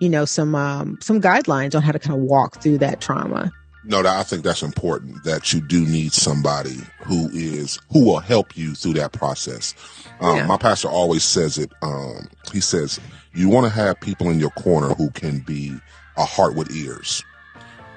you 0.00 0.08
know, 0.08 0.24
some, 0.24 0.54
um, 0.54 0.98
some 1.00 1.20
guidelines 1.20 1.74
on 1.74 1.82
how 1.82 1.92
to 1.92 1.98
kind 1.98 2.14
of 2.14 2.22
walk 2.22 2.62
through 2.62 2.78
that 2.78 3.00
trauma. 3.00 3.50
No, 3.84 4.02
I 4.04 4.22
think 4.22 4.42
that's 4.42 4.62
important 4.62 5.24
that 5.24 5.52
you 5.52 5.60
do 5.60 5.84
need 5.86 6.12
somebody 6.12 6.76
who 7.00 7.28
is, 7.32 7.78
who 7.90 8.04
will 8.04 8.18
help 8.18 8.56
you 8.56 8.74
through 8.74 8.94
that 8.94 9.12
process. 9.12 9.74
Um, 10.20 10.36
yeah. 10.36 10.46
my 10.46 10.56
pastor 10.56 10.88
always 10.88 11.24
says 11.24 11.58
it. 11.58 11.72
Um, 11.82 12.28
he 12.52 12.60
says, 12.60 13.00
you 13.34 13.48
want 13.48 13.64
to 13.64 13.70
have 13.70 14.00
people 14.00 14.30
in 14.30 14.40
your 14.40 14.50
corner 14.50 14.88
who 14.94 15.10
can 15.10 15.40
be 15.40 15.74
a 16.16 16.24
heart 16.24 16.54
with 16.54 16.70
ears, 16.74 17.24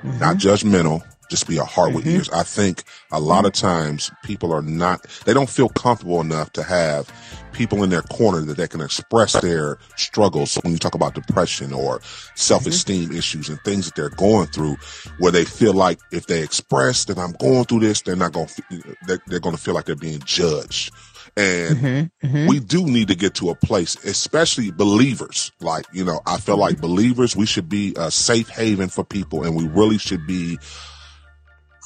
mm-hmm. 0.04 0.20
not 0.20 0.38
judgmental, 0.38 1.04
just 1.32 1.48
be 1.48 1.58
a 1.58 1.64
heart 1.64 1.94
with 1.94 2.06
mm-hmm. 2.06 2.18
ears. 2.18 2.30
I 2.30 2.44
think 2.44 2.84
a 3.12 3.20
lot 3.20 3.46
of 3.46 3.54
times 3.54 4.12
people 4.22 4.54
are 4.54 4.62
not, 4.62 5.02
they 5.26 5.34
don't 5.34 5.50
feel 5.50 5.70
comfortable 5.70 6.22
enough 6.22 6.52
to 6.54 6.62
have 6.64 7.10
people 7.54 7.84
in 7.84 7.90
their 7.90 8.02
corner 8.04 8.42
that 8.42 8.58
they 8.58 8.68
can 8.68 8.82
express 8.82 9.34
their 9.42 9.78
struggles. 9.96 10.60
when 10.62 10.74
you 10.74 10.80
talk 10.80 10.94
about 10.94 11.16
depression 11.16 11.74
or 11.74 12.02
self-esteem 12.36 13.10
mm-hmm. 13.10 13.18
issues 13.18 13.50
and 13.50 13.60
things 13.62 13.86
that 13.86 13.96
they're 13.96 14.10
going 14.10 14.48
through, 14.48 14.76
where 15.20 15.32
they 15.32 15.46
feel 15.46 15.74
like 15.74 16.00
if 16.12 16.28
they 16.28 16.44
express 16.44 17.06
that 17.06 17.18
I'm 17.18 17.32
going 17.34 17.64
through 17.64 17.80
this, 17.80 18.02
they're 18.02 18.16
not 18.16 18.34
going 18.34 18.48
to, 18.48 18.96
they're, 19.08 19.22
they're 19.28 19.40
going 19.40 19.56
to 19.56 19.62
feel 19.62 19.74
like 19.74 19.86
they're 19.86 19.96
being 19.96 20.20
judged. 20.20 20.94
And 21.38 21.78
mm-hmm, 21.78 22.28
mm-hmm. 22.28 22.48
we 22.48 22.60
do 22.60 22.86
need 22.86 23.08
to 23.08 23.16
get 23.16 23.36
to 23.36 23.52
a 23.52 23.56
place, 23.56 23.96
especially 24.04 24.72
believers. 24.72 25.52
Like, 25.62 25.86
you 25.94 26.04
know, 26.04 26.20
I 26.26 26.38
feel 26.38 26.58
like 26.58 26.82
believers, 26.82 27.38
we 27.38 27.46
should 27.46 27.70
be 27.70 27.94
a 27.98 28.12
safe 28.12 28.50
haven 28.50 28.90
for 28.90 29.06
people 29.06 29.44
and 29.46 29.56
we 29.56 29.66
really 29.68 29.98
should 29.98 30.28
be 30.28 30.60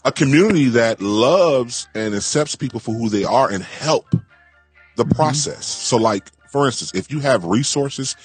a 0.05 0.11
community 0.11 0.69
that 0.69 1.01
loves 1.01 1.87
and 1.95 2.13
accepts 2.13 2.55
people 2.55 2.79
for 2.79 2.93
who 2.93 3.09
they 3.09 3.23
are 3.23 3.51
and 3.51 3.63
help 3.63 4.11
the 4.95 5.03
mm-hmm. 5.03 5.11
process. 5.11 5.65
So 5.65 5.97
like, 5.97 6.29
for 6.49 6.67
instance, 6.67 6.93
if 6.93 7.11
you 7.11 7.19
have 7.19 7.43
resources 7.43 8.15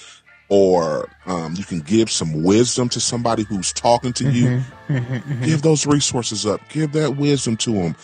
or 0.47 1.09
um, 1.25 1.55
you 1.57 1.63
can 1.63 1.79
give 1.79 2.11
some 2.11 2.43
wisdom 2.43 2.87
to 2.89 2.99
somebody 2.99 3.43
who's 3.43 3.73
talking 3.73 4.13
to 4.13 4.29
you, 4.29 4.45
mm-hmm. 4.45 4.93
Mm-hmm. 4.93 5.13
mm-hmm. 5.13 5.43
give 5.43 5.63
those 5.63 5.87
resources 5.87 6.45
up, 6.45 6.61
give 6.69 6.91
that 6.93 7.17
wisdom 7.17 7.57
to 7.57 7.71
them. 7.71 7.95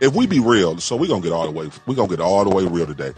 If 0.00 0.12
we 0.14 0.26
be 0.26 0.40
real, 0.40 0.78
so 0.78 0.96
we're 0.96 1.08
gonna 1.08 1.22
get 1.22 1.32
all 1.32 1.44
the 1.44 1.52
way, 1.52 1.70
we're 1.86 1.94
gonna 1.94 2.08
get 2.08 2.20
all 2.20 2.44
the 2.44 2.54
way 2.54 2.64
real 2.66 2.86
today. 2.86 3.12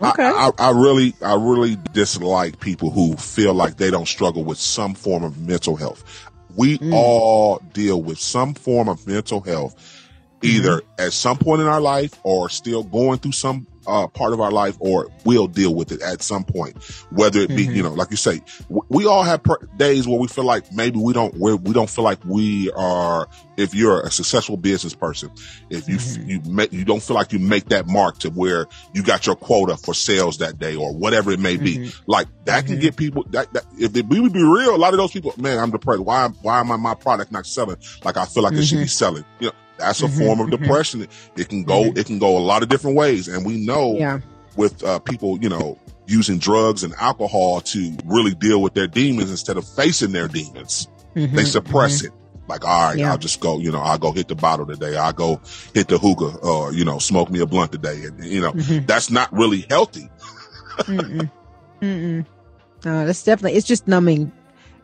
Okay. 0.00 0.24
I, 0.24 0.50
I, 0.58 0.68
I, 0.68 0.70
really, 0.70 1.14
I 1.20 1.34
really 1.34 1.76
dislike 1.92 2.60
people 2.60 2.90
who 2.90 3.16
feel 3.16 3.54
like 3.54 3.76
they 3.76 3.90
don't 3.90 4.08
struggle 4.08 4.44
with 4.44 4.58
some 4.58 4.94
form 4.94 5.24
of 5.24 5.38
mental 5.38 5.76
health. 5.76 6.30
We 6.56 6.78
mm. 6.78 6.92
all 6.92 7.58
deal 7.72 8.02
with 8.02 8.18
some 8.18 8.54
form 8.54 8.88
of 8.88 9.06
mental 9.06 9.40
health, 9.40 10.08
either 10.42 10.78
mm-hmm. 10.78 11.00
at 11.00 11.12
some 11.12 11.38
point 11.38 11.62
in 11.62 11.66
our 11.66 11.80
life 11.80 12.18
or 12.22 12.48
still 12.48 12.82
going 12.84 13.18
through 13.18 13.32
some 13.32 13.66
uh, 13.86 14.06
part 14.06 14.32
of 14.32 14.40
our 14.40 14.50
life 14.50 14.76
or 14.80 15.10
we'll 15.24 15.46
deal 15.46 15.74
with 15.74 15.92
it 15.92 16.02
at 16.02 16.22
some 16.22 16.44
point. 16.44 16.82
Whether 17.10 17.40
it 17.40 17.48
be, 17.48 17.66
mm-hmm. 17.66 17.74
you 17.74 17.82
know, 17.82 17.92
like 17.92 18.10
you 18.10 18.16
say, 18.16 18.40
w- 18.68 18.84
we 18.88 19.06
all 19.06 19.22
have 19.22 19.42
per- 19.42 19.58
days 19.76 20.06
where 20.06 20.18
we 20.18 20.28
feel 20.28 20.44
like 20.44 20.72
maybe 20.72 20.98
we 20.98 21.12
don't, 21.12 21.34
where 21.38 21.56
we 21.56 21.72
don't 21.72 21.90
feel 21.90 22.04
like 22.04 22.24
we 22.24 22.70
are, 22.72 23.28
if 23.56 23.74
you're 23.74 24.00
a 24.00 24.10
successful 24.10 24.56
business 24.56 24.94
person, 24.94 25.30
if 25.70 25.88
you, 25.88 25.96
mm-hmm. 25.96 26.28
you 26.28 26.40
make, 26.46 26.72
you 26.72 26.84
don't 26.84 27.02
feel 27.02 27.16
like 27.16 27.32
you 27.32 27.38
make 27.38 27.66
that 27.66 27.86
mark 27.86 28.18
to 28.18 28.30
where 28.30 28.66
you 28.92 29.02
got 29.02 29.26
your 29.26 29.36
quota 29.36 29.76
for 29.76 29.94
sales 29.94 30.38
that 30.38 30.58
day 30.58 30.74
or 30.76 30.94
whatever 30.94 31.30
it 31.30 31.40
may 31.40 31.56
be. 31.56 31.78
Mm-hmm. 31.78 32.10
Like 32.10 32.28
that 32.44 32.66
can 32.66 32.74
mm-hmm. 32.74 32.82
get 32.82 32.96
people 32.96 33.24
that, 33.30 33.52
that 33.52 33.64
if 33.78 33.92
we 33.92 34.20
would 34.20 34.32
be 34.32 34.42
real, 34.42 34.74
a 34.74 34.76
lot 34.76 34.92
of 34.94 34.98
those 34.98 35.12
people, 35.12 35.34
man, 35.36 35.58
I'm 35.58 35.70
depressed. 35.70 36.00
Why, 36.00 36.28
why 36.42 36.60
am 36.60 36.72
I, 36.72 36.76
my 36.76 36.94
product 36.94 37.32
not 37.32 37.46
selling 37.46 37.76
like 38.04 38.16
I 38.16 38.24
feel 38.24 38.42
like 38.42 38.54
it 38.54 38.64
should 38.64 38.76
be 38.76 38.84
mm-hmm. 38.84 38.88
selling? 38.88 39.24
You 39.40 39.48
know, 39.48 39.54
that's 39.78 40.02
a 40.02 40.06
mm-hmm, 40.06 40.18
form 40.18 40.40
of 40.40 40.48
mm-hmm. 40.48 40.62
depression. 40.62 41.08
It 41.36 41.48
can 41.48 41.64
go, 41.64 41.84
mm-hmm. 41.84 41.98
it 41.98 42.06
can 42.06 42.18
go 42.18 42.36
a 42.36 42.40
lot 42.40 42.62
of 42.62 42.68
different 42.68 42.96
ways. 42.96 43.28
And 43.28 43.44
we 43.44 43.64
know 43.64 43.96
yeah. 43.96 44.20
with 44.56 44.82
uh, 44.84 44.98
people, 45.00 45.38
you 45.40 45.48
know, 45.48 45.78
using 46.06 46.38
drugs 46.38 46.82
and 46.82 46.94
alcohol 46.94 47.60
to 47.60 47.96
really 48.04 48.34
deal 48.34 48.60
with 48.60 48.74
their 48.74 48.86
demons 48.86 49.30
instead 49.30 49.56
of 49.56 49.66
facing 49.66 50.12
their 50.12 50.28
demons, 50.28 50.88
they 51.14 51.44
suppress 51.44 52.02
it. 52.02 52.12
Like, 52.48 52.64
all 52.66 52.88
right, 52.88 52.98
yeah. 52.98 53.12
I'll 53.12 53.18
just 53.18 53.40
go, 53.40 53.60
you 53.60 53.70
know, 53.70 53.80
I'll 53.80 53.98
go 53.98 54.12
hit 54.12 54.26
the 54.28 54.34
bottle 54.34 54.66
today. 54.66 54.96
I'll 54.96 55.12
go 55.12 55.40
hit 55.74 55.88
the 55.88 55.96
hookah 55.96 56.38
or, 56.38 56.72
you 56.72 56.84
know, 56.84 56.98
smoke 56.98 57.30
me 57.30 57.40
a 57.40 57.46
blunt 57.46 57.70
today. 57.72 58.04
And, 58.04 58.22
you 58.24 58.40
know, 58.40 58.52
that's 58.80 59.10
not 59.10 59.32
really 59.32 59.64
healthy. 59.70 60.10
Mm-mm. 60.78 61.30
Mm-mm. 61.80 62.26
No, 62.84 63.06
that's 63.06 63.22
definitely, 63.22 63.56
it's 63.56 63.66
just 63.66 63.86
numbing 63.86 64.32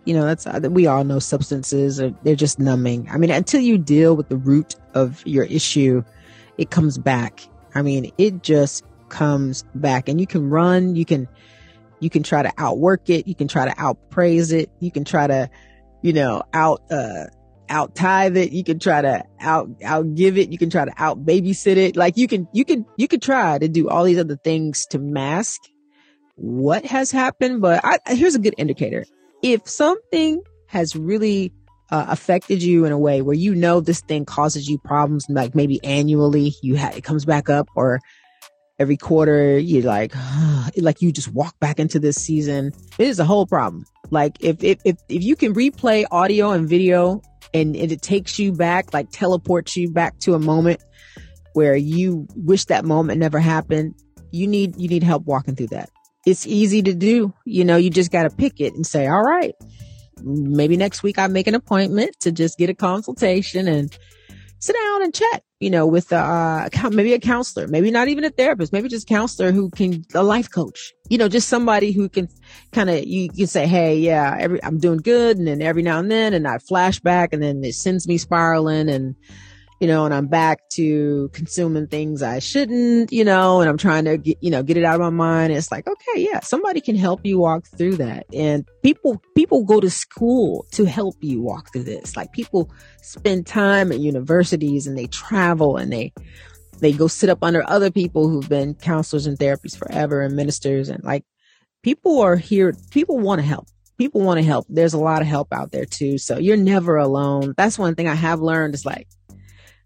you 0.08 0.14
know, 0.14 0.24
that's, 0.24 0.46
uh, 0.46 0.58
we 0.70 0.86
all 0.86 1.04
know 1.04 1.18
substances 1.18 2.00
are, 2.00 2.14
they're 2.22 2.34
just 2.34 2.58
numbing. 2.58 3.10
I 3.10 3.18
mean, 3.18 3.30
until 3.30 3.60
you 3.60 3.76
deal 3.76 4.16
with 4.16 4.30
the 4.30 4.38
root 4.38 4.74
of 4.94 5.22
your 5.26 5.44
issue, 5.44 6.02
it 6.56 6.70
comes 6.70 6.96
back. 6.96 7.46
I 7.74 7.82
mean, 7.82 8.10
it 8.16 8.42
just 8.42 8.84
comes 9.10 9.66
back 9.74 10.08
and 10.08 10.18
you 10.18 10.26
can 10.26 10.48
run, 10.48 10.96
you 10.96 11.04
can, 11.04 11.28
you 12.00 12.08
can 12.08 12.22
try 12.22 12.42
to 12.42 12.50
outwork 12.56 13.10
it. 13.10 13.28
You 13.28 13.34
can 13.34 13.48
try 13.48 13.68
to 13.68 13.74
outpraise 13.74 14.50
it. 14.50 14.70
You 14.80 14.90
can 14.90 15.04
try 15.04 15.26
to, 15.26 15.50
you 16.00 16.14
know, 16.14 16.42
out, 16.54 16.90
uh, 16.90 17.24
out 17.68 17.94
tithe 17.94 18.38
it. 18.38 18.52
You 18.52 18.64
can 18.64 18.78
try 18.78 19.02
to 19.02 19.22
out, 19.40 19.68
out 19.84 20.14
give 20.14 20.38
it. 20.38 20.50
You 20.50 20.56
can 20.56 20.70
try 20.70 20.86
to 20.86 20.92
out 20.96 21.26
babysit 21.26 21.76
it. 21.76 21.96
Like 21.96 22.16
you 22.16 22.28
can, 22.28 22.48
you 22.54 22.64
can, 22.64 22.86
you 22.96 23.08
could 23.08 23.20
try 23.20 23.58
to 23.58 23.68
do 23.68 23.90
all 23.90 24.04
these 24.04 24.18
other 24.18 24.36
things 24.36 24.86
to 24.86 24.98
mask 24.98 25.60
what 26.36 26.86
has 26.86 27.10
happened. 27.10 27.60
But 27.60 27.84
I, 27.84 27.98
here's 28.14 28.36
a 28.36 28.38
good 28.38 28.54
indicator 28.56 29.04
if 29.42 29.68
something 29.68 30.42
has 30.66 30.94
really 30.96 31.53
uh, 31.90 32.07
affected 32.09 32.62
you 32.62 32.85
in 32.85 32.92
a 32.92 32.98
way 32.98 33.22
where 33.22 33.35
you 33.35 33.55
know 33.55 33.81
this 33.81 34.01
thing 34.03 34.24
causes 34.24 34.68
you 34.68 34.79
problems, 34.79 35.27
like 35.29 35.55
maybe 35.55 35.83
annually 35.85 36.55
you 36.62 36.77
ha- 36.77 36.92
it 36.94 37.05
comes 37.05 37.24
back 37.24 37.48
up, 37.48 37.68
or 37.74 38.01
every 38.79 38.96
quarter 38.96 39.59
you 39.59 39.83
like 39.83 40.14
like 40.77 41.03
you 41.03 41.11
just 41.11 41.33
walk 41.33 41.59
back 41.61 41.79
into 41.79 41.98
this 41.98 42.16
season. 42.16 42.72
It 42.98 43.09
is 43.09 43.18
a 43.18 43.24
whole 43.24 43.46
problem. 43.46 43.85
Like 44.11 44.37
if 44.40 44.62
if 44.62 44.81
if, 44.85 44.96
if 45.09 45.22
you 45.22 45.37
can 45.37 45.55
replay 45.55 46.05
audio 46.11 46.51
and 46.51 46.68
video 46.68 47.22
and, 47.55 47.74
and 47.74 47.90
it 47.90 48.03
takes 48.03 48.38
you 48.38 48.53
back, 48.53 48.92
like 48.92 49.11
teleports 49.11 49.77
you 49.77 49.90
back 49.90 50.18
to 50.20 50.35
a 50.35 50.38
moment 50.38 50.83
where 51.55 51.74
you 51.74 52.27
wish 52.37 52.66
that 52.66 52.85
moment 52.85 53.18
never 53.18 53.38
happened, 53.38 53.94
you 54.31 54.46
need 54.46 54.77
you 54.77 54.88
need 54.88 55.03
help 55.03 55.24
walking 55.24 55.57
through 55.57 55.68
that 55.68 55.90
it's 56.28 56.46
easy 56.46 56.82
to 56.82 56.94
do. 56.94 57.32
You 57.44 57.64
know, 57.64 57.76
you 57.76 57.88
just 57.88 58.12
got 58.12 58.24
to 58.24 58.30
pick 58.30 58.60
it 58.60 58.74
and 58.74 58.86
say, 58.86 59.06
all 59.06 59.22
right, 59.22 59.54
maybe 60.22 60.76
next 60.76 61.02
week 61.02 61.18
I 61.18 61.26
make 61.26 61.46
an 61.46 61.54
appointment 61.54 62.16
to 62.20 62.32
just 62.32 62.58
get 62.58 62.68
a 62.68 62.74
consultation 62.74 63.66
and 63.66 63.96
sit 64.58 64.76
down 64.76 65.02
and 65.04 65.14
chat, 65.14 65.42
you 65.58 65.70
know, 65.70 65.86
with, 65.86 66.12
uh, 66.12 66.68
maybe 66.90 67.14
a 67.14 67.18
counselor, 67.18 67.66
maybe 67.66 67.90
not 67.90 68.08
even 68.08 68.24
a 68.24 68.30
therapist, 68.30 68.72
maybe 68.72 68.88
just 68.88 69.08
counselor 69.08 69.52
who 69.52 69.70
can, 69.70 70.04
a 70.14 70.22
life 70.22 70.50
coach, 70.50 70.92
you 71.08 71.16
know, 71.16 71.28
just 71.28 71.48
somebody 71.48 71.92
who 71.92 72.10
can 72.10 72.28
kind 72.72 72.90
of, 72.90 73.04
you 73.04 73.30
can 73.30 73.46
say, 73.46 73.66
Hey, 73.66 73.96
yeah, 73.96 74.36
every, 74.38 74.62
I'm 74.62 74.78
doing 74.78 74.98
good. 74.98 75.38
And 75.38 75.46
then 75.46 75.62
every 75.62 75.82
now 75.82 75.98
and 75.98 76.10
then, 76.10 76.34
and 76.34 76.46
I 76.46 76.58
flash 76.58 77.00
back 77.00 77.32
and 77.32 77.42
then 77.42 77.64
it 77.64 77.74
sends 77.74 78.06
me 78.06 78.18
spiraling 78.18 78.90
and, 78.90 79.16
you 79.80 79.86
know, 79.86 80.04
and 80.04 80.12
I'm 80.12 80.26
back 80.26 80.68
to 80.70 81.30
consuming 81.32 81.86
things 81.86 82.22
I 82.22 82.40
shouldn't, 82.40 83.12
you 83.12 83.24
know, 83.24 83.60
and 83.60 83.70
I'm 83.70 83.78
trying 83.78 84.04
to 84.06 84.18
get, 84.18 84.38
you 84.40 84.50
know, 84.50 84.62
get 84.62 84.76
it 84.76 84.84
out 84.84 84.96
of 84.96 85.00
my 85.00 85.10
mind. 85.10 85.52
It's 85.52 85.70
like, 85.70 85.86
okay, 85.86 86.20
yeah, 86.20 86.40
somebody 86.40 86.80
can 86.80 86.96
help 86.96 87.24
you 87.24 87.38
walk 87.38 87.64
through 87.76 87.96
that. 87.96 88.26
And 88.32 88.66
people, 88.82 89.22
people 89.36 89.64
go 89.64 89.80
to 89.80 89.88
school 89.88 90.66
to 90.72 90.84
help 90.84 91.14
you 91.20 91.40
walk 91.40 91.72
through 91.72 91.84
this. 91.84 92.16
Like 92.16 92.32
people 92.32 92.72
spend 93.03 93.46
time 93.46 93.92
at 93.92 94.00
universities 94.00 94.88
and 94.88 94.98
they 94.98 95.07
travel 95.07 95.76
and 95.76 95.92
they, 95.92 96.12
they 96.80 96.92
go 96.92 97.07
sit 97.07 97.30
up 97.30 97.42
under 97.42 97.62
other 97.68 97.90
people 97.90 98.28
who've 98.28 98.48
been 98.48 98.74
counselors 98.74 99.26
and 99.26 99.38
therapists 99.38 99.76
forever 99.76 100.22
and 100.22 100.34
ministers 100.34 100.88
and 100.88 101.05
like 101.05 101.24
people 101.84 102.20
are 102.20 102.36
here. 102.36 102.74
People 102.90 103.18
want 103.18 103.40
to 103.40 103.46
help 103.46 103.68
people 103.96 104.20
want 104.20 104.38
to 104.38 104.44
help. 104.44 104.64
There's 104.68 104.94
a 104.94 104.98
lot 104.98 105.22
of 105.22 105.28
help 105.28 105.53
out 105.53 105.72
there 105.72 105.84
too. 105.84 106.18
So 106.18 106.38
you're 106.38 106.57
never 106.57 106.96
alone. 106.96 107.53
That's 107.57 107.76
one 107.78 107.96
thing 107.96 108.09
I 108.09 108.14
have 108.14 108.40
learned 108.40 108.74
is 108.74 108.86
like, 108.86 109.09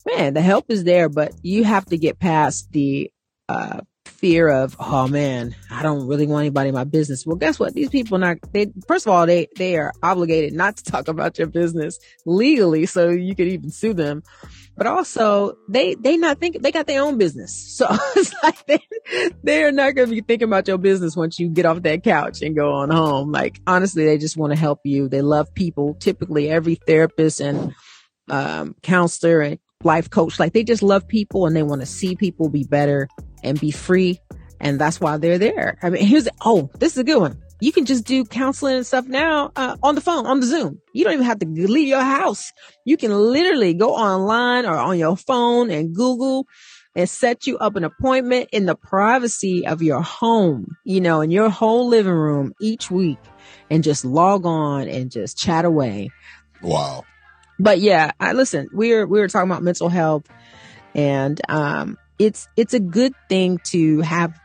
man, 0.07 0.35
the 0.35 0.43
help 0.43 0.67
is 0.71 0.85
there, 0.85 1.09
but 1.09 1.33
you 1.43 1.65
have 1.65 1.85
to 1.87 1.99
get 1.99 2.19
past 2.19 2.71
the 2.73 3.11
uh, 3.49 3.81
fear 4.05 4.49
of, 4.49 4.77
oh 4.79 5.09
man, 5.09 5.55
I 5.71 5.83
don't 5.83 6.07
really 6.07 6.27
want 6.27 6.43
anybody 6.43 6.69
in 6.69 6.75
my 6.75 6.85
business. 6.85 7.27
Well, 7.27 7.37
guess 7.37 7.59
what? 7.59 7.75
These 7.75 7.91
people 7.91 8.19
not 8.19 8.39
they 8.53 8.73
first 8.87 9.07
of 9.07 9.13
all, 9.13 9.27
they 9.27 9.49
they 9.57 9.77
are 9.77 9.93
obligated 10.03 10.53
not 10.53 10.77
to 10.79 10.85
talk 10.91 11.09
about 11.09 11.39
your 11.39 11.49
business 11.49 11.99
legally, 12.27 12.87
so 12.87 13.11
you 13.11 13.35
could 13.35 13.49
even 13.49 13.71
sue 13.71 13.95
them. 13.95 14.23
but 14.77 14.87
also 14.87 15.57
they 15.69 15.95
they 15.95 16.17
not 16.17 16.39
think 16.39 16.63
they 16.63 16.73
got 16.73 16.87
their 16.87 17.03
own 17.03 17.19
business. 17.19 17.53
So 17.83 17.87
it's 18.17 18.33
like 18.43 18.65
they 18.67 18.81
they're 19.43 19.73
not 19.73 19.95
going 19.95 20.09
to 20.09 20.15
be 20.15 20.21
thinking 20.21 20.47
about 20.49 20.69
your 20.69 20.79
business 20.79 21.17
once 21.17 21.39
you 21.41 21.49
get 21.49 21.67
off 21.67 21.83
that 21.83 22.05
couch 22.05 22.43
and 22.43 22.55
go 22.55 22.73
on 22.75 22.91
home. 22.91 23.33
Like 23.33 23.61
honestly, 23.67 24.05
they 24.05 24.19
just 24.19 24.37
want 24.37 24.53
to 24.53 24.59
help 24.59 24.81
you. 24.85 25.09
They 25.09 25.21
love 25.23 25.53
people. 25.55 25.95
Typically, 25.95 26.49
every 26.49 26.77
therapist 26.77 27.41
and 27.41 27.75
um, 28.29 28.77
counselor 28.83 29.41
and 29.41 29.59
life 29.85 30.11
coach, 30.11 30.39
like 30.39 30.53
they 30.53 30.65
just 30.65 30.83
love 30.83 31.07
people 31.07 31.47
and 31.47 31.55
they 31.55 31.63
want 31.63 31.81
to 31.81 31.87
see 31.87 32.17
people 32.17 32.49
be 32.49 32.65
better 32.65 33.09
and 33.43 33.61
be 33.61 33.71
free. 33.71 34.21
And 34.61 34.81
that's 34.81 35.01
why 35.01 35.17
they're 35.17 35.39
there. 35.39 35.79
I 35.83 35.91
mean, 35.91 36.05
here's, 36.05 36.29
oh, 36.45 36.71
this 36.79 36.93
is 36.93 36.99
a 36.99 37.05
good 37.05 37.21
one 37.21 37.43
you 37.63 37.71
can 37.71 37.85
just 37.85 38.05
do 38.05 38.25
counseling 38.25 38.75
and 38.75 38.85
stuff 38.85 39.07
now 39.07 39.53
uh, 39.55 39.77
on 39.85 39.95
the 39.95 40.01
phone, 40.01 40.27
on 40.27 40.41
the 40.41 40.47
Zoom. 40.47 40.81
You 40.93 41.05
don't 41.05 41.13
even 41.13 41.27
have 41.27 41.39
to 41.39 41.47
leave 41.47 41.87
your 41.87 42.03
house. 42.03 42.51
You 42.85 42.97
can 42.97 43.13
literally 43.13 43.73
go 43.73 43.95
online 43.95 44.67
or 44.67 44.77
on 44.77 44.99
your 44.99 45.17
phone 45.17 45.71
and 45.71 45.95
Google 45.95 46.49
and 46.97 47.09
set 47.09 47.47
you 47.47 47.59
up 47.59 47.77
an 47.77 47.85
appointment 47.85 48.49
in 48.51 48.67
the 48.67 48.75
privacy 48.75 49.65
of 49.65 49.81
your 49.81 50.03
home, 50.03 50.77
you 50.85 51.01
know, 51.01 51.21
in 51.21 51.31
your 51.31 51.51
whole 51.51 51.87
living 51.87 52.13
room 52.13 52.53
each 52.61 52.91
week 52.91 53.21
and 53.71 53.85
just 53.85 54.05
log 54.05 54.45
on 54.45 54.89
and 54.89 55.13
just 55.13 55.39
chat 55.39 55.65
away. 55.65 56.11
Wow. 56.63 57.05
But 57.63 57.81
yeah, 57.81 58.13
I 58.21 58.33
listen, 58.33 58.69
we're, 58.73 59.07
we 59.07 59.21
were 59.21 59.29
talking 59.29 59.51
about 59.51 59.63
mental 59.63 59.89
health 59.89 60.25
and, 60.95 61.41
um, 61.49 61.99
it's, 62.19 62.49
it's 62.57 62.75
a 62.75 62.81
good 62.81 63.15
thing 63.29 63.59
to 63.65 64.01
have 64.01 64.39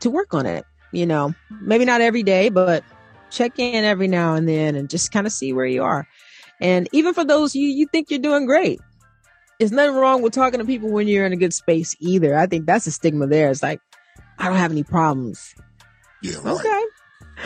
to 0.00 0.10
work 0.10 0.34
on 0.34 0.46
it 0.46 0.64
you 0.92 1.06
know, 1.06 1.34
maybe 1.50 1.84
not 1.84 2.00
every 2.00 2.22
day, 2.22 2.48
but 2.48 2.84
check 3.30 3.58
in 3.58 3.84
every 3.84 4.08
now 4.08 4.34
and 4.34 4.48
then 4.48 4.74
and 4.74 4.90
just 4.90 5.12
kind 5.12 5.26
of 5.26 5.32
see 5.32 5.52
where 5.52 5.66
you 5.66 5.82
are. 5.82 6.06
And 6.60 6.88
even 6.92 7.14
for 7.14 7.24
those 7.24 7.54
you 7.54 7.68
you 7.68 7.86
think 7.86 8.10
you're 8.10 8.20
doing 8.20 8.46
great, 8.46 8.80
there's 9.58 9.72
nothing 9.72 9.94
wrong 9.94 10.22
with 10.22 10.32
talking 10.32 10.58
to 10.58 10.66
people 10.66 10.90
when 10.90 11.08
you're 11.08 11.26
in 11.26 11.32
a 11.32 11.36
good 11.36 11.54
space 11.54 11.94
either. 12.00 12.36
I 12.36 12.46
think 12.46 12.66
that's 12.66 12.86
a 12.86 12.90
stigma 12.90 13.26
there. 13.26 13.50
It's 13.50 13.62
like, 13.62 13.80
I 14.38 14.48
don't 14.48 14.56
have 14.56 14.72
any 14.72 14.82
problems. 14.82 15.54
Yeah, 16.22 16.36
right. 16.42 16.54
Okay. 16.54 16.82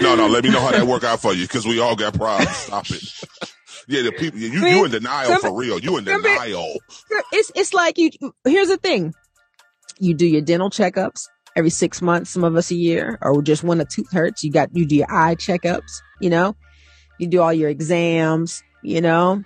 No, 0.03 0.17
no, 0.17 0.27
let 0.27 0.43
me 0.43 0.51
know 0.51 0.61
how 0.61 0.73
that 0.73 0.87
work 0.87 1.05
out 1.05 1.21
for 1.21 1.33
you 1.33 1.43
because 1.43 1.67
we 1.67 1.79
all 1.79 1.95
got 1.95 2.15
problems. 2.15 2.57
Stop 2.57 2.91
it. 2.91 3.03
yeah, 3.87 4.03
the 4.03 4.13
people 4.13 4.39
you 4.39 4.49
you 4.49 4.85
in 4.85 4.91
denial 4.91 5.39
for 5.39 5.55
real. 5.55 5.79
You 5.79 5.99
in 5.99 6.05
denial. 6.05 6.79
It's 7.33 7.53
it's 7.55 7.75
like 7.75 7.99
you. 7.99 8.11
Here's 8.45 8.69
the 8.69 8.77
thing. 8.77 9.15
You 9.99 10.15
do 10.15 10.27
your 10.27 10.43
dental 10.43 10.71
checkups 10.71 11.29
every 11.57 11.71
six 11.71 12.03
months, 12.03 12.31
some 12.31 12.45
of 12.45 12.57
us 12.57 12.71
a 12.71 12.75
year, 12.75 13.19
or 13.23 13.43
just 13.43 13.63
when 13.63 13.81
a 13.81 13.85
tooth 13.85 14.13
hurts, 14.13 14.43
you 14.43 14.51
got, 14.51 14.75
you 14.75 14.87
do 14.87 14.97
your 14.97 15.13
eye 15.13 15.35
checkups, 15.35 16.01
you 16.21 16.31
know, 16.31 16.57
you 17.19 17.27
do 17.27 17.41
all 17.41 17.53
your 17.53 17.71
exams, 17.71 18.63
you 18.83 19.01
know, 19.01 19.43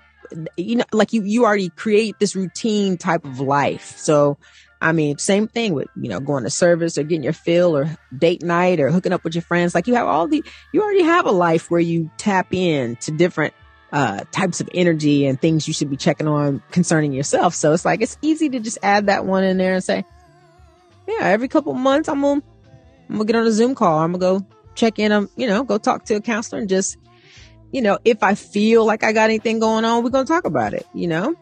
you 0.57 0.76
know, 0.76 0.84
like 0.93 1.12
you, 1.12 1.22
you 1.22 1.45
already 1.45 1.68
create 1.70 2.18
this 2.18 2.34
routine 2.36 2.97
type 2.97 3.24
of 3.24 3.41
life. 3.41 3.97
So, 3.99 4.39
I 4.80 4.93
mean, 4.93 5.18
same 5.18 5.49
thing 5.49 5.74
with, 5.74 5.89
you 5.97 6.09
know, 6.09 6.20
going 6.20 6.45
to 6.45 6.51
service 6.51 6.97
or 6.99 7.03
getting 7.03 7.24
your 7.24 7.32
fill 7.32 7.76
or 7.76 7.97
date 8.16 8.43
night 8.43 8.80
or 8.80 8.91
hooking 8.91 9.12
up 9.12 9.24
with 9.24 9.34
your 9.34 9.43
friends. 9.43 9.74
Like 9.74 9.86
you 9.86 9.95
have 9.95 10.07
all 10.07 10.28
the, 10.28 10.43
you 10.72 10.82
already 10.82 11.03
have 11.03 11.26
a 11.26 11.32
life 11.32 11.70
where 11.70 11.80
you 11.80 12.11
tap 12.16 12.55
in 12.55 12.97
to 12.97 13.11
different 13.11 13.55
uh, 13.93 14.24
types 14.32 14.61
of 14.61 14.68
energy 14.74 15.26
and 15.26 15.41
things 15.41 15.66
you 15.66 15.74
should 15.74 15.91
be 15.91 15.97
checking 15.97 16.28
on 16.28 16.62
concerning 16.70 17.12
yourself. 17.12 17.55
So 17.55 17.72
it's 17.72 17.84
like, 17.84 18.03
it's 18.03 18.18
easy 18.22 18.49
to 18.51 18.61
just 18.61 18.78
add 18.82 19.07
that 19.07 19.24
one 19.24 19.45
in 19.45 19.57
there 19.57 19.74
and 19.74 19.84
say, 19.84 20.05
yeah, 21.09 21.24
every 21.24 21.49
couple 21.49 21.72
months 21.72 22.09
I'm 22.09 22.20
gonna 22.20 22.43
I'm 23.09 23.16
gonna 23.16 23.24
get 23.24 23.36
on 23.36 23.47
a 23.47 23.51
Zoom 23.51 23.74
call. 23.74 23.99
I'm 23.99 24.12
gonna 24.12 24.41
go 24.41 24.47
check 24.74 24.99
in. 24.99 25.11
I'm 25.11 25.28
you 25.36 25.47
know 25.47 25.64
go 25.64 25.78
talk 25.78 26.05
to 26.07 26.16
a 26.16 26.20
counselor 26.20 26.61
and 26.61 26.68
just 26.68 26.99
you 27.72 27.80
know 27.80 27.99
if 28.05 28.22
I 28.22 28.34
feel 28.34 28.84
like 28.84 29.03
I 29.03 29.12
got 29.12 29.24
anything 29.24 29.59
going 29.59 29.84
on, 29.84 30.05
we're 30.05 30.11
gonna 30.11 30.26
talk 30.26 30.45
about 30.45 30.74
it. 30.74 30.86
You 30.93 31.09
know, 31.09 31.34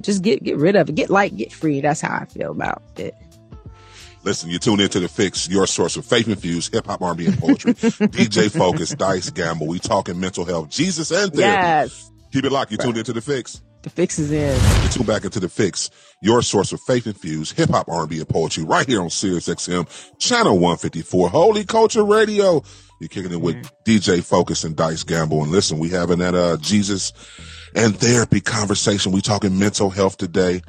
just 0.00 0.22
get 0.22 0.42
get 0.42 0.56
rid 0.56 0.76
of 0.76 0.88
it, 0.88 0.94
get 0.94 1.10
light, 1.10 1.36
get 1.36 1.52
free. 1.52 1.80
That's 1.80 2.00
how 2.00 2.16
I 2.16 2.26
feel 2.26 2.52
about 2.52 2.82
it. 2.96 3.14
Listen, 4.28 4.50
you 4.50 4.58
tune 4.58 4.78
into 4.78 5.00
the 5.00 5.08
fix, 5.08 5.48
your 5.48 5.66
source 5.66 5.96
of 5.96 6.04
faith 6.04 6.28
infused 6.28 6.74
hip 6.74 6.84
hop, 6.84 7.00
R&B, 7.00 7.24
and 7.24 7.38
poetry. 7.38 7.72
DJ 7.74 8.50
Focus, 8.50 8.90
Dice 8.90 9.30
Gamble. 9.30 9.66
We 9.66 9.78
talking 9.78 10.20
mental 10.20 10.44
health, 10.44 10.68
Jesus, 10.68 11.10
and 11.10 11.32
therapy. 11.32 11.38
Yes. 11.38 12.10
Keep 12.30 12.44
it 12.44 12.52
locked. 12.52 12.70
You 12.70 12.76
tuned 12.76 12.98
into 12.98 13.14
the 13.14 13.22
fix. 13.22 13.62
The 13.80 13.88
fix 13.88 14.18
is 14.18 14.30
in. 14.30 14.54
You 14.82 14.88
tune 14.90 15.06
back 15.06 15.24
into 15.24 15.40
the 15.40 15.48
fix, 15.48 15.88
your 16.20 16.42
source 16.42 16.72
of 16.72 16.80
faith 16.82 17.06
infused 17.06 17.56
hip 17.56 17.70
hop, 17.70 17.88
R&B, 17.88 18.18
and 18.18 18.28
poetry, 18.28 18.64
right 18.64 18.86
here 18.86 19.00
on 19.00 19.08
Sirius 19.08 19.48
XM, 19.48 19.88
channel 20.18 20.56
154, 20.56 21.30
Holy 21.30 21.64
Culture 21.64 22.04
Radio. 22.04 22.62
You're 23.00 23.08
kicking 23.08 23.32
it 23.32 23.40
with 23.40 23.56
mm-hmm. 23.56 23.90
DJ 23.90 24.22
Focus 24.22 24.62
and 24.62 24.76
Dice 24.76 25.04
Gamble. 25.04 25.42
And 25.42 25.50
listen, 25.50 25.78
we 25.78 25.88
having 25.88 26.18
that 26.18 26.34
uh, 26.34 26.58
Jesus 26.58 27.14
and 27.74 27.96
therapy 27.96 28.42
conversation. 28.42 29.10
We 29.10 29.22
talking 29.22 29.58
mental 29.58 29.88
health 29.88 30.18
today. 30.18 30.60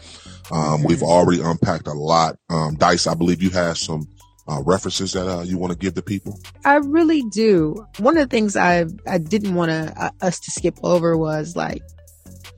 Um, 0.51 0.83
we've 0.83 1.03
already 1.03 1.41
unpacked 1.41 1.87
a 1.87 1.93
lot. 1.93 2.37
Um, 2.49 2.75
Dice, 2.75 3.07
I 3.07 3.13
believe 3.13 3.41
you 3.41 3.51
have 3.51 3.77
some 3.77 4.07
uh, 4.49 4.61
references 4.63 5.13
that 5.13 5.27
uh, 5.27 5.43
you 5.43 5.57
want 5.57 5.71
to 5.71 5.77
give 5.77 5.93
the 5.93 6.01
people? 6.01 6.39
I 6.65 6.77
really 6.77 7.21
do. 7.31 7.85
One 7.99 8.17
of 8.17 8.27
the 8.27 8.35
things 8.35 8.55
I 8.55 8.85
I 9.07 9.19
didn't 9.19 9.53
want 9.53 9.69
to 9.69 9.93
uh, 9.95 10.09
us 10.21 10.39
to 10.39 10.51
skip 10.51 10.77
over 10.83 11.15
was 11.15 11.55
like 11.55 11.83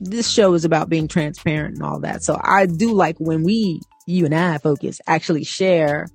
this 0.00 0.28
show 0.28 0.54
is 0.54 0.64
about 0.64 0.88
being 0.88 1.06
transparent 1.06 1.76
and 1.76 1.84
all 1.84 2.00
that. 2.00 2.22
So 2.22 2.40
I 2.42 2.66
do 2.66 2.92
like 2.92 3.16
when 3.18 3.42
we, 3.42 3.80
you 4.06 4.24
and 4.24 4.34
I 4.34 4.58
focus, 4.58 5.00
actually 5.06 5.44
share 5.44 6.08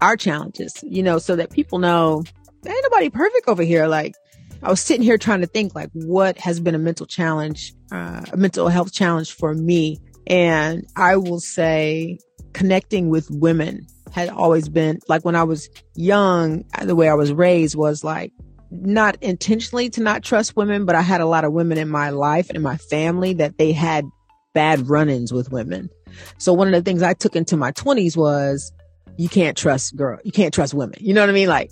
our 0.00 0.16
challenges, 0.16 0.74
you 0.82 1.02
know, 1.02 1.18
so 1.18 1.36
that 1.36 1.50
people 1.50 1.78
know 1.78 2.24
ain't 2.66 2.82
nobody 2.82 3.08
perfect 3.08 3.48
over 3.48 3.62
here. 3.62 3.86
Like 3.86 4.14
I 4.62 4.68
was 4.68 4.80
sitting 4.80 5.02
here 5.02 5.16
trying 5.16 5.40
to 5.40 5.46
think 5.46 5.74
like 5.74 5.90
what 5.92 6.38
has 6.38 6.60
been 6.60 6.74
a 6.74 6.78
mental 6.78 7.06
challenge, 7.06 7.72
uh, 7.92 8.22
a 8.32 8.36
mental 8.36 8.68
health 8.68 8.92
challenge 8.92 9.32
for 9.32 9.54
me. 9.54 9.98
And 10.26 10.86
I 10.96 11.16
will 11.16 11.40
say 11.40 12.18
connecting 12.52 13.08
with 13.08 13.30
women 13.30 13.86
had 14.12 14.28
always 14.28 14.68
been 14.68 14.98
like 15.08 15.24
when 15.24 15.36
I 15.36 15.44
was 15.44 15.70
young, 15.94 16.64
the 16.82 16.96
way 16.96 17.08
I 17.08 17.14
was 17.14 17.32
raised 17.32 17.76
was 17.76 18.02
like 18.02 18.32
not 18.70 19.16
intentionally 19.20 19.90
to 19.90 20.02
not 20.02 20.22
trust 20.22 20.56
women, 20.56 20.84
but 20.84 20.94
I 20.94 21.02
had 21.02 21.20
a 21.20 21.26
lot 21.26 21.44
of 21.44 21.52
women 21.52 21.78
in 21.78 21.88
my 21.88 22.10
life 22.10 22.48
and 22.48 22.56
in 22.56 22.62
my 22.62 22.76
family 22.76 23.34
that 23.34 23.58
they 23.58 23.72
had 23.72 24.04
bad 24.52 24.88
run-ins 24.88 25.32
with 25.32 25.52
women. 25.52 25.90
So 26.38 26.52
one 26.52 26.68
of 26.68 26.74
the 26.74 26.82
things 26.82 27.02
I 27.02 27.14
took 27.14 27.36
into 27.36 27.56
my 27.56 27.70
twenties 27.72 28.16
was 28.16 28.72
you 29.16 29.28
can't 29.28 29.56
trust 29.56 29.96
girl, 29.96 30.18
you 30.24 30.32
can't 30.32 30.54
trust 30.54 30.74
women. 30.74 30.98
You 31.00 31.14
know 31.14 31.20
what 31.20 31.30
I 31.30 31.32
mean? 31.32 31.48
Like, 31.48 31.70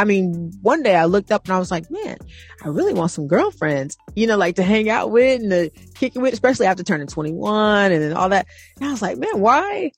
I 0.00 0.04
mean, 0.04 0.50
one 0.62 0.82
day 0.82 0.96
I 0.96 1.04
looked 1.04 1.30
up 1.30 1.44
and 1.44 1.52
I 1.52 1.58
was 1.58 1.70
like, 1.70 1.90
man, 1.90 2.16
I 2.64 2.68
really 2.68 2.94
want 2.94 3.10
some 3.10 3.26
girlfriends, 3.26 3.98
you 4.14 4.26
know, 4.26 4.38
like 4.38 4.56
to 4.56 4.62
hang 4.62 4.88
out 4.88 5.10
with 5.10 5.42
and 5.42 5.50
to 5.50 5.70
kick 5.94 6.16
it 6.16 6.20
with, 6.20 6.32
especially 6.32 6.64
after 6.64 6.82
turning 6.82 7.06
21 7.06 7.92
and 7.92 8.14
all 8.14 8.30
that. 8.30 8.46
And 8.76 8.88
I 8.88 8.92
was 8.92 9.02
like, 9.02 9.18
man, 9.18 9.40
why, 9.40 9.92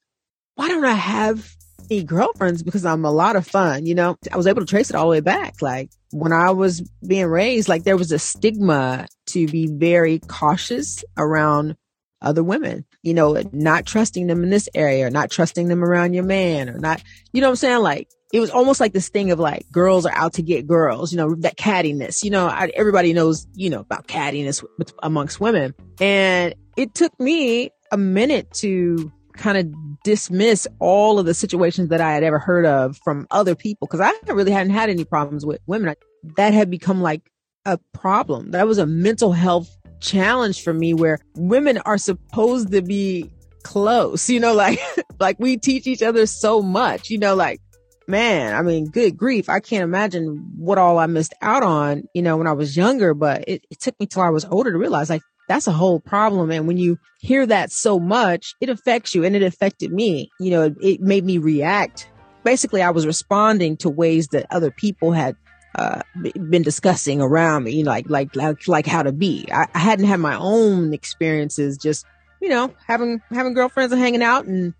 why 0.56 0.66
don't 0.66 0.84
I 0.84 0.94
have 0.94 1.48
any 1.88 2.02
girlfriends? 2.02 2.64
Because 2.64 2.84
I'm 2.84 3.04
a 3.04 3.12
lot 3.12 3.36
of 3.36 3.46
fun, 3.46 3.86
you 3.86 3.94
know, 3.94 4.16
I 4.32 4.36
was 4.36 4.48
able 4.48 4.60
to 4.62 4.66
trace 4.66 4.90
it 4.90 4.96
all 4.96 5.04
the 5.04 5.10
way 5.10 5.20
back. 5.20 5.62
Like 5.62 5.92
when 6.10 6.32
I 6.32 6.50
was 6.50 6.80
being 7.06 7.26
raised, 7.26 7.68
like 7.68 7.84
there 7.84 7.96
was 7.96 8.10
a 8.10 8.18
stigma 8.18 9.06
to 9.26 9.46
be 9.46 9.68
very 9.68 10.18
cautious 10.18 11.04
around 11.16 11.76
other 12.22 12.42
women, 12.42 12.84
you 13.02 13.14
know, 13.14 13.42
not 13.52 13.86
trusting 13.86 14.26
them 14.26 14.42
in 14.42 14.50
this 14.50 14.68
area, 14.74 15.06
or 15.06 15.10
not 15.10 15.30
trusting 15.30 15.68
them 15.68 15.84
around 15.84 16.14
your 16.14 16.24
man 16.24 16.68
or 16.68 16.78
not, 16.78 17.02
you 17.32 17.40
know 17.40 17.48
what 17.48 17.52
I'm 17.52 17.56
saying? 17.56 17.82
Like 17.82 18.08
it 18.32 18.40
was 18.40 18.50
almost 18.50 18.80
like 18.80 18.92
this 18.92 19.10
thing 19.10 19.30
of 19.30 19.38
like 19.38 19.70
girls 19.70 20.06
are 20.06 20.14
out 20.14 20.34
to 20.34 20.42
get 20.42 20.66
girls, 20.66 21.12
you 21.12 21.18
know, 21.18 21.34
that 21.36 21.56
cattiness, 21.56 22.24
you 22.24 22.30
know, 22.30 22.46
I, 22.46 22.72
everybody 22.74 23.12
knows, 23.12 23.46
you 23.54 23.68
know, 23.68 23.80
about 23.80 24.08
cattiness 24.08 24.64
amongst 25.02 25.38
women. 25.38 25.74
And 26.00 26.54
it 26.76 26.94
took 26.94 27.18
me 27.20 27.70
a 27.92 27.98
minute 27.98 28.50
to 28.54 29.12
kind 29.34 29.58
of 29.58 30.02
dismiss 30.02 30.66
all 30.78 31.18
of 31.18 31.26
the 31.26 31.34
situations 31.34 31.90
that 31.90 32.00
I 32.00 32.12
had 32.12 32.22
ever 32.22 32.38
heard 32.38 32.64
of 32.64 32.96
from 33.04 33.26
other 33.30 33.54
people 33.54 33.86
because 33.86 34.00
I 34.00 34.12
really 34.32 34.52
hadn't 34.52 34.72
had 34.72 34.88
any 34.88 35.04
problems 35.04 35.44
with 35.44 35.60
women. 35.66 35.94
That 36.36 36.54
had 36.54 36.70
become 36.70 37.02
like 37.02 37.30
a 37.66 37.78
problem. 37.92 38.52
That 38.52 38.66
was 38.66 38.78
a 38.78 38.86
mental 38.86 39.32
health 39.32 39.76
challenge 40.02 40.62
for 40.62 40.74
me 40.74 40.92
where 40.92 41.18
women 41.34 41.78
are 41.78 41.98
supposed 41.98 42.72
to 42.72 42.82
be 42.82 43.30
close, 43.62 44.28
you 44.28 44.40
know, 44.40 44.54
like, 44.66 44.80
like 45.18 45.38
we 45.38 45.56
teach 45.56 45.86
each 45.86 46.02
other 46.02 46.26
so 46.26 46.60
much, 46.60 47.08
you 47.08 47.18
know, 47.18 47.34
like, 47.34 47.60
man, 48.06 48.54
I 48.54 48.62
mean, 48.62 48.90
good 48.90 49.16
grief. 49.16 49.48
I 49.48 49.60
can't 49.60 49.84
imagine 49.84 50.52
what 50.56 50.78
all 50.78 50.98
I 50.98 51.06
missed 51.06 51.34
out 51.40 51.62
on, 51.62 52.04
you 52.14 52.22
know, 52.22 52.36
when 52.36 52.46
I 52.46 52.52
was 52.52 52.76
younger, 52.76 53.14
but 53.14 53.44
it, 53.46 53.64
it 53.70 53.80
took 53.80 53.98
me 54.00 54.06
till 54.06 54.22
I 54.22 54.30
was 54.30 54.44
older 54.44 54.72
to 54.72 54.78
realize 54.78 55.08
like 55.08 55.22
that's 55.48 55.66
a 55.66 55.72
whole 55.72 56.00
problem. 56.00 56.50
And 56.50 56.66
when 56.66 56.76
you 56.76 56.98
hear 57.20 57.46
that 57.46 57.70
so 57.70 57.98
much, 57.98 58.54
it 58.60 58.68
affects 58.68 59.14
you 59.14 59.24
and 59.24 59.36
it 59.36 59.42
affected 59.42 59.92
me. 59.92 60.30
You 60.40 60.50
know, 60.50 60.62
it, 60.62 60.74
it 60.80 61.00
made 61.00 61.24
me 61.24 61.38
react. 61.38 62.08
Basically, 62.44 62.82
I 62.82 62.90
was 62.90 63.06
responding 63.06 63.76
to 63.78 63.90
ways 63.90 64.28
that 64.28 64.46
other 64.50 64.70
people 64.70 65.12
had 65.12 65.36
uh, 65.74 66.02
been 66.34 66.62
discussing 66.62 67.20
around 67.20 67.64
me, 67.64 67.84
like, 67.84 68.08
like, 68.08 68.36
like, 68.36 68.68
like 68.68 68.86
how 68.86 69.02
to 69.02 69.12
be. 69.12 69.48
I, 69.52 69.66
I 69.74 69.78
hadn't 69.78 70.06
had 70.06 70.20
my 70.20 70.36
own 70.36 70.92
experiences, 70.92 71.78
just, 71.78 72.04
you 72.40 72.48
know, 72.48 72.74
having, 72.86 73.22
having 73.30 73.54
girlfriends 73.54 73.92
and 73.92 74.00
hanging 74.00 74.22
out 74.22 74.46
and 74.46 74.74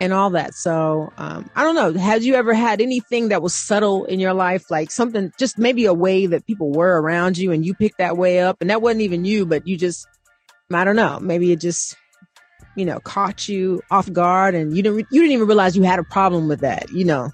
and 0.00 0.12
all 0.12 0.30
that. 0.30 0.52
So, 0.54 1.12
um, 1.16 1.48
I 1.54 1.62
don't 1.62 1.76
know. 1.76 1.92
Had 1.92 2.24
you 2.24 2.34
ever 2.34 2.54
had 2.54 2.80
anything 2.80 3.28
that 3.28 3.40
was 3.40 3.54
subtle 3.54 4.04
in 4.04 4.18
your 4.18 4.34
life, 4.34 4.68
like 4.68 4.90
something, 4.90 5.32
just 5.38 5.58
maybe 5.58 5.84
a 5.84 5.94
way 5.94 6.26
that 6.26 6.44
people 6.44 6.72
were 6.72 7.00
around 7.00 7.38
you 7.38 7.52
and 7.52 7.64
you 7.64 7.72
picked 7.72 7.98
that 7.98 8.16
way 8.16 8.40
up 8.40 8.56
and 8.60 8.68
that 8.68 8.82
wasn't 8.82 9.02
even 9.02 9.24
you, 9.24 9.46
but 9.46 9.64
you 9.64 9.76
just, 9.76 10.08
I 10.72 10.82
don't 10.82 10.96
know. 10.96 11.20
Maybe 11.20 11.52
it 11.52 11.60
just 11.60 11.96
you 12.74 12.84
know, 12.84 12.98
caught 13.00 13.48
you 13.48 13.82
off 13.90 14.10
guard 14.12 14.54
and 14.54 14.76
you 14.76 14.82
didn't, 14.82 15.06
you 15.10 15.20
didn't 15.20 15.32
even 15.32 15.46
realize 15.46 15.76
you 15.76 15.82
had 15.82 15.98
a 15.98 16.04
problem 16.04 16.48
with 16.48 16.60
that, 16.60 16.90
you 16.90 17.04
know, 17.04 17.30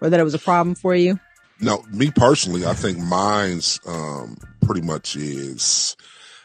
or 0.00 0.10
that 0.10 0.20
it 0.20 0.24
was 0.24 0.34
a 0.34 0.38
problem 0.38 0.74
for 0.74 0.94
you? 0.94 1.18
No, 1.62 1.84
me 1.92 2.10
personally, 2.10 2.66
I 2.66 2.74
think 2.74 2.98
mine's 2.98 3.78
um, 3.86 4.36
pretty 4.62 4.80
much 4.82 5.14
is 5.16 5.96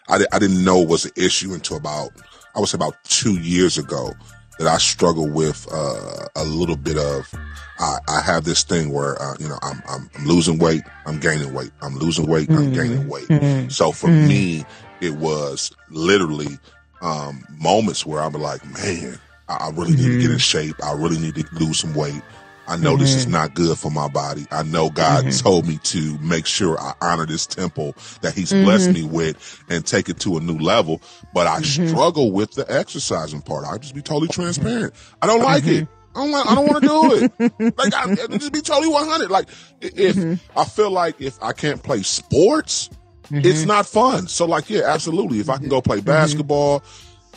I, 0.08 0.24
I 0.32 0.40
didn't 0.40 0.64
know 0.64 0.82
it 0.82 0.88
was 0.90 1.06
an 1.06 1.12
issue 1.16 1.54
until 1.54 1.78
about 1.78 2.12
I 2.56 2.60
would 2.60 2.70
say 2.70 2.76
about 2.78 3.04
two 3.04 3.34
years 3.42 3.78
ago 3.78 4.12
that 4.60 4.68
I 4.68 4.78
struggle 4.78 5.28
with 5.30 5.68
uh, 5.72 6.28
a 6.36 6.44
little 6.46 6.78
bit 6.78 6.98
of. 6.98 7.32
I, 7.80 7.98
I 8.08 8.22
have 8.22 8.44
this 8.44 8.64
thing 8.64 8.92
where 8.92 9.22
uh, 9.22 9.36
you 9.40 9.48
know 9.48 9.58
I'm, 9.62 9.82
I'm, 9.88 10.10
I'm 10.18 10.26
losing 10.26 10.58
weight, 10.60 10.82
I'm 11.06 11.20
gaining 11.20 11.54
weight, 11.54 11.72
I'm 11.82 11.96
losing 11.98 12.26
weight, 12.28 12.50
I'm 12.52 12.72
gaining 12.74 13.08
weight. 13.08 13.28
Mhm. 13.28 13.72
So 13.72 13.92
for 13.92 14.10
Mhm. 14.10 14.28
me, 14.28 14.66
it 15.02 15.16
was 15.16 15.72
literally 15.92 16.58
um, 17.02 17.44
moments 17.60 18.06
where 18.06 18.22
I'm 18.22 18.34
like, 18.34 18.66
man, 18.66 19.20
I, 19.48 19.68
I 19.68 19.70
really 19.72 19.96
need 19.96 20.10
to 20.10 20.18
get 20.20 20.32
in 20.32 20.40
shape. 20.40 20.76
I 20.84 20.94
really 20.94 21.20
need 21.20 21.36
to 21.36 21.46
lose 21.54 21.80
some 21.80 21.94
weight. 21.94 22.22
I 22.68 22.76
know 22.76 22.98
this 22.98 23.16
is 23.16 23.28
not 23.28 23.54
good 23.54 23.78
for 23.78 23.90
my 23.90 24.08
body. 24.10 24.46
I 24.52 24.64
know 24.64 24.90
God 24.90 25.26
mm-hmm. 25.26 25.44
told 25.44 25.68
me 25.68 25.78
to 25.84 26.18
make 26.20 26.46
sure 26.46 26.80
I 26.80 26.94
honor 27.02 27.26
this 27.26 27.48
temple 27.48 27.96
that 28.22 28.34
He's 28.34 28.52
blessed 28.52 28.90
mm-hmm. 28.90 29.08
me 29.08 29.10
with 29.10 29.64
and 29.70 29.86
take 29.86 30.10
it 30.10 30.20
to 30.22 30.38
a 30.38 30.42
new 30.42 30.58
level. 30.58 31.02
But 31.34 31.48
I 31.48 31.62
mm-hmm. 31.62 31.88
struggle 31.88 32.32
with 32.32 32.52
the 32.52 32.66
exercising 32.72 33.42
part. 33.42 33.66
I'll 33.66 33.80
just 33.80 33.96
be 33.96 34.02
totally 34.02 34.28
transparent. 34.28 34.94
I 35.22 35.28
don't 35.28 35.42
like 35.42 35.66
it. 35.66 35.88
I 36.16 36.20
don't, 36.20 36.32
like, 36.32 36.48
I 36.48 36.56
don't 36.56 36.68
want 36.68 36.82
to 36.82 36.88
do 36.88 37.14
it. 37.14 37.78
Like, 37.78 37.94
I, 37.94 38.16
just 38.38 38.52
be 38.52 38.62
totally 38.62 38.92
100. 38.92 39.30
Like, 39.30 39.50
if 39.82 40.42
I 40.58 40.66
feel 40.66 40.90
like 40.90 41.22
if 41.22 41.42
I 41.44 41.54
can't 41.54 41.82
play 41.82 42.02
sports, 42.02 42.90
it's 43.30 43.66
not 43.66 43.86
fun. 43.86 44.28
So, 44.28 44.46
like, 44.46 44.70
yeah, 44.70 44.82
absolutely. 44.86 45.40
If 45.40 45.50
I 45.50 45.58
can 45.58 45.70
go 45.70 45.82
play 45.82 46.02
basketball, 46.02 46.84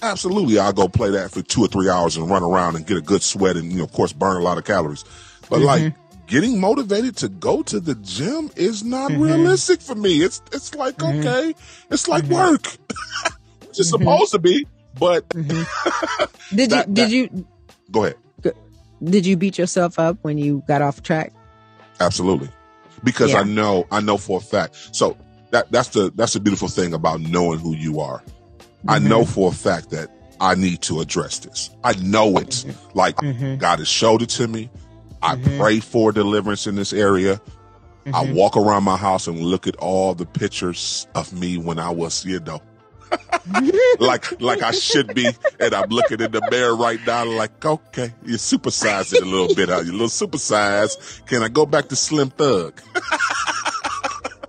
absolutely, 0.02 0.58
I'll 0.58 0.72
go 0.72 0.88
play 0.88 1.10
that 1.10 1.30
for 1.30 1.42
two 1.42 1.62
or 1.62 1.68
three 1.68 1.88
hours 1.88 2.16
and 2.16 2.28
run 2.30 2.42
around 2.42 2.76
and 2.76 2.86
get 2.86 2.96
a 2.96 3.02
good 3.02 3.22
sweat 3.22 3.56
and, 3.56 3.70
you 3.70 3.78
know, 3.78 3.84
of 3.84 3.92
course, 3.92 4.12
burn 4.12 4.36
a 4.36 4.40
lot 4.40 4.58
of 4.58 4.64
calories. 4.64 5.04
But 5.48 5.60
like, 5.60 5.82
mm-hmm. 5.82 6.26
getting 6.26 6.60
motivated 6.60 7.16
to 7.18 7.28
go 7.28 7.62
to 7.64 7.80
the 7.80 7.94
gym 7.96 8.50
is 8.56 8.84
not 8.84 9.10
mm-hmm. 9.10 9.22
realistic 9.22 9.80
for 9.80 9.94
me. 9.94 10.22
It's 10.22 10.40
it's 10.52 10.74
like 10.74 10.96
mm-hmm. 10.96 11.20
okay, 11.20 11.54
it's 11.90 12.06
like 12.06 12.24
work, 12.24 12.66
which 13.66 13.80
is 13.80 13.90
supposed 13.90 14.32
to 14.32 14.38
be. 14.38 14.66
But 14.98 15.28
Did 15.28 15.52
you, 15.52 15.64
did 16.52 16.70
that- 16.70 17.10
you, 17.10 17.46
go 17.90 18.04
ahead. 18.04 18.16
did 19.02 19.24
you 19.24 19.36
beat 19.36 19.56
yourself 19.56 19.98
up 19.98 20.18
when 20.22 20.36
you 20.36 20.62
got 20.66 20.82
off 20.82 21.02
track? 21.02 21.32
Absolutely. 22.00 22.48
Because 23.04 23.32
Yeah. 23.32 23.40
I 23.40 23.44
know, 23.44 23.86
I 23.90 24.00
know 24.00 24.16
for 24.16 24.38
a 24.38 24.40
fact. 24.42 24.76
So 24.94 25.16
that, 25.50 25.70
that's 25.70 25.88
the, 25.90 26.12
that's 26.14 26.32
the 26.32 26.40
beautiful 26.40 26.68
thing 26.68 26.92
about 26.92 27.20
knowing 27.20 27.60
who 27.60 27.74
you 27.74 28.00
are. 28.00 28.22
I 28.88 28.98
Mm-hmm. 28.98 29.08
know 29.08 29.24
for 29.24 29.50
a 29.50 29.54
fact 29.54 29.90
that 29.90 30.08
I 30.40 30.54
need 30.54 30.80
to 30.82 31.00
address 31.00 31.38
this. 31.40 31.70
I 31.84 31.92
know 31.94 32.38
it. 32.38 32.48
Mm-hmm. 32.48 32.98
Like 32.98 33.16
God 33.58 33.78
has 33.78 33.88
showed 33.88 34.22
it 34.22 34.30
to 34.30 34.48
me. 34.48 34.70
I 35.22 35.36
pray 35.58 35.80
for 35.80 36.12
deliverance 36.12 36.66
in 36.66 36.76
this 36.76 36.92
area. 36.94 37.40
Mm-hmm. 38.06 38.14
I 38.14 38.32
walk 38.32 38.56
around 38.56 38.84
my 38.84 38.96
house 38.96 39.26
and 39.26 39.38
look 39.40 39.66
at 39.66 39.76
all 39.76 40.14
the 40.14 40.24
pictures 40.24 41.06
of 41.14 41.32
me 41.38 41.58
when 41.58 41.78
I 41.78 41.90
was, 41.90 42.24
you 42.24 42.40
know, 42.40 42.62
like 43.98 44.40
like 44.40 44.62
I 44.62 44.70
should 44.70 45.14
be, 45.14 45.28
and 45.58 45.74
I'm 45.74 45.90
looking 45.90 46.20
in 46.20 46.30
the 46.32 46.40
mirror 46.50 46.74
right 46.74 47.00
now, 47.06 47.24
like, 47.26 47.62
okay, 47.64 48.14
you 48.24 48.36
supersize 48.36 49.12
it 49.12 49.20
a 49.22 49.26
little 49.26 49.54
bit, 49.54 49.68
uh, 49.68 49.80
you 49.80 49.90
a 49.90 49.98
little 50.00 50.06
supersize. 50.08 51.24
Can 51.26 51.42
I 51.42 51.48
go 51.48 51.66
back 51.66 51.88
to 51.88 51.96
Slim 51.96 52.30
Thug? 52.30 52.80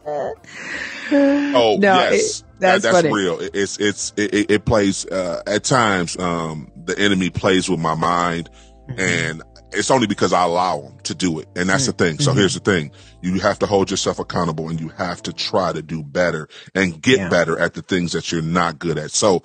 oh 1.55 1.77
No, 1.79 1.93
yes, 1.95 2.39
it- 2.39 2.45
that's 2.59 2.83
That- 2.83 2.91
that's 2.91 3.07
funny. 3.07 3.13
real. 3.13 3.39
It- 3.39 3.51
It's 3.55 3.77
it's 3.79 4.13
it, 4.17 4.51
it- 4.51 4.65
plays 4.65 5.05
uh, 5.05 5.41
at 5.47 5.63
times. 5.63 6.17
Um, 6.17 6.71
the 6.85 6.97
enemy 6.97 7.29
plays 7.29 7.69
with 7.69 7.79
my 7.79 7.95
mind, 7.95 8.49
Mm-hmm. 8.89 8.99
and 8.99 9.43
it's 9.71 9.89
only 9.91 10.07
because 10.07 10.33
I 10.33 10.43
allow 10.43 10.81
him 10.81 10.97
to 11.03 11.15
do 11.15 11.39
it. 11.39 11.47
And 11.55 11.69
that's 11.69 11.85
the 11.85 11.93
thing. 11.93 12.15
Mm-hmm. 12.15 12.23
So 12.23 12.33
here's 12.33 12.55
the 12.55 12.59
thing: 12.59 12.91
you 13.21 13.39
have 13.39 13.59
to 13.59 13.65
hold 13.67 13.89
yourself 13.91 14.19
accountable, 14.19 14.69
and 14.69 14.79
you 14.81 14.89
have 14.89 15.21
to 15.23 15.33
try 15.33 15.71
to 15.71 15.81
do 15.81 16.03
better 16.03 16.49
and 16.75 17.01
get 17.01 17.17
Yeah. 17.19 17.29
better 17.29 17.57
at 17.59 17.73
the 17.75 17.81
things 17.83 18.11
that 18.13 18.31
you're 18.31 18.41
not 18.41 18.79
good 18.79 18.97
at. 18.97 19.11
So. 19.11 19.43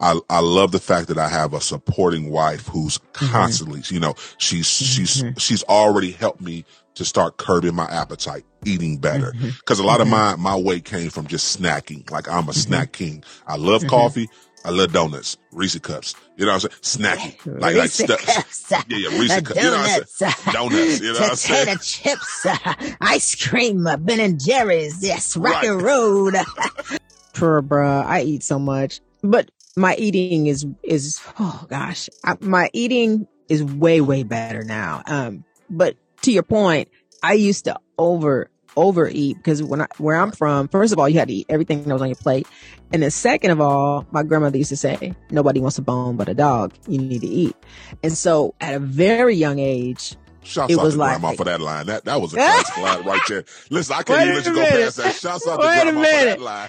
I, 0.00 0.18
I 0.30 0.40
love 0.40 0.72
the 0.72 0.80
fact 0.80 1.08
that 1.08 1.18
I 1.18 1.28
have 1.28 1.52
a 1.52 1.60
supporting 1.60 2.30
wife 2.30 2.66
who's 2.66 2.98
Mm-hmm. 2.98 3.32
constantly, 3.32 3.82
you 3.88 4.00
know, 4.00 4.14
she's, 4.38 4.66
she's, 4.66 5.22
she's 5.36 5.62
already 5.64 6.10
helped 6.10 6.40
me 6.40 6.64
to 6.94 7.04
start 7.04 7.36
curbing 7.36 7.74
my 7.74 7.84
appetite, 7.84 8.44
eating 8.64 8.96
better. 8.96 9.32
Mm-hmm. 9.32 9.50
Cause 9.66 9.78
a 9.78 9.82
lot 9.84 10.00
of 10.00 10.08
my, 10.08 10.36
my 10.36 10.56
weight 10.56 10.84
came 10.86 11.10
from 11.10 11.26
just 11.26 11.60
snacking. 11.60 12.10
Like 12.10 12.28
I'm 12.28 12.44
a 12.48 12.52
Mm-hmm. 12.52 12.52
snack 12.52 12.92
king. 12.92 13.24
I 13.46 13.56
love 13.56 13.86
coffee. 13.88 14.28
I 14.64 14.70
love 14.70 14.92
donuts, 14.92 15.36
Reese 15.52 15.78
cups. 15.80 16.14
You 16.36 16.46
know 16.46 16.52
what 16.52 16.64
I'm 16.64 16.70
saying? 16.92 17.16
Snacking. 17.18 17.60
Like, 17.60 17.76
like 17.76 17.90
stuff. 17.90 18.84
Yeah, 18.88 18.96
yeah, 19.10 19.18
Reese 19.18 19.30
uh, 19.32 19.40
cups. 19.42 19.56
You 19.62 19.70
know 19.70 19.76
what 19.78 19.90
I'm 20.00 20.04
saying? 20.06 20.34
Donuts, 20.52 21.00
you 21.00 21.12
know 21.12 21.20
what 21.20 21.30
I'm 21.30 21.36
saying? 21.36 21.66
potato 21.78 21.80
chips, 21.82 22.46
uh, 22.46 22.74
ice 23.02 23.34
cream, 23.48 23.86
uh, 23.86 23.96
Ben 23.98 24.20
and 24.20 24.38
Jerry's, 24.42 25.02
yes, 25.02 25.36
rock 25.36 25.54
Right. 25.54 25.68
and 25.70 25.82
road. 25.82 26.34
For 27.34 27.62
bruh, 27.62 28.04
I 28.04 28.22
eat 28.22 28.42
so 28.42 28.58
much, 28.58 29.00
but 29.22 29.50
my 29.80 29.94
eating 29.96 30.46
is 30.46 30.66
is 30.82 31.20
oh 31.38 31.66
gosh, 31.68 32.08
I, 32.24 32.36
my 32.40 32.70
eating 32.72 33.26
is 33.48 33.64
way 33.64 34.00
way 34.00 34.22
better 34.22 34.62
now. 34.62 35.02
Um, 35.06 35.44
but 35.68 35.96
to 36.22 36.32
your 36.32 36.42
point, 36.42 36.88
I 37.22 37.32
used 37.32 37.64
to 37.64 37.76
over 37.98 38.50
overeat 38.76 39.36
because 39.36 39.62
when 39.62 39.80
I 39.80 39.86
where 39.98 40.16
I'm 40.16 40.32
from, 40.32 40.68
first 40.68 40.92
of 40.92 40.98
all, 40.98 41.08
you 41.08 41.18
had 41.18 41.28
to 41.28 41.34
eat 41.34 41.46
everything 41.48 41.82
that 41.84 41.92
was 41.92 42.02
on 42.02 42.08
your 42.08 42.16
plate, 42.16 42.46
and 42.92 43.02
then 43.02 43.10
second 43.10 43.50
of 43.50 43.60
all, 43.60 44.06
my 44.10 44.22
grandmother 44.22 44.58
used 44.58 44.70
to 44.70 44.76
say, 44.76 45.14
"Nobody 45.30 45.60
wants 45.60 45.78
a 45.78 45.82
bone 45.82 46.16
but 46.16 46.28
a 46.28 46.34
dog. 46.34 46.74
You 46.86 46.98
need 46.98 47.22
to 47.22 47.28
eat." 47.28 47.56
And 48.02 48.12
so, 48.12 48.54
at 48.60 48.74
a 48.74 48.78
very 48.78 49.34
young 49.34 49.58
age, 49.58 50.14
Shouts 50.42 50.72
It 50.72 50.78
out 50.78 50.84
was 50.84 50.94
to 50.94 51.00
like- 51.00 51.20
grandma 51.20 51.36
for 51.36 51.44
that 51.44 51.60
line. 51.60 51.86
That 51.86 52.04
that 52.06 52.20
was 52.20 52.32
a 52.32 52.36
classic 52.38 52.76
line 52.78 53.02
right 53.04 53.20
there. 53.28 53.44
Listen, 53.68 53.96
I 53.98 54.02
can't 54.02 54.22
even 54.22 54.34
let 54.36 54.46
you 54.46 54.54
go 54.54 54.60
minute. 54.60 54.80
past 54.84 54.96
that. 54.96 55.14
Shouts 55.14 55.46
out 55.46 55.60
to 55.60 55.66
Wait 55.66 55.78
a 55.88 55.92
grandma 55.92 56.00
for 56.02 56.24
that 56.24 56.40
line. 56.40 56.68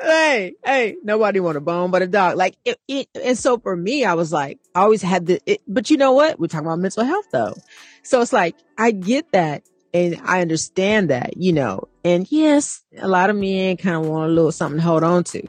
hey, 0.00 0.54
hey, 0.64 0.96
nobody 1.02 1.40
want 1.40 1.56
a 1.56 1.60
bone 1.60 1.90
but 1.90 2.02
a 2.02 2.06
dog. 2.06 2.36
Like 2.36 2.56
it, 2.64 2.78
it, 2.86 3.08
and 3.22 3.36
so 3.36 3.58
for 3.58 3.76
me, 3.76 4.04
I 4.04 4.14
was 4.14 4.32
like, 4.32 4.58
I 4.74 4.82
always 4.82 5.02
had 5.02 5.26
the, 5.26 5.40
it, 5.46 5.60
but 5.66 5.90
you 5.90 5.96
know 5.96 6.12
what? 6.12 6.38
We're 6.38 6.46
talking 6.46 6.66
about 6.66 6.78
mental 6.78 7.04
health 7.04 7.26
though. 7.32 7.54
So 8.02 8.20
it's 8.22 8.32
like, 8.32 8.56
I 8.78 8.92
get 8.92 9.32
that 9.32 9.64
and 9.92 10.20
I 10.24 10.40
understand 10.40 11.10
that, 11.10 11.36
you 11.36 11.52
know, 11.52 11.88
and 12.04 12.30
yes, 12.30 12.82
a 12.98 13.08
lot 13.08 13.30
of 13.30 13.36
men 13.36 13.76
kind 13.78 13.96
of 13.96 14.06
want 14.06 14.30
a 14.30 14.32
little 14.32 14.52
something 14.52 14.78
to 14.78 14.84
hold 14.84 15.02
on 15.02 15.24
to. 15.24 15.46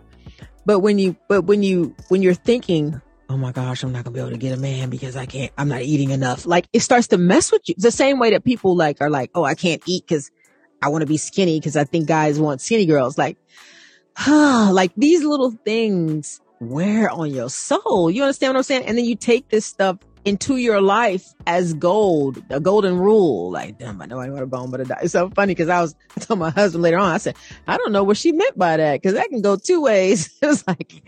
But 0.65 0.79
when 0.79 0.97
you, 0.99 1.15
but 1.27 1.43
when 1.43 1.63
you, 1.63 1.95
when 2.09 2.21
you're 2.21 2.33
thinking, 2.33 3.01
oh 3.29 3.37
my 3.37 3.51
gosh, 3.51 3.83
I'm 3.83 3.91
not 3.91 4.03
gonna 4.03 4.13
be 4.13 4.19
able 4.19 4.31
to 4.31 4.37
get 4.37 4.57
a 4.57 4.61
man 4.61 4.89
because 4.89 5.15
I 5.15 5.27
can't, 5.27 5.51
I'm 5.57 5.69
not 5.69 5.83
eating 5.83 6.09
enough. 6.09 6.45
Like 6.45 6.67
it 6.73 6.81
starts 6.81 7.07
to 7.09 7.17
mess 7.17 7.51
with 7.51 7.61
you. 7.69 7.75
The 7.77 7.91
same 7.91 8.19
way 8.19 8.31
that 8.31 8.43
people 8.43 8.75
like 8.75 8.97
are 9.01 9.09
like, 9.09 9.29
oh, 9.35 9.43
I 9.43 9.53
can't 9.55 9.81
eat 9.85 10.05
because 10.07 10.31
I 10.81 10.89
want 10.89 11.03
to 11.03 11.05
be 11.05 11.17
skinny 11.17 11.59
because 11.59 11.75
I 11.75 11.83
think 11.83 12.07
guys 12.07 12.39
want 12.39 12.59
skinny 12.59 12.87
girls. 12.87 13.17
Like, 13.17 13.37
huh, 14.15 14.69
like 14.73 14.91
these 14.97 15.23
little 15.23 15.51
things 15.51 16.41
wear 16.59 17.09
on 17.09 17.31
your 17.31 17.49
soul. 17.49 18.09
You 18.09 18.23
understand 18.23 18.53
what 18.53 18.57
I'm 18.57 18.63
saying? 18.63 18.85
And 18.85 18.97
then 18.97 19.05
you 19.05 19.15
take 19.15 19.49
this 19.49 19.65
stuff 19.65 19.97
into 20.25 20.57
your 20.57 20.81
life 20.81 21.33
as 21.47 21.73
gold, 21.75 22.43
a 22.49 22.59
golden 22.59 22.97
rule. 22.97 23.51
Like, 23.51 23.77
damn, 23.77 24.01
I 24.01 24.05
know 24.05 24.19
I 24.19 24.29
want 24.29 24.43
a 24.43 24.47
bone, 24.47 24.71
but 24.71 24.81
a 24.81 24.85
die. 24.85 24.99
It's 25.03 25.13
so 25.13 25.29
funny 25.29 25.53
because 25.53 25.69
I 25.69 25.81
was 25.81 25.95
I 26.17 26.21
told 26.21 26.39
my 26.39 26.49
husband 26.49 26.81
later 26.81 26.97
on, 26.97 27.11
I 27.11 27.17
said, 27.17 27.35
I 27.67 27.77
don't 27.77 27.91
know 27.91 28.03
what 28.03 28.17
she 28.17 28.31
meant 28.31 28.57
by 28.57 28.77
that 28.77 29.01
because 29.01 29.13
that 29.13 29.29
can 29.29 29.41
go 29.41 29.55
two 29.55 29.81
ways. 29.81 30.35
it 30.41 30.47
was 30.47 30.65
like, 30.67 31.03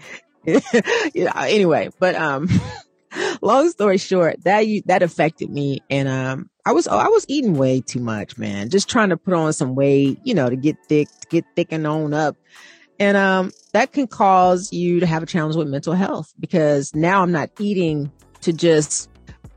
yeah, 1.13 1.31
anyway, 1.35 1.89
but, 1.99 2.15
um, 2.15 2.47
long 3.41 3.69
story 3.69 3.97
short, 3.97 4.43
that 4.43 4.67
you, 4.67 4.81
that 4.85 5.03
affected 5.03 5.49
me. 5.49 5.81
And, 5.89 6.07
um, 6.07 6.49
I 6.65 6.73
was, 6.73 6.87
I 6.87 7.07
was 7.07 7.25
eating 7.27 7.55
way 7.55 7.81
too 7.81 7.99
much, 7.99 8.37
man. 8.37 8.69
Just 8.69 8.89
trying 8.89 9.09
to 9.09 9.17
put 9.17 9.33
on 9.33 9.53
some 9.53 9.75
weight, 9.75 10.19
you 10.23 10.33
know, 10.33 10.49
to 10.49 10.55
get 10.55 10.77
thick, 10.87 11.07
to 11.21 11.27
get 11.27 11.45
thick 11.55 11.69
and 11.71 11.85
on 11.87 12.13
up. 12.13 12.37
And, 12.99 13.17
um, 13.17 13.51
that 13.73 13.91
can 13.93 14.07
cause 14.07 14.71
you 14.71 14.99
to 14.99 15.05
have 15.05 15.23
a 15.23 15.25
challenge 15.25 15.55
with 15.55 15.67
mental 15.67 15.93
health 15.93 16.33
because 16.39 16.93
now 16.93 17.23
I'm 17.23 17.31
not 17.31 17.49
eating 17.59 18.11
to 18.41 18.53
just 18.53 19.09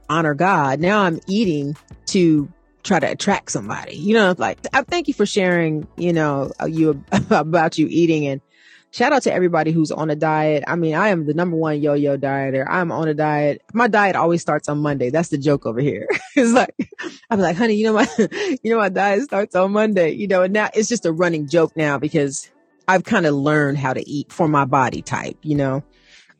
honor 0.08 0.34
God. 0.34 0.80
Now 0.80 1.02
I'm 1.02 1.20
eating 1.28 1.76
to 2.06 2.48
try 2.82 3.00
to 3.00 3.10
attract 3.10 3.50
somebody. 3.50 3.96
You 3.96 4.14
know, 4.14 4.34
like 4.38 4.58
I 4.72 4.82
thank 4.82 5.08
you 5.08 5.14
for 5.14 5.26
sharing, 5.26 5.86
you 5.96 6.12
know, 6.12 6.52
uh, 6.60 6.66
you 6.66 7.02
about 7.30 7.78
you 7.78 7.86
eating 7.90 8.26
and 8.26 8.40
shout 8.94 9.12
out 9.12 9.22
to 9.24 9.32
everybody 9.32 9.72
who's 9.72 9.90
on 9.90 10.08
a 10.08 10.14
diet. 10.14 10.62
I 10.68 10.76
mean, 10.76 10.94
I 10.94 11.08
am 11.08 11.26
the 11.26 11.34
number 11.34 11.56
one 11.56 11.82
yo-yo 11.82 12.16
dieter. 12.16 12.64
I'm 12.68 12.92
on 12.92 13.08
a 13.08 13.14
diet. 13.14 13.60
My 13.72 13.88
diet 13.88 14.14
always 14.14 14.40
starts 14.40 14.68
on 14.68 14.78
Monday. 14.78 15.10
That's 15.10 15.30
the 15.30 15.38
joke 15.38 15.66
over 15.66 15.80
here. 15.80 16.06
it's 16.36 16.52
like, 16.52 16.74
I'm 17.28 17.40
like, 17.40 17.56
honey, 17.56 17.74
you 17.74 17.86
know, 17.86 17.94
my, 17.94 18.08
you 18.62 18.70
know, 18.70 18.78
my 18.78 18.90
diet 18.90 19.24
starts 19.24 19.56
on 19.56 19.72
Monday, 19.72 20.12
you 20.12 20.28
know, 20.28 20.42
and 20.42 20.52
now 20.52 20.70
it's 20.74 20.88
just 20.88 21.06
a 21.06 21.12
running 21.12 21.48
joke 21.48 21.76
now 21.76 21.98
because 21.98 22.48
I've 22.86 23.02
kind 23.02 23.26
of 23.26 23.34
learned 23.34 23.78
how 23.78 23.94
to 23.94 24.08
eat 24.08 24.32
for 24.32 24.46
my 24.46 24.64
body 24.64 25.02
type, 25.02 25.38
you 25.42 25.56
know? 25.56 25.82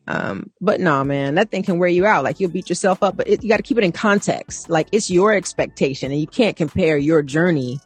Um, 0.07 0.51
but 0.61 0.79
nah, 0.79 1.03
man, 1.03 1.35
that 1.35 1.51
thing 1.51 1.63
can 1.63 1.77
wear 1.77 1.89
you 1.89 2.05
out. 2.05 2.23
Like 2.23 2.39
you'll 2.39 2.51
beat 2.51 2.69
yourself 2.69 3.03
up, 3.03 3.17
but 3.17 3.27
it, 3.27 3.43
you 3.43 3.49
got 3.49 3.57
to 3.57 3.63
keep 3.63 3.77
it 3.77 3.83
in 3.83 3.91
context. 3.91 4.69
Like 4.69 4.87
it's 4.93 5.09
your 5.09 5.33
expectation 5.33 6.09
and 6.11 6.21
you 6.21 6.27
can't 6.27 6.55
compare 6.55 6.95
your 6.95 7.21
journey, 7.21 7.81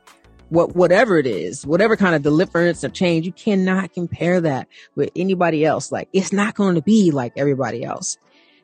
what, 0.50 0.76
whatever 0.76 1.18
it 1.18 1.28
is, 1.28 1.66
whatever 1.66 1.96
kind 1.96 2.16
of 2.16 2.22
deliverance 2.22 2.84
or 2.84 2.90
change, 2.90 3.26
you 3.26 3.32
cannot 3.32 3.94
compare 3.94 4.42
that 4.42 4.68
with 4.96 5.10
anybody 5.16 5.66
else. 5.66 5.92
Like 5.92 6.10
it's 6.14 6.34
not 6.34 6.56
going 6.56 6.76
to 6.76 6.82
be 6.82 7.12
like 7.12 7.34
everybody 7.38 7.84
else. 7.84 8.18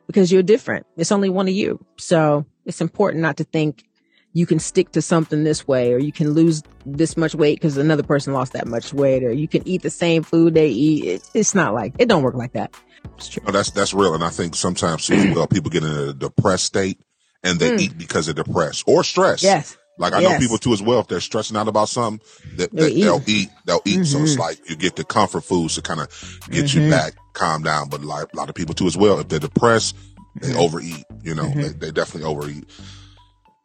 because 0.06 0.30
you're 0.30 0.42
different. 0.42 0.86
It's 0.96 1.10
only 1.12 1.28
one 1.28 1.48
of 1.48 1.54
you. 1.54 1.84
So 1.96 2.46
it's 2.64 2.80
important 2.80 3.22
not 3.22 3.36
to 3.38 3.44
think 3.44 3.84
you 4.32 4.46
can 4.46 4.58
stick 4.58 4.92
to 4.92 5.00
something 5.02 5.44
this 5.44 5.66
way 5.66 5.92
or 5.94 5.98
you 5.98 6.12
can 6.12 6.30
lose 6.32 6.62
this 6.84 7.16
much 7.16 7.34
weight 7.34 7.56
because 7.58 7.76
another 7.78 8.02
person 8.02 8.32
lost 8.32 8.52
that 8.52 8.66
much 8.66 8.92
weight 8.92 9.24
or 9.24 9.32
you 9.32 9.48
can 9.48 9.66
eat 9.66 9.82
the 9.82 9.90
same 9.90 10.22
food 10.22 10.54
they 10.54 10.68
eat. 10.68 11.04
It, 11.04 11.30
it's 11.34 11.54
not 11.54 11.72
like 11.74 11.94
it 11.98 12.08
don't 12.08 12.22
work 12.22 12.34
like 12.34 12.52
that. 12.52 12.74
It's 13.16 13.28
true. 13.28 13.42
No, 13.46 13.52
that's 13.52 13.70
that's 13.70 13.94
real, 13.94 14.14
and 14.14 14.22
I 14.22 14.28
think 14.30 14.54
sometimes 14.54 15.08
well, 15.08 15.46
people 15.56 15.70
get 15.70 15.84
in 15.84 15.90
a 15.90 16.12
depressed 16.12 16.64
state 16.66 17.00
and 17.42 17.58
they 17.58 17.70
Mm. 17.70 17.80
eat 17.80 17.98
because 17.98 18.26
they're 18.26 18.34
depressed 18.44 18.84
or 18.86 19.02
stressed. 19.04 19.42
Yes. 19.42 19.76
Like 19.98 20.12
I 20.12 20.20
know 20.22 20.38
people 20.38 20.58
too 20.58 20.72
as 20.72 20.82
well. 20.82 21.00
If 21.00 21.08
they're 21.08 21.20
stressing 21.20 21.56
out 21.56 21.68
about 21.68 21.88
something, 21.88 22.20
that, 22.56 22.70
They'll 22.72 22.84
that 22.84 22.92
eat. 22.92 23.02
they'll 23.02 23.22
eat. 23.26 23.48
They'll 23.64 23.82
eat. 23.86 24.04
So 24.06 24.18
it's 24.22 24.34
Mhm. 24.36 24.38
like 24.38 24.68
you 24.68 24.76
get 24.76 24.96
the 24.96 25.04
comfort 25.04 25.40
foods 25.42 25.74
to 25.76 25.82
kind 25.82 26.00
of 26.00 26.08
get 26.50 26.66
Mhm. 26.66 26.74
you 26.84 26.90
back, 26.90 27.14
calm 27.32 27.62
down. 27.62 27.88
But 27.88 28.02
like 28.04 28.26
a 28.32 28.36
lot 28.36 28.48
of 28.50 28.54
people 28.54 28.74
too 28.74 28.86
as 28.86 28.96
well. 28.96 29.18
If 29.20 29.28
they're 29.28 29.38
depressed, 29.38 29.94
they 30.42 30.48
Mhm. 30.52 30.56
overeat. 30.56 31.04
You 31.22 31.34
know, 31.34 31.44
Mhm. 31.44 31.54
they, 31.62 31.68
they 31.86 31.90
definitely 31.92 32.28
overeat. 32.28 32.64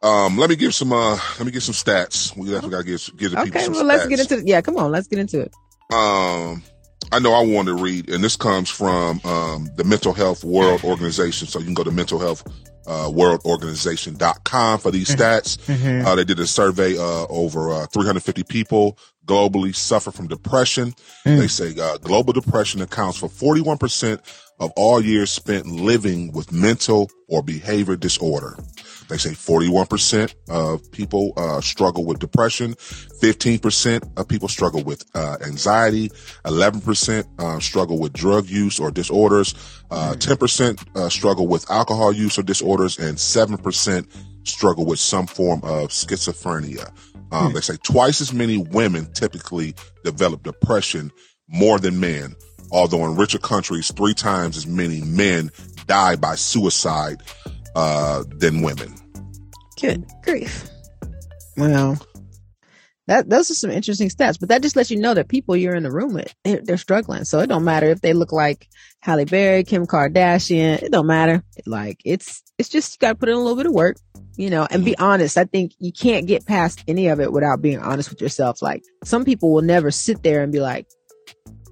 Um, 0.02 0.36
let 0.38 0.50
me 0.50 0.56
give 0.56 0.74
some. 0.74 0.92
Uh, 0.92 1.16
let 1.38 1.44
me 1.44 1.52
get 1.52 1.62
some 1.62 1.74
stats. 1.74 2.36
We 2.36 2.46
definitely 2.46 2.70
got 2.70 2.78
to 2.78 2.84
give 2.84 3.10
give 3.18 3.30
the 3.32 3.36
people 3.36 3.48
Okay. 3.58 3.64
some 3.66 3.74
Well, 3.74 3.84
let's 3.84 4.04
stats. 4.04 4.08
get 4.08 4.20
into 4.20 4.42
yeah. 4.46 4.60
Come 4.62 4.76
on. 4.78 4.90
Let's 4.90 5.06
get 5.06 5.18
into 5.18 5.40
it. 5.40 5.52
Um, 5.92 6.62
I 7.12 7.18
know 7.18 7.34
I 7.34 7.44
wanted 7.44 7.76
to 7.76 7.82
read, 7.82 8.08
and 8.08 8.24
this 8.24 8.36
comes 8.36 8.70
from 8.70 9.20
um, 9.24 9.70
the 9.76 9.84
Mental 9.84 10.12
Health 10.12 10.42
World 10.44 10.82
Organization. 10.82 11.46
So 11.46 11.58
you 11.58 11.66
can 11.66 11.74
go 11.74 11.84
to 11.84 11.90
mental 11.92 12.18
health 12.18 12.42
uh, 12.86 13.08
worldorganization.com 13.08 14.78
for 14.78 14.90
these 14.90 15.08
stats. 15.08 15.58
Mm-hmm. 15.66 16.06
Uh, 16.06 16.14
they 16.14 16.24
did 16.24 16.40
a 16.40 16.46
survey 16.46 16.96
uh, 16.96 17.26
over 17.28 17.70
uh, 17.70 17.86
350 17.86 18.42
people 18.44 18.98
globally 19.24 19.74
suffer 19.74 20.10
from 20.10 20.28
depression. 20.28 20.94
Mm. 21.24 21.38
They 21.38 21.48
say 21.48 21.74
uh, 21.78 21.98
global 21.98 22.32
depression 22.32 22.82
accounts 22.82 23.18
for 23.18 23.28
41% 23.28 24.20
of 24.62 24.72
all 24.76 25.04
years 25.04 25.30
spent 25.30 25.66
living 25.66 26.32
with 26.32 26.52
mental 26.52 27.10
or 27.28 27.42
behavior 27.42 27.96
disorder. 27.96 28.56
They 29.08 29.18
say 29.18 29.30
41% 29.30 30.34
of 30.48 30.90
people 30.92 31.32
uh, 31.36 31.60
struggle 31.60 32.04
with 32.04 32.20
depression, 32.20 32.74
15% 32.74 34.16
of 34.16 34.28
people 34.28 34.48
struggle 34.48 34.84
with 34.84 35.04
uh, 35.14 35.36
anxiety, 35.44 36.10
11% 36.44 37.26
uh, 37.38 37.58
struggle 37.58 37.98
with 37.98 38.12
drug 38.12 38.48
use 38.48 38.78
or 38.78 38.90
disorders, 38.92 39.54
uh, 39.90 40.14
10% 40.16 40.96
uh, 40.96 41.08
struggle 41.08 41.48
with 41.48 41.68
alcohol 41.68 42.12
use 42.12 42.38
or 42.38 42.42
disorders, 42.42 42.98
and 42.98 43.18
7% 43.18 44.06
struggle 44.44 44.86
with 44.86 45.00
some 45.00 45.26
form 45.26 45.60
of 45.64 45.88
schizophrenia. 45.88 46.90
Um, 47.32 47.52
They 47.52 47.60
say 47.60 47.76
twice 47.82 48.20
as 48.20 48.32
many 48.32 48.58
women 48.58 49.12
typically 49.12 49.74
develop 50.04 50.44
depression 50.44 51.10
more 51.48 51.78
than 51.78 51.98
men, 51.98 52.36
although 52.72 53.04
in 53.04 53.16
richer 53.16 53.38
countries, 53.38 53.92
three 53.92 54.14
times 54.14 54.56
as 54.56 54.66
many 54.66 55.00
men 55.02 55.50
die 55.86 56.16
by 56.16 56.34
suicide 56.34 57.22
uh, 57.76 58.24
than 58.38 58.62
women. 58.62 58.94
Good 59.80 60.04
grief. 60.22 60.68
Well, 61.56 61.98
that 63.08 63.28
those 63.28 63.50
are 63.50 63.54
some 63.54 63.70
interesting 63.70 64.08
stats, 64.08 64.38
but 64.38 64.48
that 64.48 64.62
just 64.62 64.76
lets 64.76 64.90
you 64.90 64.98
know 64.98 65.14
that 65.14 65.28
people 65.28 65.56
you're 65.56 65.74
in 65.74 65.82
the 65.82 65.90
room 65.90 66.14
with, 66.14 66.34
they're, 66.44 66.60
they're 66.62 66.76
struggling. 66.76 67.24
So 67.24 67.40
it 67.40 67.48
don't 67.48 67.64
matter 67.64 67.90
if 67.90 68.00
they 68.00 68.12
look 68.12 68.32
like 68.32 68.68
Halle 69.00 69.24
Berry, 69.24 69.64
Kim 69.64 69.86
Kardashian. 69.86 70.82
It 70.82 70.92
don't 70.92 71.06
matter. 71.06 71.42
Like 71.66 72.00
it's 72.04 72.42
it's 72.58 72.68
just 72.68 72.94
you 72.94 72.98
got 73.00 73.12
to 73.12 73.18
put 73.18 73.28
in 73.28 73.34
a 73.34 73.38
little 73.38 73.56
bit 73.56 73.66
of 73.66 73.72
work, 73.72 73.96
you 74.36 74.50
know, 74.50 74.66
and 74.70 74.84
be 74.84 74.96
honest. 74.98 75.36
I 75.36 75.44
think 75.44 75.72
you 75.78 75.92
can't 75.92 76.26
get 76.26 76.46
past 76.46 76.84
any 76.86 77.08
of 77.08 77.20
it 77.20 77.32
without 77.32 77.60
being 77.60 77.80
honest 77.80 78.08
with 78.08 78.20
yourself. 78.20 78.62
Like 78.62 78.82
some 79.04 79.24
people 79.24 79.52
will 79.52 79.62
never 79.62 79.90
sit 79.90 80.22
there 80.22 80.42
and 80.42 80.52
be 80.52 80.60
like, 80.60 80.86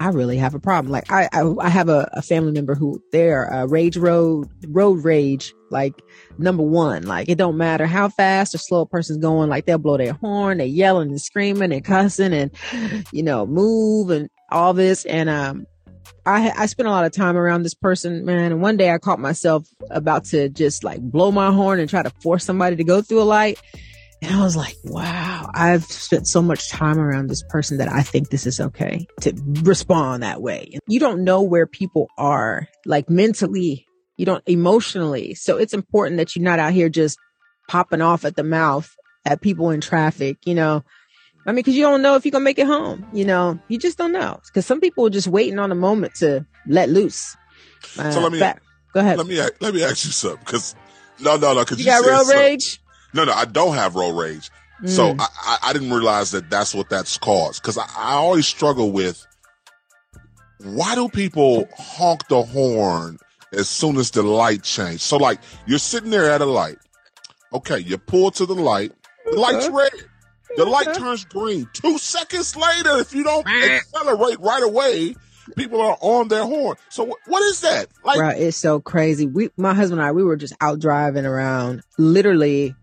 I 0.01 0.09
really 0.09 0.39
have 0.39 0.55
a 0.55 0.59
problem. 0.59 0.91
Like 0.91 1.13
I, 1.13 1.29
I, 1.31 1.43
I 1.61 1.69
have 1.69 1.91
a, 1.91 2.09
a 2.15 2.23
family 2.23 2.53
member 2.53 2.75
who 2.75 3.03
they're 3.13 3.53
uh, 3.53 3.67
rage 3.67 3.99
road, 3.99 4.49
road 4.67 5.05
rage, 5.05 5.53
like 5.71 5.93
number 6.39 6.63
one. 6.63 7.03
Like 7.03 7.29
it 7.29 7.37
don't 7.37 7.59
matter 7.59 7.87
how 7.87 8.09
fast 8.09 8.55
or 8.55 8.59
slow 8.59 8.81
a 8.81 8.87
person's 8.87 9.19
going. 9.19 9.51
Like 9.51 9.67
they'll 9.67 9.77
blow 9.77 9.99
their 9.99 10.15
horn, 10.15 10.57
they 10.57 10.67
yelling 10.67 11.11
and 11.11 11.21
screaming 11.21 11.71
and 11.71 11.85
cussing 11.85 12.33
and, 12.33 12.51
you 13.13 13.23
know, 13.23 13.47
move 13.47 14.09
and 14.09 14.31
all 14.51 14.73
this. 14.73 15.05
And, 15.05 15.29
um, 15.29 15.67
I, 16.25 16.53
I 16.57 16.67
spent 16.67 16.87
a 16.87 16.91
lot 16.91 17.05
of 17.05 17.13
time 17.13 17.37
around 17.37 17.63
this 17.63 17.75
person, 17.75 18.25
man. 18.25 18.53
And 18.53 18.63
one 18.63 18.77
day 18.77 18.91
I 18.91 18.99
caught 18.99 19.21
myself 19.21 19.67
about 19.91 20.25
to 20.27 20.49
just 20.49 20.83
like 20.83 21.01
blow 21.01 21.31
my 21.31 21.53
horn 21.53 21.79
and 21.79 21.89
try 21.89 22.03
to 22.03 22.11
force 22.23 22.45
somebody 22.45 22.77
to 22.77 22.85
go 22.85 23.03
through 23.03 23.23
a 23.23 23.25
light. 23.25 23.59
And 24.23 24.35
I 24.35 24.45
was 24.45 24.55
like, 24.55 24.77
wow, 24.85 25.51
I've 25.55 25.85
spent 25.85 26.29
so 26.29 26.43
much 26.43 26.69
time 26.71 26.99
around 26.99 27.29
this 27.29 27.43
person 27.49 27.79
that 27.79 27.89
I 27.89 28.03
think 28.03 28.29
this 28.29 28.47
is 28.47 28.61
okay 28.61 29.07
to 29.23 29.33
respond 29.63 30.23
that 30.23 30.43
way. 30.43 30.79
You 30.87 31.01
don't 31.01 31.25
know 31.25 31.41
where 31.41 31.67
people 31.67 32.09
are, 32.19 32.69
like 32.85 33.09
mentally, 33.09 33.87
you 34.19 34.27
don't 34.27 34.43
emotionally. 34.47 35.35
So 35.35 35.57
it's 35.57 35.73
important 35.73 36.19
that 36.19 36.37
you're 36.37 36.45
not 36.45 36.59
out 36.59 36.73
here 36.75 36.91
just 36.91 37.19
popping 37.69 38.03
off 38.03 38.25
at 38.27 38.37
the 38.37 38.45
mouth 38.45 38.95
at 39.25 39.41
people 39.41 39.71
in 39.71 39.81
traffic, 39.81 40.37
you 40.45 40.55
know. 40.55 40.85
I 41.47 41.53
mean, 41.53 41.65
cause 41.65 41.75
you 41.75 41.83
don't 41.83 42.03
know 42.03 42.17
if 42.17 42.27
you're 42.27 42.33
gonna 42.33 42.45
make 42.45 42.59
it 42.59 42.67
home, 42.67 43.07
you 43.15 43.25
know, 43.25 43.59
you 43.69 43.79
just 43.79 43.97
don't 43.97 44.13
know. 44.13 44.39
Cause 44.53 44.67
some 44.67 44.81
people 44.81 45.07
are 45.07 45.11
just 45.11 45.29
waiting 45.29 45.59
on 45.59 45.73
a 45.73 45.75
moment 45.75 46.15
to 46.17 46.45
let 46.67 46.91
loose. 46.91 47.35
Uh, 47.99 48.11
So 48.11 48.21
let 48.21 48.33
me- 48.33 48.41
back- 48.41 48.61
go 48.93 49.01
ahead. 49.01 49.17
Let 49.17 49.27
me 49.27 49.41
let 49.61 49.73
me 49.73 49.83
ask 49.83 50.05
you 50.05 50.13
something, 50.13 50.41
because 50.45 50.75
no, 51.21 51.37
no, 51.39 51.55
no, 51.55 51.61
because 51.61 51.79
you 51.79 51.87
got 51.87 52.05
road 52.29 52.35
rage? 52.35 52.80
No, 53.13 53.25
no, 53.25 53.33
I 53.33 53.45
don't 53.45 53.75
have 53.75 53.95
road 53.95 54.17
rage. 54.17 54.51
So 54.87 55.13
Mm. 55.13 55.21
I, 55.21 55.27
I, 55.43 55.59
I 55.69 55.73
didn't 55.75 55.93
realize 55.93 56.31
that 56.31 56.49
that's 56.49 56.75
what 56.75 56.89
that's 56.89 57.19
caused. 57.19 57.61
Because 57.63 57.77
I, 57.77 57.85
I 57.97 58.13
always 58.15 58.47
struggle 58.47 58.93
with 58.93 59.27
why 60.63 60.95
do 60.95 61.09
people 61.09 61.69
honk 61.77 62.27
the 62.29 62.43
horn 62.43 63.19
as 63.53 63.69
soon 63.69 63.97
as 63.97 64.11
the 64.11 64.23
light 64.23 64.63
change? 64.63 65.01
So 65.01 65.17
like 65.17 65.41
you're 65.67 65.79
sitting 65.79 66.11
there 66.11 66.31
at 66.31 66.41
a 66.41 66.47
light. 66.47 66.79
Okay, 67.53 67.79
you 67.79 67.99
pull 67.99 68.31
to 68.33 68.47
the 68.47 68.55
light. 68.55 68.93
The 69.31 69.39
light's 69.39 69.69
red. 69.69 69.91
The 70.57 70.65
light 70.65 70.95
turns 70.95 71.25
green. 71.25 71.69
Two 71.73 71.99
seconds 71.99 72.57
later, 72.57 72.99
if 72.99 73.15
you 73.15 73.23
don't 73.23 73.47
accelerate 73.47 74.41
right 74.41 74.63
away, 74.63 75.15
people 75.57 75.81
are 75.81 75.97
on 76.01 76.29
their 76.29 76.45
horn. 76.45 76.77
So 76.89 77.17
what 77.27 77.43
is 77.43 77.61
that? 77.61 77.87
Like 78.05 78.19
Bro, 78.19 78.29
it's 78.31 78.57
so 78.57 78.81
crazy. 78.81 79.27
We, 79.27 79.51
my 79.57 79.75
husband 79.75 80.01
and 80.01 80.09
I, 80.09 80.13
we 80.13 80.25
were 80.25 80.37
just 80.37 80.55
out 80.61 80.81
driving 80.81 81.25
around. 81.27 81.83
Literally, 81.99 82.75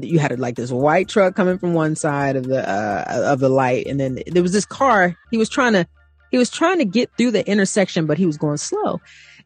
you 0.00 0.18
had 0.18 0.38
like 0.38 0.56
this 0.56 0.70
white 0.70 1.08
truck 1.08 1.34
coming 1.34 1.58
from 1.58 1.74
one 1.74 1.96
side 1.96 2.36
of 2.36 2.44
the 2.44 2.68
uh, 2.68 3.32
of 3.32 3.40
the 3.40 3.48
light, 3.48 3.86
and 3.86 3.98
then 3.98 4.20
there 4.26 4.42
was 4.42 4.52
this 4.52 4.66
car. 4.66 5.16
He 5.30 5.38
was 5.38 5.48
trying 5.48 5.72
to 5.74 5.86
he 6.30 6.38
was 6.38 6.50
trying 6.50 6.78
to 6.78 6.84
get 6.84 7.10
through 7.16 7.32
the 7.32 7.46
intersection, 7.48 8.06
but 8.06 8.18
he 8.18 8.26
was 8.26 8.36
going 8.36 8.58
slow, 8.58 9.00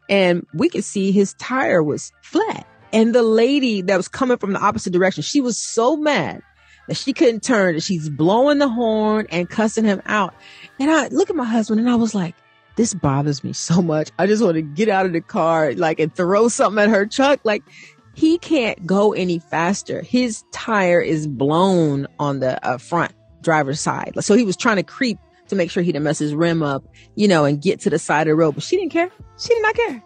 and 0.09 0.47
we 0.55 0.69
could 0.69 0.85
see 0.85 1.13
his 1.13 1.35
tire 1.35 1.83
was 1.83 2.13
flat. 2.23 2.67
And 2.93 3.15
the 3.15 3.23
lady 3.23 3.83
that 3.83 3.97
was 3.97 4.09
coming 4.09 4.39
from 4.39 4.53
the 4.53 4.61
opposite 4.61 4.93
direction, 4.93 5.23
she 5.23 5.41
was 5.41 5.57
so 5.57 5.97
mad 5.97 6.41
that 6.89 6.97
she 6.97 7.13
couldn't 7.13 7.43
turn. 7.43 7.75
And 7.75 7.83
she's 7.83 8.09
blowing 8.09 8.59
the 8.59 8.69
horn 8.69 9.27
and 9.31 9.51
cussing 9.51 9.85
him 9.85 10.01
out. 10.07 10.35
And 10.79 10.91
I 10.91 11.09
look 11.09 11.29
at 11.29 11.37
my 11.37 11.45
husband, 11.45 11.81
and 11.81 11.91
I 11.91 11.97
was 11.97 12.15
like 12.15 12.35
this 12.77 12.93
bothers 12.95 13.43
me 13.43 13.53
so 13.53 13.83
much. 13.83 14.11
I 14.19 14.27
just 14.27 14.43
want 14.43 14.55
to 14.55 14.63
get 14.63 14.89
out 14.89 15.07
of 15.07 15.13
the 15.13 15.21
car, 15.21 15.73
like, 15.75 15.99
and 15.99 16.15
throw 16.15 16.49
something 16.49 16.83
at 16.83 16.91
her 16.91 17.07
truck. 17.07 17.41
Like, 17.43 17.65
he 18.17 18.39
can't 18.39 18.87
go 18.87 19.13
any 19.13 19.39
faster. 19.39 20.01
His 20.01 20.43
tire 20.51 21.03
is 21.03 21.27
blown 21.27 22.07
on 22.19 22.41
the 22.41 22.67
uh, 22.67 22.79
front 22.79 23.13
driver's 23.43 23.79
side. 23.79 24.15
So 24.21 24.35
he 24.35 24.43
was 24.43 24.57
trying 24.57 24.77
to 24.77 24.83
creep 24.83 25.19
to 25.49 25.55
make 25.55 25.71
sure 25.71 25.83
he 25.83 25.93
didn't 25.93 26.05
mess 26.05 26.19
his 26.19 26.35
rim 26.35 26.63
up, 26.63 26.83
you 27.15 27.29
know, 27.29 27.45
and 27.45 27.61
get 27.61 27.79
to 27.81 27.91
the 27.91 27.99
side 27.99 28.23
of 28.23 28.33
the 28.33 28.35
road. 28.35 28.53
But 28.53 28.65
she 28.65 28.79
didn't 28.79 28.91
care. 28.93 29.11
She 29.39 29.51
did 29.51 29.63
not 29.63 29.75
care. 29.75 30.03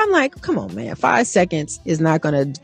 I'm 0.00 0.10
like, 0.10 0.40
come 0.42 0.58
on, 0.58 0.74
man. 0.74 0.96
Five 0.96 1.28
seconds 1.28 1.78
is 1.84 2.00
not 2.00 2.20
going 2.20 2.52
to 2.52 2.60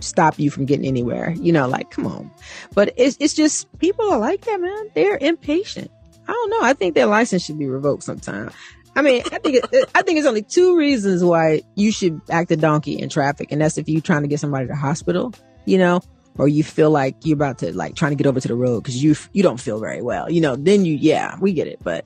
stop 0.00 0.38
you 0.38 0.50
from 0.50 0.66
getting 0.66 0.84
anywhere. 0.84 1.30
You 1.30 1.52
know, 1.52 1.66
like, 1.66 1.90
come 1.90 2.06
on. 2.06 2.30
But 2.74 2.92
it's, 2.98 3.16
it's 3.20 3.32
just 3.32 3.66
people 3.78 4.12
are 4.12 4.18
like 4.18 4.42
that, 4.42 4.60
man. 4.60 4.90
They're 4.94 5.16
impatient. 5.18 5.90
I 6.28 6.32
don't 6.32 6.50
know. 6.50 6.60
I 6.60 6.74
think 6.74 6.94
their 6.94 7.06
license 7.06 7.42
should 7.42 7.58
be 7.58 7.66
revoked 7.66 8.02
sometime. 8.02 8.50
I 8.94 9.02
mean, 9.02 9.22
I 9.32 9.38
think 9.38 9.56
it, 9.56 9.90
I 9.94 10.02
think 10.02 10.18
it's 10.18 10.26
only 10.26 10.42
two 10.42 10.76
reasons 10.76 11.24
why 11.24 11.62
you 11.76 11.90
should 11.90 12.20
act 12.30 12.50
a 12.50 12.56
donkey 12.56 12.98
in 12.98 13.08
traffic, 13.08 13.50
and 13.50 13.60
that's 13.60 13.78
if 13.78 13.88
you're 13.88 14.02
trying 14.02 14.22
to 14.22 14.28
get 14.28 14.40
somebody 14.40 14.66
to 14.66 14.72
the 14.72 14.76
hospital, 14.76 15.32
you 15.64 15.78
know, 15.78 16.00
or 16.36 16.48
you 16.48 16.62
feel 16.62 16.90
like 16.90 17.16
you're 17.24 17.34
about 17.34 17.58
to 17.58 17.74
like 17.76 17.94
trying 17.94 18.12
to 18.12 18.16
get 18.16 18.26
over 18.26 18.40
to 18.40 18.48
the 18.48 18.54
road 18.54 18.80
because 18.80 19.02
you 19.02 19.14
you 19.32 19.42
don't 19.42 19.60
feel 19.60 19.80
very 19.80 20.02
well, 20.02 20.30
you 20.30 20.40
know. 20.40 20.56
Then 20.56 20.84
you, 20.84 20.94
yeah, 20.94 21.36
we 21.40 21.52
get 21.52 21.68
it, 21.68 21.78
but 21.82 22.04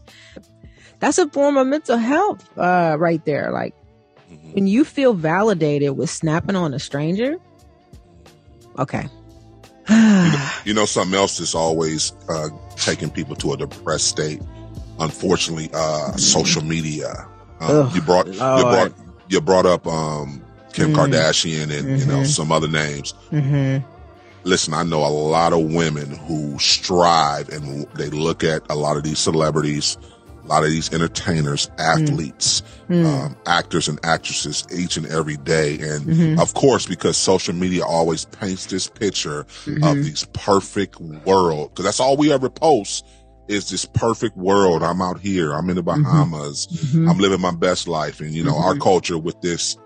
that's 1.00 1.18
a 1.18 1.28
form 1.28 1.56
of 1.56 1.66
mental 1.66 1.96
health, 1.96 2.48
uh, 2.56 2.96
right 2.98 3.24
there. 3.24 3.50
Like 3.50 3.74
when 4.52 4.66
you 4.66 4.84
feel 4.84 5.12
validated 5.12 5.96
with 5.96 6.08
snapping 6.08 6.56
on 6.56 6.72
a 6.72 6.78
stranger, 6.78 7.36
okay. 8.78 9.08
You 10.64 10.74
know, 10.74 10.84
something 10.84 11.16
else 11.16 11.38
is 11.38 11.54
always 11.54 12.12
uh, 12.28 12.48
taking 12.74 13.08
people 13.08 13.36
to 13.36 13.52
a 13.52 13.56
depressed 13.56 14.08
state. 14.08 14.42
Unfortunately, 14.98 15.70
uh, 15.72 16.12
social 16.16 16.62
media. 16.64 17.26
Um, 17.60 17.90
you 17.94 18.02
brought 18.02 18.26
you 18.26 18.34
brought 18.34 18.92
you 19.28 19.40
brought 19.40 19.66
up 19.66 19.86
um, 19.86 20.42
Kim 20.72 20.92
Mm. 20.92 20.96
Kardashian 20.96 21.76
and 21.76 22.00
you 22.00 22.06
know 22.06 22.18
Mhm. 22.18 22.26
some 22.26 22.52
other 22.52 22.68
names. 22.68 23.14
mm-hmm. 23.30 23.84
Listen, 24.44 24.74
I 24.74 24.84
know 24.84 25.04
a 25.04 25.08
lot 25.10 25.52
of 25.52 25.60
women 25.72 26.08
who 26.08 26.56
strive 26.60 27.48
and 27.48 27.84
they 27.94 28.10
look 28.10 28.44
at 28.44 28.62
a 28.70 28.76
lot 28.76 28.96
of 28.96 29.02
these 29.02 29.18
celebrities 29.18 29.96
a 30.46 30.48
lot 30.48 30.62
of 30.62 30.70
these 30.70 30.92
entertainers, 30.92 31.68
athletes, 31.78 32.62
mm. 32.88 33.04
Um, 33.04 33.36
actors 33.46 33.88
and 33.88 33.98
actresses 34.04 34.64
each 34.72 34.96
and 34.96 35.06
every 35.06 35.36
day. 35.36 35.74
And 35.74 36.06
mm-hmm. 36.06 36.40
of 36.40 36.54
course, 36.54 36.86
because 36.86 37.16
social 37.16 37.54
media 37.54 37.84
always 37.84 38.26
paints 38.26 38.66
this 38.66 38.86
picture 38.86 39.44
mm-hmm. 39.64 39.82
of 39.82 39.96
these 39.96 40.24
perfect 40.32 41.00
world, 41.00 41.70
because 41.70 41.84
that's 41.84 42.00
all 42.00 42.16
we 42.16 42.32
ever 42.32 42.48
post 42.48 43.04
is 43.48 43.70
this 43.70 43.84
perfect 43.84 44.36
world. 44.36 44.82
I'm 44.82 45.00
out 45.02 45.20
here. 45.20 45.52
I'm 45.52 45.68
in 45.70 45.76
the 45.76 45.82
mm-hmm. 45.82 46.02
Bahamas. 46.02 46.66
Mm-hmm. 46.66 47.08
I'm 47.08 47.18
living 47.18 47.40
my 47.40 47.54
best 47.54 47.88
life. 47.88 48.20
And, 48.20 48.32
you 48.32 48.44
know, 48.44 48.56
our 48.56 48.72
mm-hmm. 48.72 48.82
culture 48.82 49.18
with 49.18 49.40
this, 49.40 49.76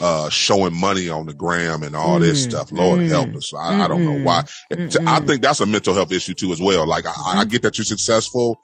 uh, 0.00 0.28
showing 0.28 0.74
money 0.74 1.08
on 1.08 1.26
the 1.26 1.34
gram 1.34 1.82
and 1.82 1.94
all 1.94 2.18
this 2.18 2.44
mm. 2.44 2.50
stuff. 2.50 2.72
Lord 2.72 3.00
mm. 3.00 3.08
help 3.08 3.34
us. 3.34 3.52
I, 3.54 3.84
I, 3.84 3.88
don't 3.88 4.04
know 4.04 4.24
why. 4.24 4.42
I 4.72 5.20
think 5.20 5.42
that's 5.42 5.60
a 5.60 5.66
mental 5.66 5.94
health 5.94 6.10
issue 6.10 6.34
too 6.34 6.52
as 6.52 6.60
well. 6.60 6.86
Like 6.86 7.06
I, 7.06 7.12
I, 7.38 7.44
get 7.44 7.62
that 7.62 7.78
you're 7.78 7.84
successful. 7.84 8.58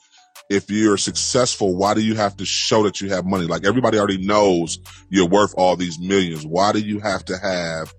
If 0.49 0.69
you're 0.71 0.97
successful, 0.97 1.77
why 1.77 1.95
do 1.95 2.01
you 2.01 2.17
have 2.17 2.37
to 2.39 2.45
show 2.45 2.83
that 2.83 3.01
you 3.01 3.11
have 3.11 3.25
money? 3.25 3.47
Like 3.47 3.65
everybody 3.65 3.99
already 3.99 4.19
knows 4.19 4.79
you're 5.09 5.29
worth 5.29 5.55
all 5.57 5.77
these 5.77 6.01
millions. 6.01 6.45
Why 6.45 6.73
do 6.73 6.81
you 6.81 6.99
have 6.99 7.25
to 7.27 7.39
have 7.39 7.95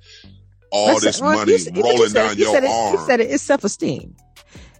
all 0.73 0.99
this 0.99 1.21
well, 1.21 1.37
money 1.37 1.53
you, 1.53 1.81
rolling 1.81 2.01
you 2.01 2.09
down 2.09 2.37
your 2.37 2.55
arm? 2.55 2.65
It, 2.65 2.99
you 2.99 3.05
said 3.05 3.19
it, 3.21 3.31
it's 3.31 3.43
self-esteem 3.43 4.13
it's, 4.17 4.23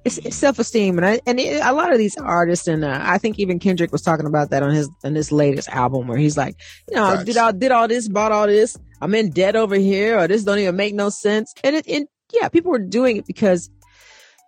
it's 0.04 0.36
self-esteem 0.36 0.98
and 0.98 1.06
I, 1.06 1.20
and 1.28 1.40
it, 1.40 1.62
a 1.64 1.74
lot 1.74 1.92
of 1.92 1.98
these 1.98 2.18
artists 2.18 2.68
and 2.68 2.84
uh, 2.84 3.00
I 3.02 3.18
think 3.18 3.38
even 3.40 3.60
Kendrick 3.60 3.92
was 3.92 4.02
talking 4.02 4.26
about 4.26 4.50
that 4.50 4.64
on 4.64 4.72
his 4.72 4.90
on 5.04 5.14
his 5.14 5.32
latest 5.32 5.70
album 5.70 6.08
where 6.08 6.18
he's 6.18 6.38
like, 6.38 6.56
you 6.90 6.96
know, 6.96 7.06
I 7.06 7.24
did 7.24 7.38
all 7.38 7.54
did 7.54 7.72
all 7.72 7.88
this, 7.88 8.08
bought 8.08 8.32
all 8.32 8.48
this, 8.48 8.78
I'm 9.02 9.14
in 9.16 9.32
debt 9.32 9.56
over 9.56 9.76
here, 9.76 10.18
or 10.18 10.28
this 10.28 10.44
don't 10.44 10.60
even 10.60 10.76
make 10.76 10.96
no 10.96 11.10
sense. 11.10 11.54
And 11.64 11.76
it, 11.76 11.88
and 11.88 12.08
yeah, 12.34 12.50
people 12.50 12.72
were 12.72 12.80
doing 12.80 13.18
it 13.18 13.28
because 13.28 13.70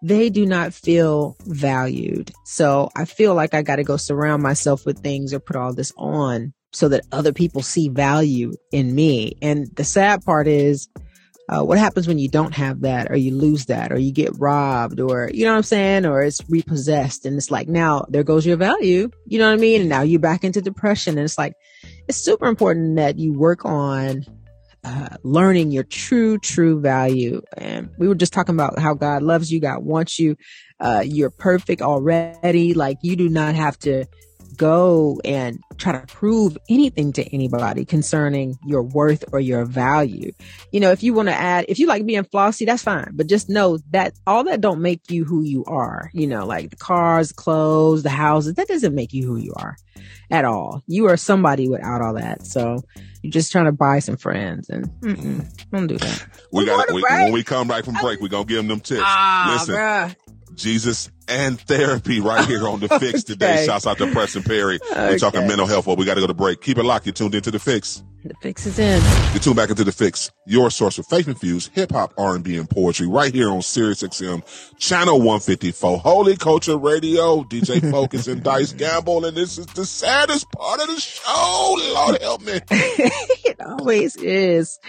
they 0.01 0.29
do 0.29 0.45
not 0.45 0.73
feel 0.73 1.37
valued. 1.45 2.31
So 2.45 2.89
I 2.95 3.05
feel 3.05 3.35
like 3.35 3.53
I 3.53 3.61
got 3.61 3.77
to 3.77 3.83
go 3.83 3.97
surround 3.97 4.43
myself 4.43 4.85
with 4.85 4.99
things 4.99 5.33
or 5.33 5.39
put 5.39 5.55
all 5.55 5.73
this 5.73 5.93
on 5.97 6.53
so 6.73 6.89
that 6.89 7.05
other 7.11 7.31
people 7.31 7.61
see 7.61 7.87
value 7.87 8.53
in 8.71 8.93
me. 8.93 9.37
And 9.41 9.67
the 9.75 9.83
sad 9.85 10.25
part 10.25 10.47
is 10.47 10.89
uh, 11.49 11.61
what 11.61 11.77
happens 11.77 12.07
when 12.07 12.19
you 12.19 12.29
don't 12.29 12.53
have 12.53 12.81
that 12.81 13.11
or 13.11 13.15
you 13.15 13.35
lose 13.35 13.65
that 13.65 13.91
or 13.91 13.97
you 13.97 14.11
get 14.11 14.31
robbed 14.39 14.99
or 14.99 15.29
you 15.33 15.45
know 15.45 15.51
what 15.51 15.57
i'm 15.57 15.63
saying? 15.63 16.05
Or 16.05 16.21
it's 16.21 16.41
repossessed 16.49 17.25
and 17.25 17.37
it's 17.37 17.51
like 17.51 17.67
now 17.67 18.05
there 18.09 18.23
goes 18.23 18.45
your 18.45 18.57
value. 18.57 19.09
You 19.25 19.39
know 19.39 19.47
what 19.47 19.57
i 19.57 19.61
mean? 19.61 19.81
And 19.81 19.89
now 19.89 20.01
you're 20.01 20.19
back 20.19 20.43
into 20.43 20.61
depression. 20.61 21.17
And 21.17 21.25
it's 21.25 21.37
like 21.37 21.53
it's 22.07 22.17
super 22.17 22.45
important 22.45 22.95
that 22.95 23.19
you 23.19 23.33
work 23.33 23.65
on 23.65 24.25
uh, 24.85 25.15
learning 25.23 25.71
your 25.71 25.83
true 25.83 26.37
true 26.37 26.79
value. 26.79 27.41
And 27.57 27.89
we 27.97 28.07
were 28.07 28.15
just 28.15 28.33
talking 28.33 28.55
about 28.55 28.79
how 28.79 28.93
god 28.93 29.21
loves 29.21 29.51
you 29.51 29.59
god 29.59 29.83
wants 29.83 30.19
you 30.19 30.37
uh, 30.83 31.01
you're 31.05 31.29
perfect 31.29 31.81
already. 31.81 32.73
Like 32.73 32.97
you 33.01 33.15
do 33.15 33.29
not 33.29 33.55
have 33.55 33.79
to 33.79 34.05
go 34.57 35.19
and 35.23 35.59
try 35.77 35.91
to 35.93 36.05
prove 36.07 36.57
anything 36.69 37.13
to 37.13 37.23
anybody 37.33 37.85
concerning 37.85 38.57
your 38.65 38.83
worth 38.83 39.23
or 39.31 39.39
your 39.39 39.65
value. 39.65 40.31
You 40.71 40.79
know, 40.79 40.91
if 40.91 41.03
you 41.03 41.13
want 41.13 41.29
to 41.29 41.35
add, 41.35 41.65
if 41.67 41.79
you 41.79 41.87
like 41.87 42.05
being 42.05 42.23
flossy, 42.23 42.65
that's 42.65 42.83
fine. 42.83 43.11
But 43.13 43.27
just 43.27 43.49
know 43.49 43.79
that 43.91 44.13
all 44.27 44.43
that 44.45 44.61
don't 44.61 44.81
make 44.81 45.09
you 45.09 45.25
who 45.25 45.43
you 45.43 45.63
are. 45.65 46.09
You 46.13 46.27
know, 46.27 46.45
like 46.45 46.69
the 46.69 46.75
cars, 46.75 47.31
clothes, 47.31 48.03
the 48.03 48.09
houses, 48.09 48.55
that 48.55 48.67
doesn't 48.67 48.95
make 48.95 49.13
you 49.13 49.25
who 49.25 49.37
you 49.37 49.53
are 49.55 49.77
at 50.31 50.45
all. 50.45 50.83
You 50.87 51.07
are 51.09 51.17
somebody 51.17 51.69
without 51.69 52.01
all 52.01 52.13
that. 52.15 52.45
So 52.45 52.83
you're 53.21 53.31
just 53.31 53.51
trying 53.51 53.65
to 53.65 53.71
buy 53.71 53.99
some 53.99 54.17
friends 54.17 54.69
and 54.69 54.89
don't 55.71 55.87
do 55.87 55.97
that. 55.97 56.25
We 56.51 56.65
got 56.65 56.91
when 56.91 57.31
we 57.31 57.43
come 57.43 57.67
back 57.67 57.85
from 57.85 57.95
break, 57.95 58.19
we're 58.19 58.27
going 58.29 58.45
to 58.45 58.49
give 58.49 58.57
them 58.57 58.67
them 58.67 58.79
tips. 58.79 59.03
Ah, 59.03 59.49
Listen, 59.53 59.75
bruh. 59.75 60.15
Jesus 60.55 61.09
and 61.27 61.59
therapy 61.59 62.19
right 62.19 62.47
here 62.47 62.67
on 62.67 62.79
the 62.79 62.87
fix 62.99 63.19
okay. 63.19 63.21
today. 63.21 63.65
Shouts 63.65 63.87
out 63.87 63.97
to 63.97 64.11
Preston 64.11 64.43
Perry. 64.43 64.79
Okay. 64.91 65.09
We're 65.09 65.19
talking 65.19 65.47
mental 65.47 65.65
health. 65.65 65.87
Well, 65.87 65.95
we 65.95 66.05
got 66.05 66.15
to 66.15 66.21
go 66.21 66.27
to 66.27 66.33
break. 66.33 66.61
Keep 66.61 66.77
it 66.77 66.83
locked. 66.83 67.05
You're 67.05 67.13
tuned 67.13 67.35
into 67.35 67.51
the 67.51 67.59
fix. 67.59 68.03
The 68.23 68.33
fix 68.41 68.65
is 68.65 68.79
in. 68.79 69.01
You 69.33 69.39
tune 69.39 69.53
back 69.53 69.69
into 69.69 69.83
the 69.83 69.91
fix. 69.91 70.31
Your 70.45 70.71
source 70.71 70.95
for 70.95 71.03
faith 71.03 71.27
infused 71.27 71.71
hip 71.73 71.91
hop, 71.91 72.13
R&B, 72.17 72.55
and 72.55 72.69
poetry 72.69 73.05
right 73.05 73.33
here 73.33 73.49
on 73.49 73.61
Sirius 73.61 74.01
XM, 74.01 74.43
channel 74.79 75.17
154, 75.17 75.99
Holy 75.99 76.37
Culture 76.37 76.77
Radio, 76.77 77.43
DJ 77.43 77.91
Focus 77.91 78.27
and 78.27 78.41
Dice 78.41 78.71
Gamble. 78.71 79.25
And 79.25 79.35
this 79.35 79.57
is 79.57 79.65
the 79.65 79.85
saddest 79.85 80.49
part 80.53 80.79
of 80.79 80.87
the 80.87 81.01
show. 81.01 81.75
Lord 81.93 82.21
help 82.21 82.41
me. 82.43 82.53
it 82.71 83.59
always 83.59 84.15
is 84.15 84.79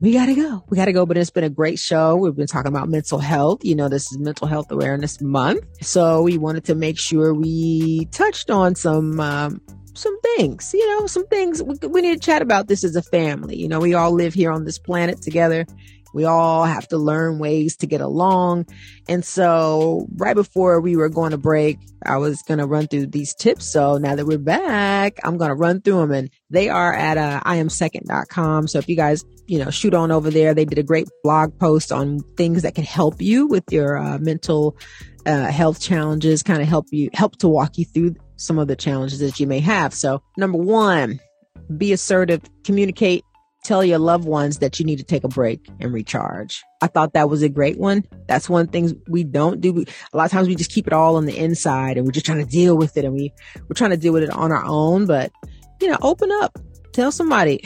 we 0.00 0.12
gotta 0.12 0.34
go. 0.34 0.62
We 0.68 0.76
gotta 0.76 0.92
go. 0.92 1.06
But 1.06 1.16
it's 1.16 1.30
been 1.30 1.44
a 1.44 1.50
great 1.50 1.78
show. 1.78 2.16
We've 2.16 2.36
been 2.36 2.46
talking 2.46 2.68
about 2.68 2.88
mental 2.88 3.18
health. 3.18 3.64
You 3.64 3.74
know, 3.74 3.88
this 3.88 4.12
is 4.12 4.18
mental 4.18 4.46
health 4.46 4.70
awareness 4.70 5.20
month. 5.20 5.64
So 5.82 6.22
we 6.22 6.38
wanted 6.38 6.64
to 6.66 6.74
make 6.74 6.98
sure 6.98 7.32
we 7.32 8.06
touched 8.12 8.50
on 8.50 8.74
some, 8.74 9.18
um, 9.20 9.60
some 9.94 10.20
things, 10.20 10.72
you 10.74 10.86
know, 10.86 11.06
some 11.06 11.26
things 11.28 11.62
we, 11.62 11.76
we 11.88 12.02
need 12.02 12.14
to 12.14 12.20
chat 12.20 12.42
about 12.42 12.68
this 12.68 12.84
as 12.84 12.96
a 12.96 13.02
family. 13.02 13.56
You 13.56 13.68
know, 13.68 13.80
we 13.80 13.94
all 13.94 14.12
live 14.12 14.34
here 14.34 14.52
on 14.52 14.64
this 14.64 14.78
planet 14.78 15.22
together. 15.22 15.64
We 16.12 16.24
all 16.24 16.64
have 16.64 16.88
to 16.88 16.96
learn 16.96 17.38
ways 17.38 17.76
to 17.76 17.86
get 17.86 18.00
along. 18.00 18.66
And 19.06 19.22
so 19.22 20.06
right 20.16 20.34
before 20.34 20.80
we 20.80 20.96
were 20.96 21.10
going 21.10 21.32
to 21.32 21.38
break, 21.38 21.78
I 22.06 22.16
was 22.16 22.40
going 22.42 22.56
to 22.58 22.66
run 22.66 22.86
through 22.86 23.08
these 23.08 23.34
tips. 23.34 23.70
So 23.70 23.98
now 23.98 24.14
that 24.14 24.24
we're 24.24 24.38
back, 24.38 25.18
I'm 25.24 25.36
going 25.36 25.50
to 25.50 25.54
run 25.54 25.82
through 25.82 26.00
them 26.00 26.12
and 26.12 26.30
they 26.48 26.70
are 26.70 26.94
at 26.94 27.18
uh, 27.18 27.40
iamsecond.com. 27.44 28.66
So 28.68 28.78
if 28.78 28.88
you 28.88 28.96
guys, 28.96 29.26
you 29.46 29.58
know, 29.58 29.70
shoot 29.70 29.94
on 29.94 30.10
over 30.10 30.30
there, 30.30 30.54
they 30.54 30.64
did 30.64 30.78
a 30.78 30.82
great 30.82 31.08
blog 31.22 31.58
post 31.58 31.92
on 31.92 32.20
things 32.36 32.62
that 32.62 32.74
can 32.74 32.84
help 32.84 33.20
you 33.20 33.46
with 33.46 33.64
your 33.70 33.98
uh, 33.98 34.18
mental 34.18 34.76
uh, 35.24 35.46
health 35.46 35.80
challenges, 35.80 36.42
kind 36.42 36.62
of 36.62 36.68
help 36.68 36.86
you, 36.90 37.10
help 37.12 37.36
to 37.36 37.48
walk 37.48 37.78
you 37.78 37.84
through 37.84 38.14
some 38.36 38.58
of 38.58 38.68
the 38.68 38.76
challenges 38.76 39.18
that 39.20 39.40
you 39.40 39.46
may 39.46 39.60
have. 39.60 39.94
So 39.94 40.22
number 40.36 40.58
one, 40.58 41.20
be 41.76 41.92
assertive, 41.92 42.42
communicate 42.64 43.24
tell 43.66 43.84
your 43.84 43.98
loved 43.98 44.24
ones 44.24 44.58
that 44.60 44.78
you 44.78 44.86
need 44.86 44.96
to 44.98 45.04
take 45.04 45.24
a 45.24 45.28
break 45.28 45.68
and 45.80 45.92
recharge. 45.92 46.62
I 46.80 46.86
thought 46.86 47.14
that 47.14 47.28
was 47.28 47.42
a 47.42 47.48
great 47.48 47.78
one. 47.78 48.04
That's 48.28 48.48
one 48.48 48.68
thing 48.68 49.00
we 49.08 49.24
don't 49.24 49.60
do. 49.60 49.84
A 50.12 50.16
lot 50.16 50.26
of 50.26 50.30
times 50.30 50.46
we 50.46 50.54
just 50.54 50.70
keep 50.70 50.86
it 50.86 50.92
all 50.92 51.16
on 51.16 51.26
the 51.26 51.36
inside 51.36 51.96
and 51.96 52.06
we're 52.06 52.12
just 52.12 52.26
trying 52.26 52.38
to 52.38 52.50
deal 52.50 52.76
with 52.76 52.96
it 52.96 53.04
and 53.04 53.12
we, 53.12 53.32
we're 53.68 53.74
trying 53.74 53.90
to 53.90 53.96
deal 53.96 54.12
with 54.12 54.22
it 54.22 54.30
on 54.30 54.52
our 54.52 54.64
own. 54.64 55.06
But, 55.06 55.32
you 55.80 55.88
know, 55.88 55.98
open 56.00 56.30
up. 56.42 56.56
Tell 56.96 57.12
somebody, 57.12 57.62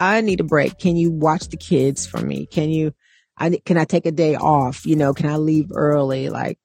I 0.00 0.22
need 0.22 0.40
a 0.40 0.44
break. 0.44 0.76
Can 0.80 0.96
you 0.96 1.12
watch 1.12 1.46
the 1.50 1.56
kids 1.56 2.04
for 2.04 2.18
me? 2.18 2.46
Can 2.46 2.68
you, 2.68 2.92
I, 3.38 3.60
can 3.64 3.78
I 3.78 3.84
take 3.84 4.06
a 4.06 4.10
day 4.10 4.34
off? 4.34 4.84
You 4.84 4.96
know, 4.96 5.14
can 5.14 5.30
I 5.30 5.36
leave 5.36 5.70
early? 5.72 6.30
Like, 6.30 6.58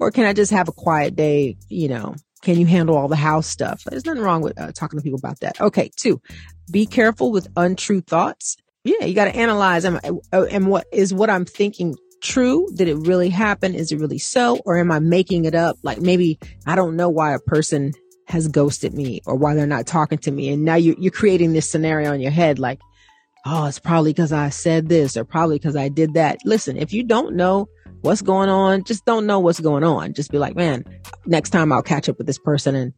or 0.00 0.10
can 0.10 0.24
I 0.24 0.32
just 0.32 0.50
have 0.50 0.66
a 0.66 0.72
quiet 0.72 1.14
day? 1.14 1.56
You 1.68 1.86
know, 1.86 2.16
can 2.42 2.58
you 2.58 2.66
handle 2.66 2.96
all 2.96 3.06
the 3.06 3.14
house 3.14 3.46
stuff? 3.46 3.84
There's 3.84 4.04
nothing 4.04 4.20
wrong 4.20 4.42
with 4.42 4.60
uh, 4.60 4.72
talking 4.72 4.98
to 4.98 5.02
people 5.04 5.20
about 5.20 5.38
that. 5.40 5.60
Okay. 5.60 5.92
Two, 5.94 6.20
be 6.72 6.86
careful 6.86 7.30
with 7.30 7.46
untrue 7.56 8.00
thoughts. 8.00 8.56
Yeah. 8.82 9.04
You 9.04 9.14
got 9.14 9.26
to 9.26 9.36
analyze. 9.36 9.84
And 9.84 10.66
what 10.66 10.86
is 10.92 11.14
what 11.14 11.30
I'm 11.30 11.44
thinking 11.44 11.94
true? 12.20 12.66
Did 12.74 12.88
it 12.88 12.96
really 12.96 13.28
happen? 13.28 13.76
Is 13.76 13.92
it 13.92 14.00
really 14.00 14.18
so? 14.18 14.58
Or 14.66 14.76
am 14.76 14.90
I 14.90 14.98
making 14.98 15.44
it 15.44 15.54
up? 15.54 15.76
Like 15.84 16.00
maybe 16.00 16.40
I 16.66 16.74
don't 16.74 16.96
know 16.96 17.10
why 17.10 17.32
a 17.32 17.38
person 17.38 17.92
has 18.30 18.48
ghosted 18.48 18.94
me 18.94 19.20
or 19.26 19.34
why 19.34 19.54
they're 19.54 19.66
not 19.66 19.86
talking 19.86 20.18
to 20.18 20.30
me. 20.30 20.50
And 20.50 20.64
now 20.64 20.76
you, 20.76 20.96
you're 20.98 21.10
creating 21.10 21.52
this 21.52 21.70
scenario 21.70 22.12
in 22.12 22.20
your 22.20 22.30
head. 22.30 22.58
Like, 22.58 22.80
oh, 23.44 23.66
it's 23.66 23.78
probably 23.78 24.12
because 24.12 24.32
I 24.32 24.48
said 24.48 24.88
this 24.88 25.16
or 25.16 25.24
probably 25.24 25.56
because 25.56 25.76
I 25.76 25.88
did 25.88 26.14
that. 26.14 26.38
Listen, 26.44 26.76
if 26.76 26.92
you 26.92 27.02
don't 27.02 27.34
know 27.34 27.68
what's 28.02 28.22
going 28.22 28.48
on. 28.48 28.84
Just 28.84 29.04
don't 29.04 29.26
know 29.26 29.40
what's 29.40 29.60
going 29.60 29.84
on. 29.84 30.14
Just 30.14 30.30
be 30.30 30.38
like, 30.38 30.56
man, 30.56 30.84
next 31.26 31.50
time 31.50 31.72
I'll 31.72 31.82
catch 31.82 32.08
up 32.08 32.18
with 32.18 32.26
this 32.26 32.38
person 32.38 32.74
and 32.74 32.92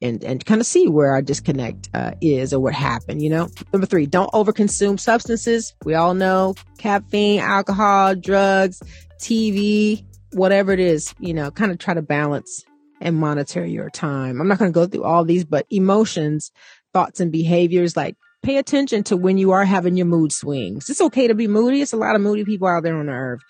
and 0.00 0.24
and 0.24 0.44
kind 0.44 0.60
of 0.60 0.66
see 0.66 0.88
where 0.88 1.12
our 1.12 1.22
disconnect 1.22 1.88
uh, 1.94 2.12
is 2.20 2.52
or 2.52 2.60
what 2.60 2.74
happened. 2.74 3.22
You 3.22 3.30
know. 3.30 3.48
Number 3.72 3.86
three, 3.86 4.06
don't 4.06 4.30
overconsume 4.32 4.98
substances. 4.98 5.74
We 5.84 5.94
all 5.94 6.14
know 6.14 6.54
caffeine, 6.78 7.40
alcohol, 7.40 8.14
drugs, 8.16 8.82
TV, 9.20 10.04
whatever 10.32 10.72
it 10.72 10.80
is. 10.80 11.14
You 11.20 11.34
know, 11.34 11.50
kind 11.50 11.70
of 11.70 11.78
try 11.78 11.94
to 11.94 12.02
balance 12.02 12.64
and 13.02 13.16
monitor 13.16 13.66
your 13.66 13.90
time. 13.90 14.40
I'm 14.40 14.48
not 14.48 14.58
going 14.58 14.72
to 14.72 14.74
go 14.74 14.86
through 14.86 15.04
all 15.04 15.24
these, 15.24 15.44
but 15.44 15.66
emotions, 15.70 16.52
thoughts, 16.94 17.20
and 17.20 17.30
behaviors 17.30 17.96
like 17.96 18.16
pay 18.42 18.56
attention 18.56 19.02
to 19.04 19.16
when 19.16 19.38
you 19.38 19.50
are 19.50 19.64
having 19.64 19.96
your 19.96 20.06
mood 20.06 20.32
swings. 20.32 20.88
It's 20.88 21.00
okay 21.00 21.26
to 21.26 21.34
be 21.34 21.48
moody. 21.48 21.82
It's 21.82 21.92
a 21.92 21.96
lot 21.96 22.14
of 22.14 22.20
moody 22.20 22.44
people 22.44 22.68
out 22.68 22.84
there 22.84 22.96
on 22.96 23.06
the 23.06 23.12
earth, 23.12 23.40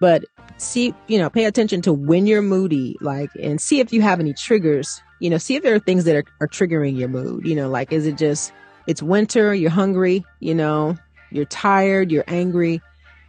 but 0.00 0.24
see, 0.56 0.94
you 1.08 1.18
know, 1.18 1.28
pay 1.28 1.44
attention 1.44 1.82
to 1.82 1.92
when 1.92 2.26
you're 2.26 2.40
moody, 2.40 2.96
like, 3.00 3.30
and 3.40 3.60
see 3.60 3.80
if 3.80 3.92
you 3.92 4.00
have 4.00 4.20
any 4.20 4.32
triggers, 4.32 5.02
you 5.20 5.28
know, 5.28 5.38
see 5.38 5.56
if 5.56 5.62
there 5.62 5.74
are 5.74 5.80
things 5.80 6.04
that 6.04 6.16
are, 6.16 6.24
are 6.40 6.48
triggering 6.48 6.96
your 6.96 7.08
mood, 7.08 7.46
you 7.46 7.54
know, 7.54 7.68
like, 7.68 7.92
is 7.92 8.06
it 8.06 8.16
just, 8.16 8.52
it's 8.86 9.02
winter, 9.02 9.54
you're 9.54 9.70
hungry, 9.70 10.24
you 10.38 10.54
know, 10.54 10.96
you're 11.30 11.44
tired, 11.44 12.10
you're 12.10 12.24
angry, 12.26 12.80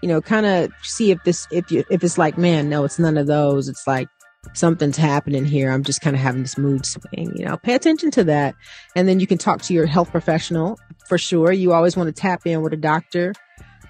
you 0.01 0.09
know, 0.09 0.21
kind 0.21 0.45
of 0.45 0.71
see 0.82 1.11
if 1.11 1.23
this, 1.23 1.47
if 1.51 1.71
you, 1.71 1.84
if 1.89 2.03
it's 2.03 2.17
like, 2.17 2.38
man, 2.38 2.69
no, 2.69 2.84
it's 2.84 2.97
none 2.97 3.17
of 3.17 3.27
those. 3.27 3.67
It's 3.67 3.86
like, 3.86 4.07
something's 4.53 4.97
happening 4.97 5.45
here. 5.45 5.71
I'm 5.71 5.83
just 5.83 6.01
kind 6.01 6.15
of 6.15 6.21
having 6.21 6.41
this 6.41 6.57
mood 6.57 6.85
swing, 6.85 7.31
you 7.35 7.45
know, 7.45 7.57
pay 7.57 7.73
attention 7.73 8.11
to 8.11 8.23
that. 8.25 8.55
And 8.95 9.07
then 9.07 9.19
you 9.19 9.27
can 9.27 9.37
talk 9.37 9.61
to 9.63 9.73
your 9.73 9.85
health 9.85 10.11
professional 10.11 10.79
for 11.07 11.17
sure. 11.17 11.51
You 11.51 11.73
always 11.73 11.95
want 11.95 12.13
to 12.13 12.21
tap 12.21 12.45
in 12.45 12.61
with 12.61 12.73
a 12.73 12.77
doctor 12.77 13.33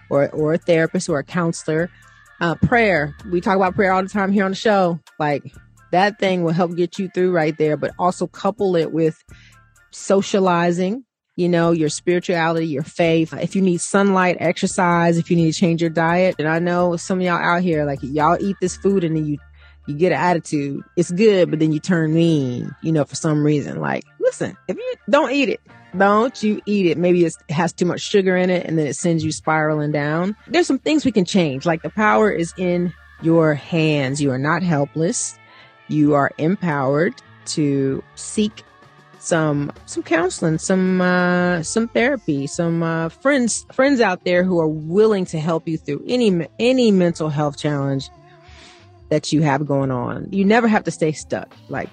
or, 0.09 0.29
or 0.29 0.53
a 0.53 0.57
therapist 0.57 1.09
or 1.09 1.19
a 1.19 1.23
counselor. 1.23 1.89
Uh, 2.39 2.55
prayer. 2.55 3.15
We 3.31 3.39
talk 3.39 3.55
about 3.55 3.75
prayer 3.75 3.93
all 3.93 4.01
the 4.01 4.09
time 4.09 4.31
here 4.31 4.45
on 4.45 4.51
the 4.51 4.57
show. 4.57 4.99
Like 5.19 5.43
that 5.91 6.17
thing 6.17 6.43
will 6.43 6.53
help 6.53 6.75
get 6.75 6.97
you 6.97 7.07
through 7.09 7.31
right 7.31 7.55
there, 7.55 7.77
but 7.77 7.91
also 7.99 8.25
couple 8.25 8.75
it 8.75 8.91
with 8.91 9.23
socializing, 9.91 11.05
you 11.35 11.47
know, 11.47 11.71
your 11.71 11.89
spirituality, 11.89 12.65
your 12.65 12.83
faith. 12.83 13.31
If 13.33 13.55
you 13.55 13.61
need 13.61 13.79
sunlight, 13.79 14.37
exercise, 14.39 15.17
if 15.17 15.29
you 15.29 15.37
need 15.37 15.53
to 15.53 15.59
change 15.59 15.81
your 15.81 15.91
diet. 15.91 16.35
And 16.39 16.47
I 16.47 16.57
know 16.59 16.95
some 16.97 17.19
of 17.19 17.25
y'all 17.25 17.35
out 17.35 17.61
here, 17.61 17.85
like 17.85 17.99
y'all 18.01 18.37
eat 18.39 18.55
this 18.59 18.75
food 18.75 19.03
and 19.03 19.15
then 19.15 19.27
you, 19.27 19.37
you 19.87 19.95
get 19.95 20.11
an 20.11 20.19
attitude. 20.19 20.83
It's 20.95 21.11
good, 21.11 21.49
but 21.49 21.59
then 21.59 21.71
you 21.71 21.79
turn 21.79 22.13
mean, 22.13 22.73
you 22.81 22.91
know, 22.91 23.03
for 23.03 23.15
some 23.15 23.43
reason. 23.43 23.79
Like, 23.79 24.03
listen, 24.19 24.57
if 24.67 24.77
you 24.77 24.93
don't 25.09 25.31
eat 25.31 25.49
it, 25.49 25.61
don't 25.97 26.41
you 26.41 26.61
eat 26.65 26.85
it. 26.85 26.97
Maybe 26.97 27.25
it 27.25 27.35
has 27.49 27.73
too 27.73 27.85
much 27.85 28.01
sugar 28.01 28.37
in 28.37 28.49
it 28.49 28.65
and 28.65 28.77
then 28.77 28.87
it 28.87 28.95
sends 28.95 29.23
you 29.23 29.31
spiraling 29.31 29.91
down. 29.91 30.35
There's 30.47 30.67
some 30.67 30.79
things 30.79 31.03
we 31.03 31.11
can 31.11 31.25
change. 31.25 31.65
Like 31.65 31.81
the 31.81 31.89
power 31.89 32.31
is 32.31 32.53
in 32.57 32.93
your 33.21 33.53
hands. 33.53 34.21
You 34.21 34.31
are 34.31 34.37
not 34.37 34.63
helpless. 34.63 35.37
You 35.87 36.13
are 36.13 36.31
empowered 36.37 37.15
to 37.47 38.03
seek 38.15 38.63
some 39.19 39.71
some 39.85 40.01
counseling, 40.01 40.57
some 40.57 41.01
uh, 41.01 41.61
some 41.61 41.87
therapy, 41.89 42.47
some 42.47 42.81
uh, 42.81 43.09
friends 43.09 43.65
friends 43.71 44.01
out 44.01 44.23
there 44.23 44.43
who 44.43 44.59
are 44.59 44.67
willing 44.67 45.25
to 45.25 45.39
help 45.39 45.67
you 45.67 45.77
through 45.77 46.03
any 46.07 46.47
any 46.59 46.91
mental 46.91 47.29
health 47.29 47.57
challenge 47.57 48.09
that 49.11 49.31
you 49.31 49.41
have 49.43 49.67
going 49.67 49.91
on. 49.91 50.27
You 50.31 50.43
never 50.45 50.67
have 50.67 50.85
to 50.85 50.91
stay 50.91 51.11
stuck. 51.11 51.53
Like 51.69 51.89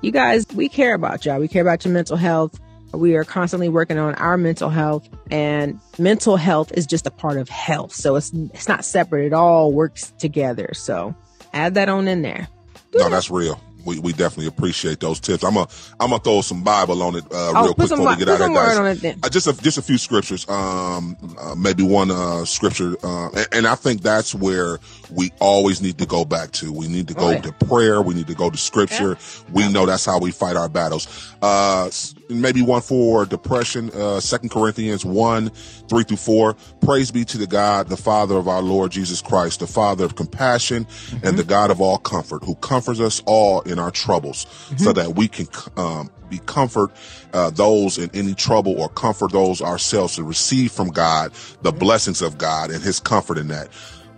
you 0.00 0.10
guys, 0.12 0.46
we 0.54 0.68
care 0.68 0.94
about 0.94 1.26
y'all. 1.26 1.38
We 1.38 1.48
care 1.48 1.62
about 1.62 1.84
your 1.84 1.92
mental 1.92 2.16
health. 2.16 2.58
We 2.94 3.16
are 3.16 3.24
constantly 3.24 3.68
working 3.68 3.98
on 3.98 4.14
our 4.14 4.38
mental 4.38 4.70
health 4.70 5.06
and 5.30 5.78
mental 5.98 6.36
health 6.36 6.72
is 6.72 6.86
just 6.86 7.06
a 7.06 7.10
part 7.10 7.36
of 7.36 7.50
health. 7.50 7.92
So 7.92 8.16
it's 8.16 8.32
it's 8.54 8.68
not 8.68 8.84
separate. 8.84 9.26
It 9.26 9.32
all 9.34 9.72
works 9.72 10.12
together. 10.18 10.70
So 10.72 11.14
add 11.52 11.74
that 11.74 11.90
on 11.90 12.08
in 12.08 12.22
there. 12.22 12.48
No, 12.94 13.10
that's 13.10 13.30
real 13.30 13.60
we, 13.88 13.98
we 13.98 14.12
definitely 14.12 14.46
appreciate 14.46 15.00
those 15.00 15.18
tips. 15.18 15.42
I'm 15.42 15.54
gonna 15.54 15.66
I'm 15.98 16.10
gonna 16.10 16.22
throw 16.22 16.42
some 16.42 16.62
Bible 16.62 17.02
on 17.02 17.16
it 17.16 17.24
uh, 17.24 17.52
oh, 17.56 17.64
real 17.64 17.74
quick 17.74 17.88
before 17.88 18.08
we 18.08 18.16
get 18.16 18.28
out 18.28 18.40
of 18.40 18.48
here, 18.48 19.02
guys. 19.02 19.18
Uh, 19.22 19.28
just 19.30 19.46
a, 19.46 19.52
just 19.62 19.78
a 19.78 19.82
few 19.82 19.96
scriptures, 19.98 20.48
um, 20.48 21.16
uh, 21.40 21.54
maybe 21.54 21.82
one 21.82 22.10
uh, 22.10 22.44
scripture, 22.44 22.96
uh, 23.02 23.30
and, 23.30 23.48
and, 23.52 23.66
I 23.66 23.74
think 23.74 24.02
that's 24.02 24.34
where 24.34 24.78
we 25.10 25.30
always 25.40 25.80
need 25.80 25.98
to 25.98 26.06
go 26.06 26.24
back 26.24 26.52
to. 26.52 26.72
We 26.72 26.86
need 26.88 27.08
to 27.08 27.14
go 27.14 27.38
to 27.40 27.52
prayer. 27.66 28.02
We 28.02 28.14
need 28.14 28.26
to 28.26 28.34
go 28.34 28.50
to 28.50 28.56
scripture. 28.56 29.10
Yeah. 29.10 29.52
We 29.52 29.72
know 29.72 29.86
that's 29.86 30.04
how 30.04 30.18
we 30.18 30.30
fight 30.30 30.56
our 30.56 30.68
battles. 30.68 31.34
Uh, 31.40 31.88
maybe 32.28 32.62
one 32.62 32.82
for 32.82 33.24
depression. 33.24 33.90
Uh, 33.90 34.18
Second 34.20 34.50
Corinthians 34.50 35.04
one 35.04 35.50
three 35.88 36.02
through 36.02 36.16
four. 36.16 36.54
Praise 36.80 37.10
be 37.10 37.24
to 37.26 37.38
the 37.38 37.46
God, 37.46 37.88
the 37.88 37.96
Father 37.96 38.36
of 38.36 38.48
our 38.48 38.62
Lord 38.62 38.90
Jesus 38.90 39.22
Christ, 39.22 39.60
the 39.60 39.66
Father 39.66 40.04
of 40.04 40.16
compassion 40.16 40.84
mm-hmm. 40.84 41.26
and 41.26 41.38
the 41.38 41.44
God 41.44 41.70
of 41.70 41.80
all 41.80 41.98
comfort, 41.98 42.44
who 42.44 42.56
comforts 42.56 43.00
us 43.00 43.22
all 43.26 43.60
in 43.62 43.78
our 43.78 43.90
troubles, 43.90 44.46
mm-hmm. 44.46 44.78
so 44.78 44.92
that 44.92 45.14
we 45.14 45.28
can 45.28 45.46
um, 45.76 46.10
be 46.28 46.38
comfort 46.46 46.90
uh, 47.32 47.50
those 47.50 47.98
in 47.98 48.10
any 48.14 48.34
trouble 48.34 48.80
or 48.80 48.88
comfort 48.88 49.32
those 49.32 49.62
ourselves 49.62 50.16
to 50.16 50.24
receive 50.24 50.72
from 50.72 50.88
God 50.88 51.32
the 51.62 51.70
mm-hmm. 51.70 51.78
blessings 51.78 52.20
of 52.20 52.36
God 52.38 52.70
and 52.70 52.82
His 52.82 52.98
comfort 52.98 53.38
in 53.38 53.48
that. 53.48 53.68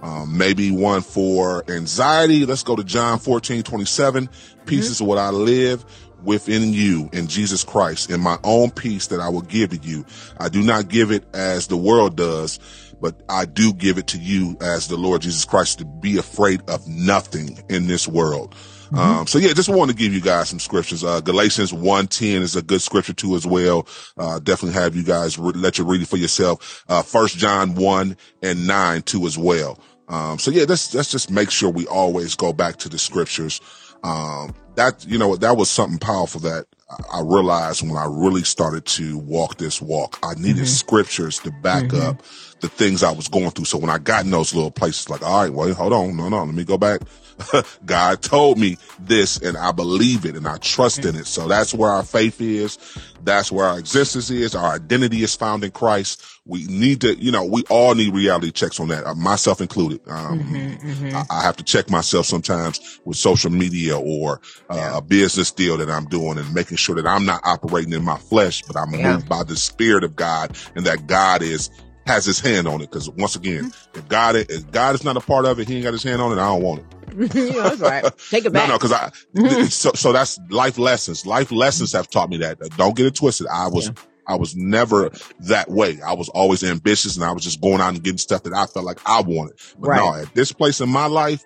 Um, 0.02 0.38
maybe 0.38 0.70
one 0.70 1.02
for 1.02 1.62
anxiety. 1.70 2.46
Let's 2.46 2.62
go 2.62 2.74
to 2.74 2.82
John 2.82 3.18
14, 3.18 3.62
27. 3.62 4.30
Peace 4.64 4.84
mm-hmm. 4.84 4.92
is 4.92 5.02
what 5.02 5.18
I 5.18 5.28
live 5.28 5.84
within 6.24 6.72
you 6.72 7.08
in 7.12 7.26
Jesus 7.26 7.64
Christ 7.64 8.10
in 8.10 8.20
my 8.20 8.38
own 8.44 8.70
peace 8.70 9.08
that 9.08 9.20
I 9.20 9.28
will 9.28 9.42
give 9.42 9.70
to 9.70 9.76
you. 9.76 10.04
I 10.38 10.48
do 10.48 10.62
not 10.62 10.88
give 10.88 11.10
it 11.10 11.24
as 11.34 11.66
the 11.66 11.76
world 11.76 12.16
does, 12.16 12.58
but 13.00 13.22
I 13.28 13.44
do 13.46 13.72
give 13.72 13.98
it 13.98 14.08
to 14.08 14.18
you 14.18 14.56
as 14.60 14.88
the 14.88 14.96
Lord 14.96 15.22
Jesus 15.22 15.44
Christ 15.44 15.78
to 15.78 15.84
be 15.84 16.18
afraid 16.18 16.62
of 16.68 16.86
nothing 16.86 17.62
in 17.68 17.86
this 17.86 18.06
world. 18.06 18.54
Mm-hmm. 18.90 18.98
Um, 18.98 19.26
so 19.26 19.38
yeah, 19.38 19.52
just 19.52 19.68
want 19.68 19.90
to 19.90 19.96
give 19.96 20.12
you 20.12 20.20
guys 20.20 20.48
some 20.48 20.58
scriptures. 20.58 21.04
Uh, 21.04 21.20
Galatians 21.20 21.72
110 21.72 22.42
is 22.42 22.56
a 22.56 22.62
good 22.62 22.82
scripture 22.82 23.12
too 23.12 23.36
as 23.36 23.46
well. 23.46 23.86
Uh, 24.18 24.40
definitely 24.40 24.80
have 24.80 24.96
you 24.96 25.04
guys 25.04 25.38
re- 25.38 25.52
let 25.54 25.78
you 25.78 25.84
read 25.84 26.02
it 26.02 26.08
for 26.08 26.16
yourself. 26.16 26.84
Uh, 26.88 27.02
first 27.02 27.38
John 27.38 27.74
1 27.76 28.16
and 28.42 28.66
9 28.66 29.02
too 29.02 29.26
as 29.26 29.38
well. 29.38 29.78
Um, 30.08 30.40
so 30.40 30.50
yeah, 30.50 30.64
let's, 30.68 30.92
let's 30.92 31.10
just 31.10 31.30
make 31.30 31.52
sure 31.52 31.70
we 31.70 31.86
always 31.86 32.34
go 32.34 32.52
back 32.52 32.78
to 32.78 32.88
the 32.88 32.98
scriptures. 32.98 33.60
Um, 34.02 34.54
that, 34.76 35.04
you 35.06 35.18
know, 35.18 35.36
that 35.36 35.56
was 35.56 35.70
something 35.70 35.98
powerful 35.98 36.40
that 36.40 36.66
I 37.12 37.20
realized 37.20 37.82
when 37.82 37.96
I 37.96 38.06
really 38.08 38.42
started 38.42 38.84
to 38.86 39.18
walk 39.18 39.58
this 39.58 39.80
walk. 39.80 40.18
I 40.22 40.34
needed 40.34 40.56
mm-hmm. 40.56 40.64
scriptures 40.64 41.38
to 41.40 41.50
back 41.50 41.84
mm-hmm. 41.84 42.08
up 42.08 42.22
the 42.60 42.68
things 42.68 43.02
I 43.02 43.12
was 43.12 43.28
going 43.28 43.50
through. 43.50 43.66
So 43.66 43.78
when 43.78 43.90
I 43.90 43.98
got 43.98 44.24
in 44.24 44.30
those 44.30 44.54
little 44.54 44.70
places, 44.70 45.08
like, 45.08 45.22
all 45.22 45.42
right, 45.42 45.52
well, 45.52 45.72
hold 45.74 45.92
on, 45.92 46.16
no, 46.16 46.28
no, 46.28 46.44
let 46.44 46.54
me 46.54 46.64
go 46.64 46.78
back. 46.78 47.02
God 47.86 48.22
told 48.22 48.58
me 48.58 48.76
this 48.98 49.38
and 49.38 49.56
I 49.56 49.72
believe 49.72 50.24
it 50.24 50.36
and 50.36 50.46
I 50.46 50.58
trust 50.58 51.04
in 51.04 51.16
it. 51.16 51.26
So 51.26 51.48
that's 51.48 51.74
where 51.74 51.90
our 51.90 52.02
faith 52.02 52.40
is. 52.40 52.78
That's 53.22 53.52
where 53.52 53.66
our 53.66 53.78
existence 53.78 54.30
is. 54.30 54.54
Our 54.54 54.74
identity 54.74 55.22
is 55.22 55.34
found 55.34 55.64
in 55.64 55.70
Christ. 55.70 56.24
We 56.46 56.64
need 56.64 57.02
to, 57.02 57.16
you 57.16 57.30
know, 57.30 57.44
we 57.44 57.62
all 57.68 57.94
need 57.94 58.14
reality 58.14 58.50
checks 58.50 58.80
on 58.80 58.88
that, 58.88 59.06
uh, 59.06 59.14
myself 59.14 59.60
included. 59.60 60.00
Um, 60.08 60.40
mm-hmm, 60.40 60.88
mm-hmm. 60.88 61.16
I, 61.16 61.24
I, 61.30 61.42
have 61.42 61.56
to 61.58 61.64
check 61.64 61.90
myself 61.90 62.26
sometimes 62.26 63.00
with 63.04 63.16
social 63.16 63.50
media 63.50 63.98
or 63.98 64.40
uh, 64.70 64.76
yeah. 64.76 64.98
a 64.98 65.00
business 65.00 65.50
deal 65.50 65.76
that 65.76 65.90
I'm 65.90 66.06
doing 66.06 66.38
and 66.38 66.54
making 66.54 66.78
sure 66.78 66.96
that 66.96 67.06
I'm 67.06 67.26
not 67.26 67.40
operating 67.44 67.92
in 67.92 68.04
my 68.04 68.16
flesh, 68.16 68.62
but 68.62 68.76
I'm 68.76 68.92
yeah. 68.94 69.12
moved 69.12 69.28
by 69.28 69.44
the 69.44 69.56
spirit 69.56 70.02
of 70.02 70.16
God 70.16 70.56
and 70.74 70.86
that 70.86 71.06
God 71.06 71.42
is 71.42 71.70
has 72.06 72.24
his 72.24 72.40
hand 72.40 72.66
on 72.66 72.80
it. 72.80 72.90
Cause 72.90 73.08
once 73.10 73.36
again, 73.36 73.70
mm-hmm. 73.70 73.98
if 73.98 74.08
God, 74.08 74.36
if 74.36 74.70
God 74.72 74.94
is 74.94 75.04
not 75.04 75.16
a 75.16 75.20
part 75.20 75.44
of 75.44 75.60
it, 75.60 75.68
he 75.68 75.76
ain't 75.76 75.84
got 75.84 75.92
his 75.92 76.02
hand 76.02 76.20
on 76.20 76.32
it. 76.32 76.40
I 76.40 76.46
don't 76.46 76.62
want 76.62 76.80
it. 76.80 76.86
that's 77.16 77.80
right. 77.80 78.04
Take 78.30 78.44
it 78.44 78.52
back. 78.52 78.68
no, 78.68 78.74
no, 78.74 78.78
because 78.78 78.92
I 78.92 79.64
so 79.68 79.92
so 79.94 80.12
that's 80.12 80.38
life 80.50 80.78
lessons. 80.78 81.26
Life 81.26 81.52
lessons 81.52 81.92
have 81.92 82.08
taught 82.10 82.30
me 82.30 82.38
that. 82.38 82.58
Don't 82.76 82.96
get 82.96 83.06
it 83.06 83.14
twisted. 83.14 83.46
I 83.46 83.68
was 83.68 83.86
yeah. 83.86 83.94
I 84.26 84.36
was 84.36 84.54
never 84.54 85.10
that 85.40 85.68
way. 85.68 86.00
I 86.00 86.14
was 86.14 86.28
always 86.28 86.62
ambitious 86.62 87.16
and 87.16 87.24
I 87.24 87.32
was 87.32 87.42
just 87.42 87.60
going 87.60 87.80
out 87.80 87.94
and 87.94 88.02
getting 88.02 88.18
stuff 88.18 88.44
that 88.44 88.52
I 88.52 88.66
felt 88.66 88.84
like 88.84 89.00
I 89.04 89.22
wanted. 89.22 89.56
But 89.78 89.88
right. 89.88 89.96
no, 89.98 90.22
at 90.22 90.34
this 90.34 90.52
place 90.52 90.80
in 90.80 90.88
my 90.88 91.06
life, 91.06 91.44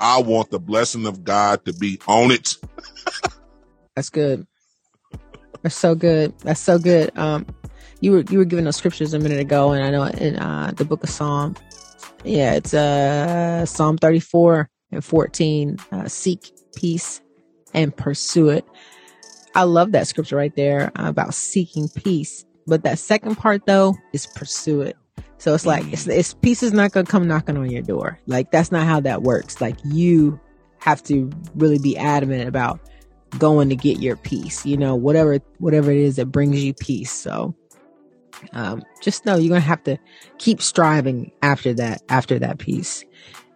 I 0.00 0.20
want 0.20 0.50
the 0.50 0.58
blessing 0.58 1.06
of 1.06 1.24
God 1.24 1.64
to 1.66 1.72
be 1.74 2.00
on 2.08 2.30
it. 2.30 2.56
that's 3.94 4.10
good. 4.10 4.46
That's 5.62 5.76
so 5.76 5.94
good. 5.94 6.36
That's 6.40 6.60
so 6.60 6.78
good. 6.78 7.16
Um, 7.16 7.46
you 8.00 8.12
were 8.12 8.24
you 8.28 8.38
were 8.38 8.44
giving 8.44 8.64
those 8.64 8.76
scriptures 8.76 9.14
a 9.14 9.18
minute 9.18 9.38
ago, 9.38 9.72
and 9.72 9.84
I 9.84 9.90
know 9.90 10.04
in 10.04 10.36
uh, 10.36 10.72
the 10.74 10.84
book 10.84 11.04
of 11.04 11.10
Psalm, 11.10 11.54
yeah, 12.24 12.54
it's 12.54 12.74
uh 12.74 13.64
Psalm 13.64 13.96
thirty 13.96 14.18
four 14.18 14.68
and 14.92 15.04
14 15.04 15.78
uh, 15.90 16.08
seek 16.08 16.52
peace 16.76 17.20
and 17.74 17.96
pursue 17.96 18.50
it. 18.50 18.66
I 19.54 19.64
love 19.64 19.92
that 19.92 20.06
scripture 20.06 20.36
right 20.36 20.54
there 20.54 20.92
about 20.96 21.34
seeking 21.34 21.88
peace 21.88 22.44
but 22.66 22.84
that 22.84 22.98
second 22.98 23.36
part 23.36 23.66
though 23.66 23.96
is 24.12 24.26
pursue 24.26 24.82
it. 24.82 24.96
So 25.38 25.54
it's 25.54 25.66
like 25.66 25.84
it's, 25.92 26.06
it's 26.06 26.34
peace 26.34 26.62
is 26.62 26.72
not 26.72 26.92
gonna 26.92 27.06
come 27.06 27.26
knocking 27.26 27.56
on 27.56 27.70
your 27.70 27.82
door. 27.82 28.18
Like 28.26 28.50
that's 28.50 28.70
not 28.70 28.86
how 28.86 29.00
that 29.00 29.22
works. 29.22 29.60
Like 29.60 29.76
you 29.84 30.40
have 30.78 31.02
to 31.04 31.30
really 31.54 31.78
be 31.78 31.96
adamant 31.96 32.48
about 32.48 32.80
going 33.38 33.68
to 33.70 33.76
get 33.76 33.98
your 33.98 34.16
peace 34.16 34.66
you 34.66 34.76
know 34.76 34.94
whatever 34.94 35.38
whatever 35.58 35.90
it 35.90 35.96
is 35.96 36.16
that 36.16 36.26
brings 36.26 36.62
you 36.62 36.74
peace. 36.74 37.10
So 37.10 37.54
um, 38.52 38.82
just 39.00 39.24
know 39.24 39.36
you're 39.36 39.48
gonna 39.48 39.60
have 39.60 39.82
to 39.84 39.98
keep 40.38 40.62
striving 40.62 41.32
after 41.42 41.74
that 41.74 42.02
after 42.08 42.38
that 42.38 42.58
peace 42.58 43.04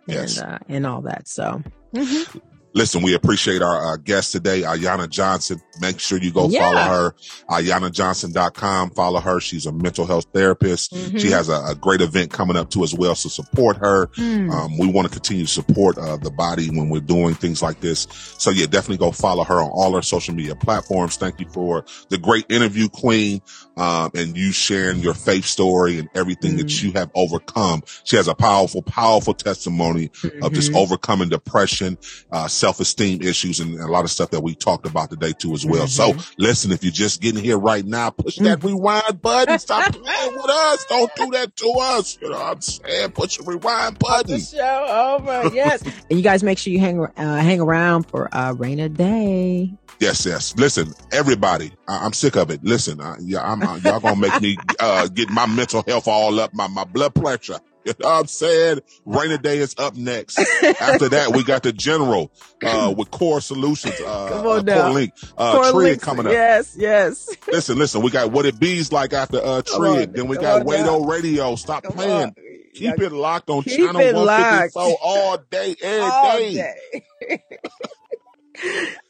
yes. 0.07 0.38
and 0.38 0.52
uh, 0.52 0.59
and 0.68 0.86
all 0.86 1.02
that. 1.02 1.28
So. 1.28 1.62
Mm-hmm. 1.94 2.38
Listen, 2.77 3.01
we 3.01 3.14
appreciate 3.14 3.62
our 3.62 3.95
uh, 3.95 3.97
guest 3.97 4.33
today, 4.33 4.61
Ayana 4.61 5.09
Johnson. 5.09 5.62
Make 5.81 5.99
sure 5.99 6.18
you 6.18 6.31
go 6.31 6.47
yeah. 6.51 6.61
follow 6.61 6.83
her, 6.83 7.14
ayanajohnson.com. 7.49 8.91
Follow 8.91 9.18
her. 9.18 9.41
She's 9.41 9.64
a 9.64 9.72
mental 9.72 10.05
health 10.05 10.27
therapist. 10.35 10.93
Mm-hmm. 10.93 11.16
She 11.16 11.31
has 11.31 11.49
a, 11.49 11.55
a, 11.68 11.74
great 11.74 12.03
event 12.03 12.31
coming 12.31 12.55
up 12.55 12.68
too 12.68 12.85
as 12.85 12.93
well. 12.93 13.14
So 13.14 13.31
support 13.31 13.79
her. 13.79 14.09
Mm. 14.09 14.53
Um, 14.53 14.77
we 14.77 14.89
want 14.89 15.09
to 15.09 15.12
continue 15.14 15.47
to 15.47 15.51
support 15.51 15.97
uh, 15.97 16.18
the 16.18 16.31
body 16.31 16.68
when 16.68 16.91
we're 16.91 17.01
doing 17.01 17.33
things 17.33 17.62
like 17.62 17.81
this. 17.81 18.09
So 18.37 18.51
yeah, 18.51 18.66
definitely 18.66 18.99
go 18.99 19.11
follow 19.11 19.45
her 19.45 19.55
on 19.55 19.70
all 19.70 19.97
our 19.97 20.03
social 20.03 20.35
media 20.35 20.55
platforms. 20.55 21.16
Thank 21.16 21.41
you 21.41 21.49
for 21.49 21.87
the 22.11 22.18
great 22.18 22.45
interview, 22.51 22.91
Queen, 22.91 23.41
um, 23.79 24.11
and 24.14 24.37
you 24.37 24.53
sharing 24.53 24.99
your 24.99 25.14
faith 25.14 25.47
story 25.47 25.99
and 25.99 26.11
everything 26.14 26.53
mm. 26.53 26.59
that 26.59 26.83
you 26.83 26.93
have 26.93 27.11
overcome. 27.14 27.85
She 28.05 28.16
has 28.16 28.29
a 28.29 28.35
powerful, 28.35 28.83
powerful 28.83 29.33
testimony 29.33 30.09
mm-hmm. 30.09 30.45
of 30.45 30.53
just 30.53 30.68
mm-hmm. 30.68 30.77
overcoming 30.77 31.31
depression, 31.31 31.97
uh, 32.31 32.49
self-esteem 32.66 33.22
issues 33.22 33.60
and 33.60 33.78
a 33.78 33.86
lot 33.86 34.04
of 34.04 34.10
stuff 34.10 34.30
that 34.30 34.40
we 34.40 34.52
talked 34.52 34.86
about 34.86 35.08
today 35.08 35.32
too 35.32 35.54
as 35.54 35.64
well. 35.64 35.86
Mm-hmm. 35.86 36.16
So 36.18 36.32
listen, 36.36 36.72
if 36.72 36.82
you're 36.82 36.90
just 36.90 37.20
getting 37.20 37.40
here 37.42 37.56
right 37.56 37.86
now, 37.86 38.10
push 38.10 38.38
that 38.38 38.58
mm-hmm. 38.58 38.66
rewind 38.66 39.22
button. 39.22 39.56
Stop 39.60 39.92
playing 39.92 40.34
with 40.34 40.50
us. 40.50 40.84
Don't 40.86 41.14
do 41.14 41.30
that 41.30 41.54
to 41.54 41.74
us. 41.80 42.18
You 42.20 42.30
know 42.30 42.38
what 42.38 42.56
I'm 42.56 42.60
saying? 42.60 43.12
Push 43.12 43.36
the 43.36 43.44
rewind 43.44 44.00
button. 44.00 44.32
The 44.32 44.40
show 44.40 45.18
over. 45.20 45.54
Yes. 45.54 45.82
and 46.10 46.18
you 46.18 46.22
guys 46.22 46.42
make 46.42 46.58
sure 46.58 46.72
you 46.72 46.80
hang, 46.80 46.98
uh, 46.98 47.10
hang 47.16 47.60
around 47.60 48.08
for 48.10 48.34
uh, 48.34 48.52
rain 48.54 48.92
day. 48.94 49.72
Yes, 50.00 50.26
yes. 50.26 50.56
Listen, 50.56 50.92
everybody, 51.12 51.70
I- 51.86 52.04
am 52.04 52.14
sick 52.14 52.34
of 52.34 52.50
it. 52.50 52.64
Listen, 52.64 53.00
uh, 53.00 53.14
yeah, 53.20 53.48
I'm, 53.48 53.62
uh, 53.62 53.76
y'all 53.76 54.00
gonna 54.00 54.16
make 54.16 54.40
me 54.42 54.58
uh, 54.80 55.06
get 55.06 55.30
my 55.30 55.46
mental 55.46 55.84
health 55.86 56.08
all 56.08 56.40
up, 56.40 56.52
my 56.52 56.66
my 56.66 56.84
blood 56.84 57.14
pressure 57.14 57.60
You 57.87 57.93
know 58.01 58.09
what 58.09 58.20
I'm 58.20 58.26
saying? 58.26 58.80
Rainy 59.05 59.39
Day 59.39 59.59
is 59.59 59.74
up 59.78 59.95
next. 59.95 60.39
After 60.80 61.09
that, 61.11 61.30
we 61.37 61.45
got 61.45 61.62
the 61.62 61.72
General 61.72 62.32
uh, 62.64 62.93
with 62.97 63.12
Core 63.12 63.41
Solutions. 63.41 63.95
Uh, 64.01 64.28
Come 64.30 64.47
on 64.47 64.59
uh, 64.59 64.62
now. 64.62 64.82
Core 64.82 64.91
Link. 64.91 65.12
Uh, 65.39 65.53
Core 65.53 65.64
Trig 65.70 65.74
links. 65.91 66.05
coming 66.05 66.26
up. 66.26 66.32
Yes, 66.32 66.74
yes. 66.76 67.28
Listen, 67.47 67.78
listen. 67.78 68.03
We 68.03 68.11
got 68.11 68.32
What 68.32 68.45
It 68.45 68.59
Bees 68.59 68.91
like 68.91 69.12
after 69.12 69.39
uh, 69.41 69.62
Trig. 69.62 70.09
on, 70.09 70.12
then 70.14 70.26
we 70.26 70.37
got 70.37 70.66
Wado 70.66 71.01
now. 71.01 71.07
Radio. 71.09 71.55
Stop 71.55 71.84
Come 71.84 71.93
playing. 71.93 72.11
on. 72.24 72.34
Keep 72.74 72.99
it 73.01 73.12
locked 73.12 73.49
on 73.51 73.62
Keep 73.62 73.78
channel 73.78 74.01
it 74.01 74.14
154 74.14 74.82
locked. 74.82 74.99
all 75.03 75.39
day, 75.51 75.76
every 75.80 76.01
all 76.11 76.39
day. 76.39 76.55
day. 76.55 77.43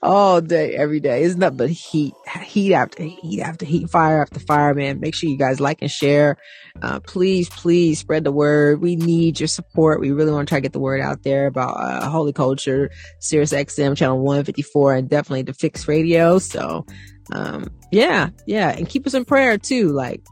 all 0.02 0.40
day, 0.40 0.74
every 0.74 1.00
day. 1.00 1.22
It's 1.24 1.36
nothing 1.36 1.56
but 1.56 1.70
heat, 1.70 2.14
heat 2.42 2.74
after 2.74 3.02
heat 3.02 3.42
after 3.42 3.66
heat, 3.66 3.90
fire 3.90 4.22
after 4.22 4.40
fire, 4.40 4.74
man. 4.74 5.00
Make 5.00 5.14
sure 5.14 5.28
you 5.28 5.36
guys 5.36 5.60
like 5.60 5.82
and 5.82 5.90
share. 5.90 6.36
Uh, 6.82 7.00
please, 7.00 7.48
please 7.48 7.98
spread 7.98 8.24
the 8.24 8.32
word. 8.32 8.80
We 8.80 8.96
need 8.96 9.40
your 9.40 9.46
support. 9.48 10.00
We 10.00 10.10
really 10.12 10.32
want 10.32 10.48
to 10.48 10.50
try 10.50 10.58
to 10.58 10.62
get 10.62 10.72
the 10.72 10.80
word 10.80 11.00
out 11.00 11.22
there 11.22 11.46
about 11.46 11.76
uh, 11.76 12.08
holy 12.08 12.32
culture, 12.32 12.90
Sirius 13.20 13.52
XM 13.52 13.96
channel 13.96 14.18
154, 14.18 14.94
and 14.94 15.08
definitely 15.08 15.42
the 15.42 15.54
Fix 15.54 15.88
Radio. 15.88 16.38
So, 16.38 16.84
um, 17.32 17.68
yeah, 17.90 18.30
yeah, 18.46 18.70
and 18.70 18.88
keep 18.88 19.06
us 19.06 19.14
in 19.14 19.24
prayer 19.24 19.58
too. 19.58 19.92
Like, 19.92 20.22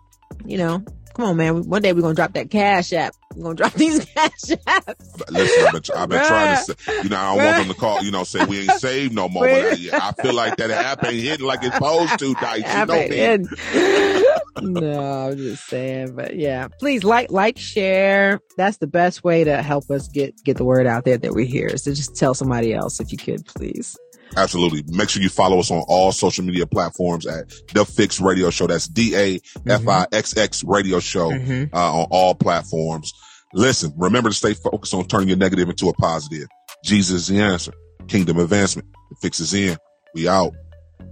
you 0.45 0.59
know, 0.59 0.85
come 1.15 1.25
on, 1.27 1.37
man. 1.37 1.69
One 1.69 1.83
day 1.83 1.93
we're 1.93 2.03
gonna 2.03 2.15
drop 2.15 2.35
that 2.35 2.51
cash 2.51 2.93
app. 2.93 3.15
We're 3.35 3.45
gonna 3.45 3.55
drop 3.55 3.73
these 3.75 4.05
cash 4.05 4.31
apps. 4.67 5.31
Listen, 5.31 5.67
I've 5.67 5.73
been, 5.73 5.83
I've 5.97 6.09
been 6.09 6.27
trying 6.27 6.57
to 6.57 6.63
say, 6.63 6.75
you 7.03 7.09
know, 7.09 7.17
I 7.17 7.35
don't 7.35 7.45
want 7.45 7.57
them 7.59 7.69
to 7.69 7.75
call, 7.75 8.03
you 8.03 8.11
know, 8.11 8.25
say 8.25 8.45
we 8.45 8.61
ain't 8.61 8.73
saved 8.73 9.15
no 9.15 9.29
more. 9.29 9.45
But 9.45 9.65
uh, 9.65 9.97
I, 9.97 10.09
I 10.09 10.23
feel 10.23 10.35
like 10.35 10.57
that 10.57 10.71
app 10.71 11.05
ain't 11.05 11.23
hitting 11.23 11.47
like 11.47 11.63
it's 11.63 11.75
supposed 11.75 12.19
to, 12.19 12.35
Dice. 12.35 12.77
You 12.77 12.87
know 12.87 13.09
me. 13.09 14.23
no, 14.63 15.29
I'm 15.29 15.37
just 15.37 15.67
saying, 15.67 16.15
but 16.15 16.37
yeah, 16.37 16.69
please 16.79 17.05
like, 17.05 17.31
like, 17.31 17.59
share. 17.59 18.41
That's 18.57 18.79
the 18.79 18.87
best 18.87 19.25
way 19.25 19.45
to 19.45 19.63
help 19.63 19.91
us 19.91 20.09
get 20.09 20.35
get 20.45 20.57
the 20.57 20.65
word 20.65 20.87
out 20.87 21.05
there 21.05 21.19
that 21.19 21.33
we're 21.33 21.47
here. 21.47 21.77
So 21.77 21.93
just 21.93 22.17
tell 22.17 22.35
somebody 22.35 22.73
else 22.73 23.01
if 23.01 23.13
you 23.13 23.19
could, 23.19 23.47
please. 23.47 23.97
Absolutely. 24.37 24.83
Make 24.89 25.09
sure 25.09 25.23
you 25.23 25.29
follow 25.29 25.59
us 25.61 25.71
on 25.71 25.85
all 25.89 26.11
social 26.13 26.45
media 26.45 26.67
platforms 26.67 27.27
at 27.27 27.49
Da 27.69 27.85
Fixx 27.85 28.21
Radio 28.21 28.51
Show. 28.51 28.67
That's 28.67 28.89
D 28.89 29.15
A 29.17 29.41
F 29.69 29.87
I 29.87 30.07
X 30.13 30.37
X 30.37 30.65
Radio 30.65 30.99
Show 31.01 31.31
Mhm. 31.31 31.71
uh, 31.73 31.95
on 32.01 32.07
all 32.11 32.35
platforms. 32.35 33.13
Listen, 33.53 33.93
remember 33.97 34.31
to 34.31 34.35
stay 34.35 34.55
focused 34.55 34.95
on 34.95 35.07
turning 35.07 35.29
your 35.29 35.37
negative 35.39 35.69
into 35.69 35.89
a 35.89 35.93
positive. 35.95 36.49
Jesus 36.85 37.23
is 37.23 37.27
the 37.29 37.41
answer. 37.41 37.73
Kingdom 38.09 38.39
advancement. 38.39 38.89
The 39.11 39.17
fix 39.23 39.39
is 39.41 39.55
in. 39.55 39.77
We 40.15 40.27
out. 40.29 40.53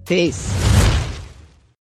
Peace. 0.06 0.52